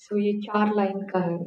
सो 0.00 0.18
ये 0.18 0.32
चार 0.40 0.74
लाइन 0.76 1.00
का 1.06 1.18
है, 1.20 1.38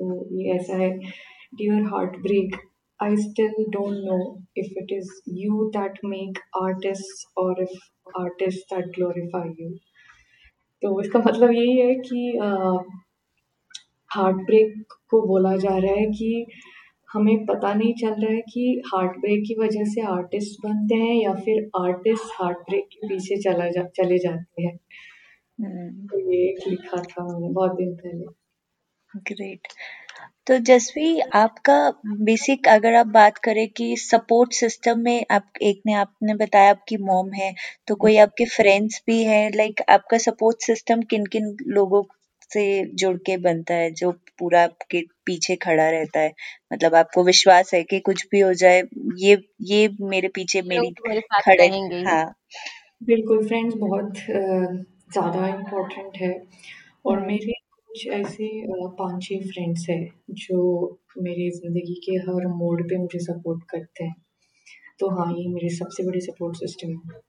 तो 0.00 0.14
ये 0.34 0.52
ऐसा 0.54 0.76
है 0.76 0.90
dear 0.98 1.82
heart 1.92 2.16
break 2.22 2.56
I 3.00 3.16
still 3.16 3.64
don't 3.70 3.96
know 4.04 4.18
if 4.58 4.72
it 4.82 4.92
is 4.92 5.10
you 5.38 5.64
that 5.76 5.98
make 6.04 6.38
artists 6.62 7.24
और 7.38 7.62
if 7.62 7.78
artists 8.20 8.72
that 8.72 8.86
glorify 8.96 9.48
you. 9.60 9.70
तो 10.82 11.00
इसका 11.00 11.18
मतलब 11.18 11.50
यही 11.52 11.78
है 11.80 11.94
कि 11.94 12.20
हार्ट 14.10 14.36
ब्रेक 14.46 14.92
को 15.10 15.20
बोला 15.26 15.56
जा 15.56 15.76
रहा 15.76 15.92
है 15.94 16.06
कि 16.10 16.46
हमें 17.08 17.44
पता 17.46 17.72
नहीं 17.74 17.92
चल 18.00 18.14
रहा 18.14 18.32
है 18.32 18.40
कि 18.52 18.82
हार्ट 18.86 19.18
ब्रेक 19.20 19.42
की 19.46 19.54
वजह 19.60 19.84
से 19.94 20.00
आर्टिस्ट 20.08 20.66
बनते 20.66 20.94
हैं 20.94 21.14
या 21.14 21.34
फिर 21.44 21.68
आर्टिस्ट 21.80 22.32
हार्ट 22.34 22.58
ब्रेक 22.70 22.88
के 22.92 23.08
पीछे 23.08 23.36
चला 23.42 23.68
जा 23.70 23.84
चले 23.96 24.18
जाते 24.18 24.62
हैं। 24.62 24.76
तो 26.06 26.18
ये 26.32 26.42
एक 26.50 26.68
लिखा 26.68 27.02
था 27.02 27.24
मैंने 27.24 27.52
बहुत 27.54 27.76
दिन 27.76 27.94
पहले। 27.96 28.39
ग्रेट। 29.14 29.68
तो 30.46 30.56
जसवी 30.64 31.20
आपका 31.36 31.76
बेसिक 32.24 32.68
अगर 32.68 32.94
आप 32.96 33.06
बात 33.10 33.38
करें 33.40 33.68
कि 33.72 33.96
सपोर्ट 34.00 34.52
सिस्टम 34.54 35.00
में 35.00 35.24
आप 35.30 35.52
एक 35.62 35.80
ने 35.86 35.94
आपने 35.96 36.34
बताया 36.36 36.70
आपकी 36.70 36.96
मॉम 37.04 37.32
है, 37.34 37.52
तो 37.88 37.94
कोई 37.96 38.16
आपके 38.18 38.44
फ्रेंड्स 38.50 39.00
भी 39.06 39.22
हैं 39.24 39.50
लाइक 39.54 39.82
आपका 39.90 40.18
सपोर्ट 40.20 40.62
सिस्टम 40.64 41.02
किन-किन 41.10 41.56
लोगों 41.70 42.02
से 42.50 42.64
जुड़ 42.96 43.16
के 43.26 43.36
बनता 43.40 43.74
है 43.74 43.90
जो 43.94 44.12
पूरा 44.38 44.62
आपके 44.64 45.00
पीछे 45.26 45.56
खड़ा 45.58 45.88
रहता 45.90 46.20
है? 46.20 46.32
मतलब 46.72 46.94
आपको 46.96 47.24
विश्वास 47.24 47.74
है 47.74 47.82
कि 47.84 48.00
कुछ 48.02 48.26
भी 48.32 48.40
हो 48.40 48.52
जाए 48.56 48.82
ये 49.18 49.38
ये 49.66 49.88
मेरे 50.06 50.28
पीछे 50.34 50.62
मेरी 50.66 50.94
मेरे 51.00 51.20
साथ 51.22 51.42
खड़े 51.42 51.56
रहेंगे 51.58 52.04
हाँ। 52.06 52.24
बिल्कुल 53.04 53.46
फ्रेंड्स 53.46 53.74
बहुत 53.76 54.16
अ, 54.18 54.40
ज़्यादा 55.12 55.46
इम्पोर्टेंट 55.48 56.16
है 56.18 56.32
और 57.04 57.18
हुँ, 57.18 57.26
मेरे 57.26 57.52
कुछ 57.90 58.06
ऐसे 58.08 58.46
अ, 58.62 58.86
5-6 58.98 59.40
फ्रेंड्स 59.46 59.86
हैं 59.90 60.00
जो 60.40 60.60
मेरी 61.20 61.50
ज़िंदगी 61.52 61.94
के 62.04 62.16
हर 62.22 62.46
मोड़ 62.54 62.80
पे 62.82 62.98
मुझे 62.98 63.18
सपोर्ट 63.20 63.62
करते 63.70 64.04
हैं। 64.04 64.14
तो 65.00 65.10
हाँ, 65.12 65.32
ये 65.32 65.48
मेरी 65.50 65.70
सबसे 65.76 66.04
बड़ी 66.04 66.20
सपोर्ट 66.22 66.56
सिस्टम 66.58 66.90
है। 66.90 67.20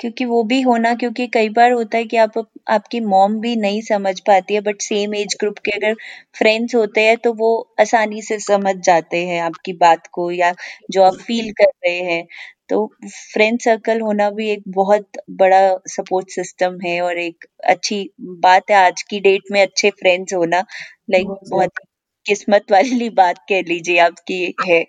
क्योंकि 0.00 0.24
वो 0.24 0.42
भी 0.44 0.60
होना 0.62 0.94
क्योंकि 0.94 1.26
कई 1.28 1.48
बार 1.50 1.72
होता 1.72 1.98
है 1.98 2.04
कि 2.06 2.16
आप 2.18 2.38
आपकी 2.70 3.00
मॉम 3.02 3.38
भी 3.40 3.54
नहीं 3.56 3.80
समझ 3.82 4.18
पाती 4.22 4.54
है 4.54 4.60
बट 4.62 4.80
सेम 4.82 5.14
एज 5.14 5.36
ग्रुप 5.40 5.58
के 5.64 5.70
अगर 5.72 5.94
फ्रेंड्स 6.36 6.74
होते 6.74 7.00
हैं 7.02 7.16
तो 7.18 7.32
वो 7.34 7.50
आसानी 7.80 8.22
से 8.22 8.38
समझ 8.40 8.74
जाते 8.86 9.24
हैं 9.26 9.40
आपकी 9.42 9.72
बात 9.78 10.06
को 10.12 10.30
या 10.32 10.52
जो 10.90 11.02
आप 11.02 11.14
फील 11.22 11.50
कर 11.54 11.70
रहे 11.78 11.98
हैं। 12.04 12.26
तो 12.72 12.86
फ्रेंड 13.06 13.60
सर्कल 13.60 14.00
होना 14.00 14.30
भी 14.30 14.50
एक 14.50 14.62
बहुत 14.68 15.08
बड़ा 15.30 15.60
सपोर्ट 15.86 16.30
सिस्टम 16.30 16.78
है 16.80 17.00
और 17.02 17.18
एक 17.18 17.44
अच्छी 17.64 18.10
बात 18.20 18.70
है 18.70 18.76
आज 18.76 19.02
की 19.02 19.20
डेट 19.20 19.42
में 19.52 19.62
अच्छे 19.62 19.90
फ्रेंड्स 19.90 20.34
होना 20.34 20.64
लाइक 21.10 21.26
बहुत 21.26 21.40
बहुत 21.50 21.70
ज़्यादा। 21.70 21.88
किस्मत 22.26 22.72
वाली 22.72 23.10
बात 23.14 23.38
कह 23.48 23.62
लीजिए 23.62 23.98
आपकी 23.98 24.54
है। 24.68 24.84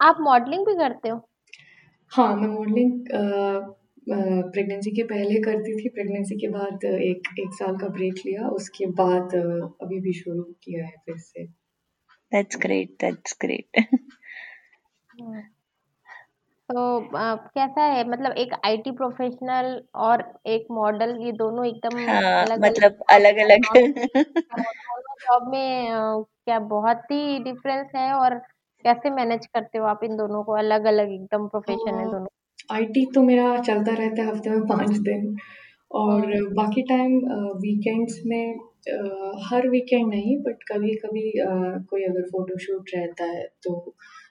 आप 0.00 0.16
मॉडलिंग 0.20 0.66
भी 0.66 0.74
करते 0.74 1.08
हो? 1.08 1.28
हाँ, 2.12 2.36
मैं 2.36 2.48
मॉडलिंग 2.48 2.92
प्रेगनेंसी 4.52 4.90
के 4.90 5.02
पहले 5.02 5.40
करती 5.40 5.76
थी, 5.76 5.88
प्रेगनेंसी 5.88 6.36
के 6.36 6.48
बाद 6.48 6.84
एक 6.84 7.28
1 7.38 7.54
साल 7.54 7.76
का 7.76 7.88
ब्रेक 7.88 8.14
लिया, 8.26 8.48
उसके 8.48 8.86
बाद 8.86 9.34
अ, 9.34 9.84
अभी 9.84 10.00
भी 10.00 10.12
शुरू 10.12 10.42
किया 10.42 10.84
है 10.86 10.96
फिर 11.06 11.18
से। 11.18 11.46
That's 12.32 12.56
great, 12.56 12.90
that's 13.00 13.36
great. 13.40 13.84
हुँ। 16.70 16.74
तो 16.74 17.18
अ, 17.18 17.34
कैसा 17.54 17.82
है 17.86 18.08
मतलब 18.08 18.32
एक 18.38 18.52
आईटी 18.66 18.90
प्रोफेशनल 18.92 19.82
और 20.00 20.22
एक 20.48 20.66
मॉडल 20.72 21.16
ये 21.22 21.32
दोनों 21.34 21.66
एकदम 21.66 21.98
हाँ, 22.00 22.32
अलग-अलग 22.36 22.60
मतलब 22.60 22.98
जॉब 22.98 23.12
है 23.12 23.16
अलग-अलग 23.16 23.60
दोनों 23.60 23.76
तो 23.76 24.62
दोनों 24.92 25.14
जॉब 25.22 25.48
में 25.52 25.90
अ, 25.90 26.22
क्या 26.44 26.58
बहुत 26.70 27.02
ही 27.10 27.38
डिफरेंस 27.44 27.90
है 27.96 28.12
और 28.14 28.34
कैसे 28.84 29.10
मैनेज 29.10 29.46
करते 29.46 29.78
हो 29.78 29.86
आप 29.86 30.04
इन 30.04 30.16
दोनों 30.16 30.42
को 30.44 30.52
अलग-अलग 30.58 31.12
एकदम 31.12 31.46
प्रोफेशन 31.48 31.98
है 32.00 32.06
दोनों? 32.06 32.26
आईटी 32.70 33.04
तो 33.14 33.22
मेरा 33.22 33.56
चलता 33.62 33.92
रहता 33.94 34.22
है 34.22 34.28
हफ़्ते 34.30 34.50
में 34.50 34.62
5 34.66 34.96
दिन 35.00 35.36
और 36.00 36.24
हुँ, 36.26 36.54
बाकी 36.54 36.82
टाइम 36.82 37.18
अ, 37.30 37.36
वीकेंड्स 37.58 38.20
में 38.26 38.54
अ, 38.88 39.32
हर 39.46 39.68
वीकेंड 39.68 40.08
नहीं 40.08 40.36
बट 40.42 40.62
कभी-कभी 40.72 41.30
अ, 41.40 41.48
कोई 41.90 42.04
अगर 42.04 42.28
फ़ोटोशूट 42.30 42.90
रहता 42.94 43.24
है 43.26 43.44
तो 43.62 43.74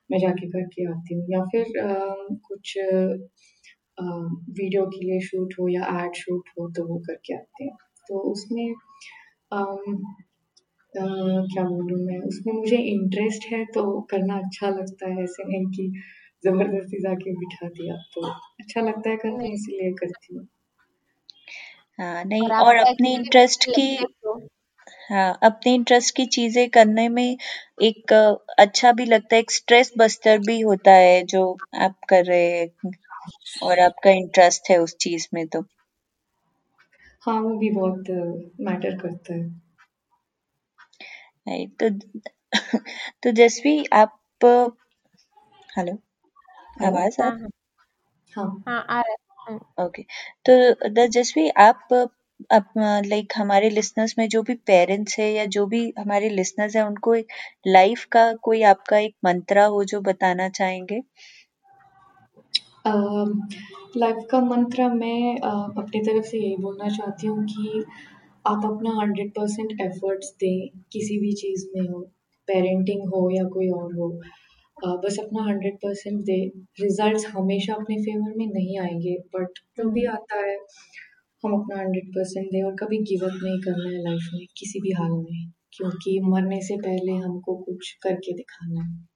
मैं 0.10 0.20
जाके 0.20 0.47
करके 0.49 0.86
आती 0.91 1.16
हूँ 1.16 1.26
या 1.30 1.43
फिर 1.45 1.80
अ, 1.82 2.16
कुछ 2.47 2.78
अ, 2.78 4.03
वीडियो 4.51 4.86
के 4.86 5.05
लिए 5.05 5.20
शूट 5.22 5.53
हो 5.60 5.68
या 5.70 5.86
एड 6.03 6.16
शूट 6.16 6.49
हो 6.60 6.70
तो 6.70 6.86
वो 6.88 6.97
करके 6.99 7.36
आती 7.36 7.68
हूँ। 7.68 7.78
तो 8.10 8.20
उसमें 8.32 8.68
अम, 9.51 9.95
अ, 10.93 11.03
क्या 11.53 11.64
बोलूँ 11.64 11.99
मैं 12.05 12.20
उसमें 12.28 12.53
मुझे 12.53 12.78
इंटरेस्ट 12.78 13.45
है 13.53 13.64
तो 13.66 13.84
करना 14.12 14.38
अच्छा 14.38 14.70
लगता 14.70 15.10
है 15.10 15.24
ऐसे 15.24 15.43
नहीं 15.43 15.66
कि 15.68 15.88
ज़बरदस्ती 16.43 17.01
जाके 17.01 17.34
बिठा 17.36 17.68
दिया 17.70 17.95
तो 18.16 18.28
अच्छा 18.32 18.82
लगता 18.82 19.10
है 19.10 19.18
करना 19.18 19.45
इसीलिए 19.53 19.91
करती 19.93 20.36
हूँ। 20.36 20.47
हाँ, 21.99 22.16
और 22.16 22.26
नहीं 22.26 22.49
आप 22.51 22.66
और 22.66 22.76
अपने 22.78 23.14
इंटरेस्ट 23.14 23.66
की 23.70 23.88
हो 25.10 25.32
अपने 25.43 25.74
इंटरेस्ट 25.74 26.16
की 26.16 26.26
चीज़ें 26.26 26.70
करने 26.70 27.10
में 27.10 27.38
एक 27.82 28.14
अच्छा 28.60 28.91
भी 28.91 29.05
लगता 29.05 29.36
है, 29.36 29.39
एक 29.41 29.51
स्ट्रेस 29.51 29.91
बस्टर 29.97 30.38
भी 30.39 30.60
होता 30.62 30.91
है 30.91 31.24
जो 31.26 31.43
आप 31.80 31.95
कर 32.10 32.26
रहे 32.26 32.60
हैं 32.60 32.91
और 33.64 33.80
आपका 33.80 34.12
इंटरेस्ट 34.12 34.70
है 34.70 34.78
उस 34.78 34.95
चीज़ 34.97 35.28
में 35.34 35.47
तो। 35.47 35.66
हाँ, 37.24 37.39
वो 37.41 37.57
भी 37.57 37.70
बहुत 37.72 38.10
मैटर 38.62 38.97
करता 38.99 39.34
है। 39.34 39.43
राइट 41.47 41.72
तो 41.84 41.89
तो 43.24 43.32
जसवी 43.32 43.84
आप 43.93 44.20
हेलो 45.78 45.93
हेलो 46.78 46.88
आवाज़ 46.88 47.22
आ 47.22 47.26
हाँ? 47.26 47.49
हाँ 48.34 48.45
हाँ। 48.45 48.64
हाँ 48.68 48.86
आ 48.89 49.01
रहा 49.01 49.53
है। 49.53 49.86
ओके 49.86 50.03
तो 50.45 50.74
तेजस्वी 50.89 51.49
आप 51.60 51.88
अब 52.51 52.65
लाइक 53.05 53.33
हमारे 53.37 53.69
लिसनर्स 53.69 54.15
में 54.17 54.27
जो 54.29 54.41
भी 54.43 54.53
पेरेंट्स 54.67 55.17
है 55.19 55.31
या 55.33 55.45
जो 55.55 55.65
भी 55.67 55.81
हमारे 55.99 56.29
लिसनर्स 56.31 56.75
हैं 56.75 56.83
उनको 56.83 57.15
लाइफ 57.67 58.05
का 58.11 58.31
कोई 58.43 58.61
आपका 58.67 58.99
एक 58.99 59.15
मंत्रा 59.25 59.65
हो 59.67 59.83
जो 59.85 60.01
बताना 60.03 60.49
चाहेंगे? 60.51 61.01
लाइफ 63.97 64.25
का 64.31 64.39
मंत्र 64.41 64.87
मैं 64.93 65.37
अ, 65.37 65.49
अपनी 65.77 65.99
तरफ़ 66.01 66.25
से 66.25 66.37
यही 66.37 66.55
बोलना 66.57 66.89
चाहती 66.89 67.27
हूँ 67.27 67.45
कि 67.45 67.83
आप 68.47 68.65
अपना 68.65 68.91
हंड्रेड 69.01 69.31
परसेंट 69.31 69.81
एफर्ट्स 69.81 70.29
दें 70.39 70.67
किसी 70.93 71.19
भी 71.19 71.33
चीज़ 71.35 71.65
में 71.75 71.87
हो 71.89 71.99
पेरेंटिंग 72.47 73.01
हो 73.09 73.29
या 73.31 73.43
कोई 73.49 73.69
और 73.71 73.93
हो। 73.95 74.09
अ, 74.77 74.87
बस 75.03 75.17
अपना 75.19 75.43
हंड्रेड 75.43 75.75
परसेंट 75.77 76.21
दे। 76.25 76.39
रिज़ल्ट 76.81 77.27
हमेशा 77.29 77.73
अपने 77.73 77.97
फेवर 78.03 78.33
में 78.37 78.47
नहीं 78.47 78.79
आएँगे 78.79 79.17
बट 79.35 79.59
जो 79.77 79.89
भी 79.91 80.05
आता 80.09 80.41
है 80.41 80.57
हम 81.43 81.53
अपना 81.53 81.79
हंड्रेड 81.79 82.07
परसेंट 82.09 82.47
दें 82.51 82.63
और 82.63 82.75
कभी 82.75 82.97
गिव 83.03 83.25
अप 83.27 83.39
नहीं 83.43 83.59
करना 83.61 83.89
है 83.89 84.01
लाइफ 84.03 84.29
में 84.33 84.45
किसी 84.57 84.79
भी 84.79 84.91
हाल 84.91 85.11
में 85.11 85.51
क्योंकि 85.73 86.19
मरने 86.23 86.59
से 86.61 86.77
पहले 86.77 87.15
हमको 87.17 87.55
कुछ 87.55 87.91
करके 88.03 88.33
दिखाना 88.33 88.81
है। 88.81 89.07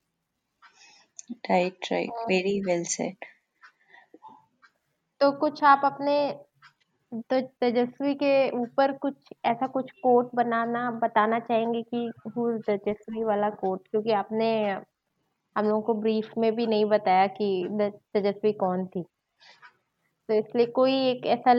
Right 1.50 1.92
right 1.92 2.26
very 2.30 2.60
well 2.62 2.84
said 2.86 3.26
तो 5.22 5.32
कुछ 5.32 5.64
आप 5.64 5.82
अपने 5.86 6.16
तो 7.30 7.40
तेजस्वी 7.42 8.14
के 8.14 8.34
ऊपर 8.58 8.92
कुछ 8.98 9.34
ऐसा 9.46 9.68
कुछ 9.68 9.92
कोट 10.04 10.30
बनाना 10.36 10.90
बताना 11.04 11.40
चाहेंगे 11.40 11.82
कि 11.84 12.10
हु 12.28 12.52
तेजस्वी 12.60 13.24
वाला 13.24 13.50
कोट 13.50 13.88
क्योंकि 13.88 14.12
आपने 14.14 14.50
हम 15.56 15.66
लोगों 15.66 15.82
को 15.82 15.94
ब्रीफ 15.94 16.32
में 16.38 16.52
भी 16.56 16.68
नहीं 16.68 16.86
बताया 16.86 17.28
कि 17.28 17.68
तेजस्वी 17.82 18.54
कौन 18.54 18.86
थी। 18.86 19.04
तो 20.30 20.34
इसलिए 20.34 20.66
कोई 20.66 20.94
एक 21.10 21.26
ऐसा 21.28 21.54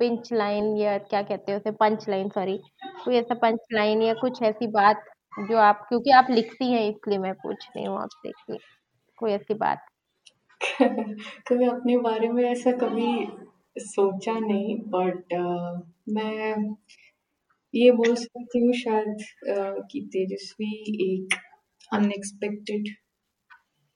पिंच 0.00 0.32
लाइन 0.34 0.76
या 0.76 0.96
क्या 1.00 1.22
कहते 1.22 1.52
हैं 1.52 1.58
उसे 1.58 1.70
पंच 1.76 2.08
लाइन 2.08 2.28
सॉरी 2.30 2.56
कोई 3.04 3.16
ऐसा 3.16 3.34
पंच 3.36 3.60
लाइन 3.72 4.02
या 4.02 4.14
कुछ 4.16 4.42
ऐसी 4.42 4.66
बात 4.72 5.04
जो 5.42 5.56
आप 5.60 5.84
क्योंकि 5.88 6.10
आप 6.12 6.26
लिखती 6.30 6.72
हैं 6.72 6.88
इसलिए 6.90 7.18
मैं 7.18 7.34
पूछ 7.36 7.66
रही 7.68 7.84
हूँ 7.84 7.98
आपसे 7.98 8.30
कि 8.32 8.58
कोई 9.18 9.32
ऐसी 9.32 9.54
बात। 9.56 9.86
कभी 11.48 11.66
अपने 11.66 11.96
बारे 12.00 12.28
में 12.30 12.44
ऐसा 12.44 12.72
कभी 12.78 13.10
सोचा 13.80 14.38
नहीं 14.40 14.76
बट 14.90 15.34
मैं 16.10 16.54
ये 17.74 17.90
बोल 17.92 18.14
सकती 18.16 18.58
हूँ 18.58 18.72
शायद 18.74 19.08
अ, 19.48 19.86
कि 19.90 20.00
तेजस्वी 20.12 20.70
एक 21.06 21.34
अनएक्सपेक्टेड 21.92 22.88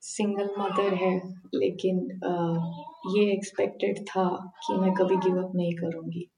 सिंगल 0.04 0.48
मदर 0.58 0.94
है 0.94 1.12
लेकिन 1.54 1.98
अ, 2.22 2.32
ये 3.08 3.32
एक्सपेक्टेड 3.32 4.04
था 4.08 4.24
कि 4.66 4.74
मैं 4.74 4.92
कभी 4.94 5.16
गिव 5.18 5.42
अप 5.44 5.52
नहीं 5.54 5.74
करूँगी। 5.74 6.28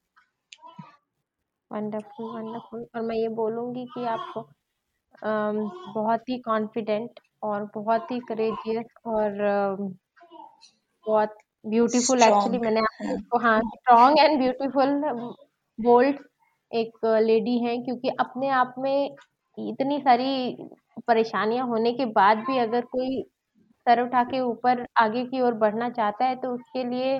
वंडरफुल 1.71 2.25
वंडरफुल 2.31 2.85
और 2.95 3.01
मैं 3.01 3.15
ये 3.15 3.27
बोलूँगी 3.35 3.85
कि 3.85 4.05
आप 4.05 4.33
बहुत 5.21 6.29
ही 6.29 6.37
कॉन्फिडेंट 6.39 7.19
और 7.43 7.69
बहुत 7.75 8.11
ही 8.11 8.19
करेजियस 8.19 8.85
और 9.05 9.41
बहुत 11.05 11.37
ब्यूटीफुल 11.65 12.23
एक्चुअली 12.23 12.57
मैंने 12.57 12.79
आपको 12.81 13.39
हाँ 13.39 13.59
स्ट्रॉन्ग 13.61 14.19
एंड 14.19 14.39
ब्यूटीफुल 14.39 15.01
बोल्ड 15.79 16.19
एक 16.71 17.05
लेडी 17.21 17.57
हैं 17.59 17.83
क्योंकि 17.83 18.09
अपने 18.19 18.49
आप 18.49 18.75
में 18.79 19.15
इतनी 19.57 19.99
सारी 19.99 20.31
परेशानियाँ 21.07 21.65
होने 21.67 21.93
के 21.93 22.05
बाद 22.13 22.37
भी 22.37 22.57
अगर 22.57 22.85
कोई 22.85 23.21
सर 23.87 24.01
उठा 24.01 24.23
के 24.25 24.39
ऊपर 24.41 24.85
आगे 24.99 25.23
की 25.25 25.41
ओर 25.41 25.53
बढ़ना 25.57 25.89
चाहता 25.91 26.25
है 26.25 26.35
तो 26.37 26.53
उसके 26.53 26.83
लिए 26.85 27.15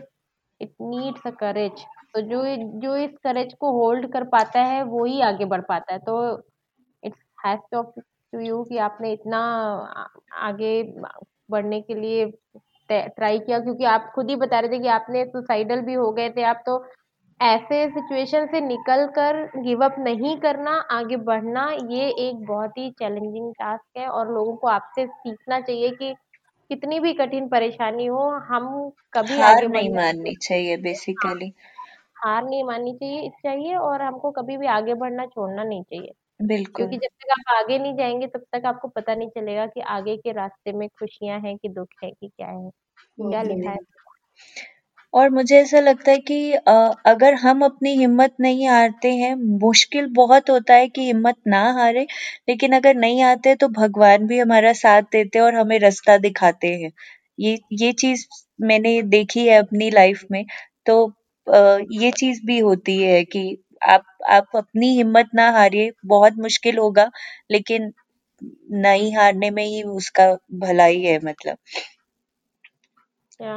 इट 0.62 0.74
नीड्स 0.84 1.28
अ 1.28 1.32
करेज 1.40 1.86
तो 2.16 2.22
जो 2.24 2.44
जो 2.82 2.96
इस 2.98 3.12
करेज 3.24 3.54
को 3.60 3.72
होल्ड 3.74 4.12
कर 4.14 4.24
पाता 4.28 4.62
है, 4.62 4.84
वो 4.84 5.04
ही 5.06 5.22
आगे 5.24 5.46
बढ़ 5.46 5.62
पाता 5.64 5.94
है। 5.94 6.00
तो 6.02 6.16
it's 7.04 7.18
hats 7.46 7.74
off 7.76 8.00
to 8.34 8.40
you 8.42 8.64
कि 8.64 8.78
आपने 8.80 9.12
इतना 9.14 9.40
आगे 10.40 10.72
बढ़ने 11.52 11.82
के 11.82 11.96
लिए 11.96 12.26
ट्राई 12.90 13.40
किया, 13.40 13.60
क्योंकि 13.60 13.86
आप 13.86 14.12
खुद 14.16 14.30
ही 14.30 14.36
बता 14.38 14.60
रहे 14.60 14.72
थे 14.72 14.80
कि 14.80 14.88
आपने 14.90 15.26
सुसाइडल 15.26 15.82
भी 15.82 15.94
हो 15.96 16.12
गए 16.12 16.30
थे। 16.30 16.44
आप 16.44 16.64
तो 16.66 16.84
ऐसे 17.40 17.88
सिचुएशन 17.90 18.46
से 18.52 18.62
निकल 18.62 19.06
कर 19.16 19.44
गिव 19.58 19.84
अप 19.86 19.96
नहीं 20.00 20.36
करना, 20.42 20.72
आगे 20.92 21.18
बढ़ना, 21.26 21.70
ये 21.92 22.08
एक 22.28 22.46
बहुत 22.46 22.78
ही 22.78 22.90
चैलेंजिंग 23.00 23.54
टास्क 23.56 23.98
है 23.98 24.08
और 24.10 24.34
लोगों 24.34 24.56
को 24.58 24.68
आपसे 24.70 25.06
सीखना 25.08 25.60
चाहिए 25.62 25.90
कि 25.94 26.14
कितनी 26.70 27.00
भी 27.00 27.14
कठिन 27.16 27.48
परेशानी 27.50 28.06
हो 28.08 28.30
हम 28.48 28.68
कभी 29.14 29.40
हार 29.40 29.66
आगे 29.66 29.68
नहीं 29.68 29.90
बढ़ने 29.90 29.92
माननी 29.92 30.36
चाहिए 30.38 30.78
हाँ 31.18 31.34
बेसिकली 31.34 31.52
हार 32.24 32.44
नहीं 32.46 32.64
माननी 32.64 32.94
चाहिए 32.96 33.30
चाहिए 33.44 33.76
और 33.78 34.02
हमको 34.02 34.32
कभी 34.32 34.58
भी 34.58 34.68
आगे 34.70 34.94
बढ़ना 34.96 35.26
छोड़ना 35.28 35.64
नहीं 35.64 35.84
चाहिए। 35.84 36.14
बिल्कुल। 36.40 36.74
क्योंकि 36.78 36.98
जब 36.98 37.10
तक 37.18 37.32
आप 37.32 37.56
आगे 37.56 37.80
नहीं 37.80 37.96
जाएँगे 37.98 38.28
तब 38.30 38.46
तक 38.54 38.66
आपको 38.68 38.88
पता 38.90 39.16
नहीं 39.16 39.30
चलेगा 39.32 39.68
कि 39.68 39.82
आगे 39.92 40.18
के 40.18 40.32
रास्ते 40.34 40.74
में 40.74 40.90
खुशियाँ 40.92 41.40
हैं 41.42 41.58
कि 41.58 41.70
दुख 41.72 41.90
है 42.04 42.12
कि 42.12 42.30
क्या 42.30 42.50
है। 42.50 42.72
क्या 43.22 43.44
लिखा 43.44 43.72
है? 43.72 43.80
और 45.18 45.30
मुझे 45.32 45.58
ऐसा 45.58 45.80
लगता 45.80 46.12
है 46.12 46.18
कि 46.22 46.52
अ, 46.54 46.72
अगर 47.08 47.34
हम 47.38 47.64
अपनी 47.66 47.94
हिम्मत 47.98 48.36
नहीं 48.42 48.68
हारते 48.68 49.12
हैं 49.16 49.34
मुश्किल 49.62 50.08
बहुत 50.14 50.50
होता 50.50 50.74
है 50.76 50.88
कि 50.90 51.06
हिम्मत 51.06 51.36
ना 51.48 51.62
हारे 51.74 52.06
लेकिन 52.50 52.76
अगर 52.76 52.96
नहीं 52.98 53.22
आते 53.26 53.56
तो 53.58 53.68
भगवान 53.74 54.28
भी 54.28 54.40
हमारा 54.40 54.74
साथ 54.76 55.02
देते 55.12 55.40
हैं 55.40 55.46
और 55.46 55.56
हमें 55.56 55.78
रास्ता 55.80 56.18
दिखाते 56.20 56.68
हैं। 56.76 56.92
ये 57.40 57.58
ये 57.76 57.92
चीज़ 57.96 58.26
मैंने 58.64 59.02
देखी 59.10 59.48
है 59.48 59.58
अपनी 59.58 59.90
लाइफ 59.92 60.24
में 60.32 60.44
तो 60.86 61.06
अ, 61.48 61.58
ये 61.94 62.12
चीज़ 62.14 62.42
भी 62.46 62.60
होती 62.60 62.98
है 63.04 63.24
कि 63.26 63.46
आप 63.88 64.04
आप 64.32 64.56
अपनी 64.56 64.96
हिम्मत 64.96 65.30
ना 65.36 65.50
हारिए 65.52 65.92
बहुत 66.08 66.34
मुश्किल 66.40 66.78
होगा 66.78 67.10
लेकिन 67.52 67.92
नहीं 68.78 69.16
हारने 69.16 69.50
में 69.52 69.64
ही 69.66 69.82
उसका 69.96 70.32
भलाई 70.62 71.02
है 71.04 71.20
मतलब। 71.26 71.58
या 73.40 73.54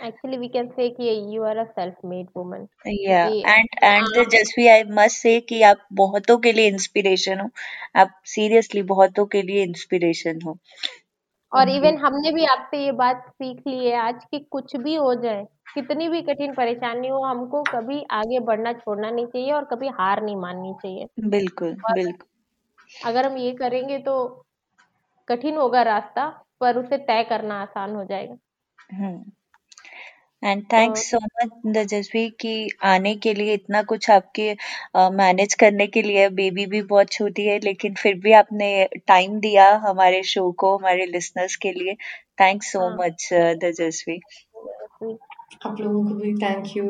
एक्चुअली 0.00 0.36
वी 0.38 0.48
कैन 0.48 0.68
से 0.68 0.88
कि 0.90 1.08
you 1.34 1.42
are 1.44 1.56
a 1.58 1.64
self 1.66 1.94
made 2.04 2.26
woman 2.36 2.66
या 2.88 3.24
क्योंकि 3.24 3.40
एंड 3.48 3.68
एंड 3.84 4.06
आप 4.06 4.12
तेजस्वी 4.14 4.66
आई 4.68 4.82
मस्ट 4.90 5.16
से 5.18 5.38
कि 5.42 5.60
आप 5.62 5.86
बहुतों 5.94 6.36
के 6.38 6.52
लिए 6.52 6.68
इंस्पिरेशन 6.68 7.40
हो। 7.40 7.48
आप 7.96 8.20
सीरियसली 8.26 8.82
बहुतों 8.86 9.26
के 9.26 9.42
लिए 9.42 9.62
इंस्पिरेशन 9.64 10.40
हो। 10.42 10.58
और 11.52 11.68
थैंक 11.68 11.76
इवन 11.76 11.96
हमने 11.96 12.30
भी 12.32 12.44
आपसे 12.46 12.78
ये 12.84 12.92
बात 12.92 13.24
सीख 13.28 13.66
ली 13.66 13.86
है 13.86 13.94
आज 13.98 14.24
कि 14.30 14.38
कुछ 14.50 14.76
भी 14.76 14.94
हो 14.94 15.14
जाए 15.14 15.44
कितनी 15.74 16.08
भी 16.08 16.20
कठिन 16.22 16.54
परेशानी 16.54 17.08
हो 17.08 17.22
हमको 17.24 17.62
कभी 17.64 18.02
आगे 18.12 18.38
बढ़ना 18.40 18.72
छोड़ना 18.72 19.10
नहीं 19.10 19.26
चाहिए 19.26 19.52
और 19.52 19.64
कभी 19.64 19.88
हार 19.90 20.22
नहीं 20.22 20.36
माननी 20.36 20.72
चाहिए। 20.82 21.06
बिल्कुल 21.26 21.74
और 21.86 21.94
बिल्कुल। 21.94 22.28
अगर 23.06 23.26
हम 23.26 23.36
ये 23.36 23.52
करेंगे 23.54 23.98
तो 23.98 24.16
कठिन 25.28 25.56
होगा 25.56 25.82
रास्ता 25.84 26.28
पर 26.60 26.78
उसे 26.78 26.98
तय 27.00 27.24
करना 27.24 27.60
आसान 27.62 27.94
हो 27.96 28.04
जाएगा। 28.04 28.36
हम्म। 28.92 29.30
एंड 30.42 30.62
तो 30.64 30.68
थैंक्स 30.72 31.10
सो 31.10 31.18
मच 31.18 31.50
तेजस्वी 31.74 32.28
कि 32.40 32.52
आने 32.86 33.14
के 33.16 33.32
लिए 33.34 33.54
इतना 33.54 33.82
कुछ 33.84 34.08
आपके 34.10 34.50
मैनेज 35.16 35.54
करने 35.60 35.86
के 35.88 36.02
लिए 36.02 36.28
बेबी 36.40 36.66
भी 36.66 36.82
बहुत 36.84 37.12
छोटी 37.12 37.46
है 37.46 37.58
लेकिन 37.60 37.94
फिर 37.94 38.14
भी 38.20 38.32
आपने 38.34 38.70
टाइम 39.08 39.38
दिया 39.40 39.68
हमारे 39.86 40.22
शो 40.26 40.50
को 40.58 40.76
हमारे 40.76 41.06
लिसनर्स 41.06 41.56
के 41.62 41.72
लिए। 41.72 41.94
थैंक्स 42.40 42.72
सो 42.72 42.80
हाँ। 42.80 42.96
मच 42.98 43.28
तेजस्वी 43.62 44.18
आप 45.66 45.80
लोगों 45.80 46.04
को 46.04 46.14
भी 46.14 46.32
थैंक 46.36 46.76
यू 46.76 46.84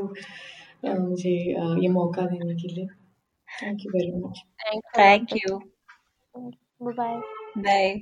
मुझे 1.01 1.36
अ, 1.55 1.64
ये 1.82 1.88
मौका 1.90 2.26
देने 2.26 2.55
के 2.57 2.68
लिए। 2.68 2.86
Thank 3.49 3.84
you 3.84 3.92
very 3.92 4.12
much 4.18 4.42
thank 4.99 5.36
you 5.38 5.59
bye 6.92 7.20
bye 7.59 7.94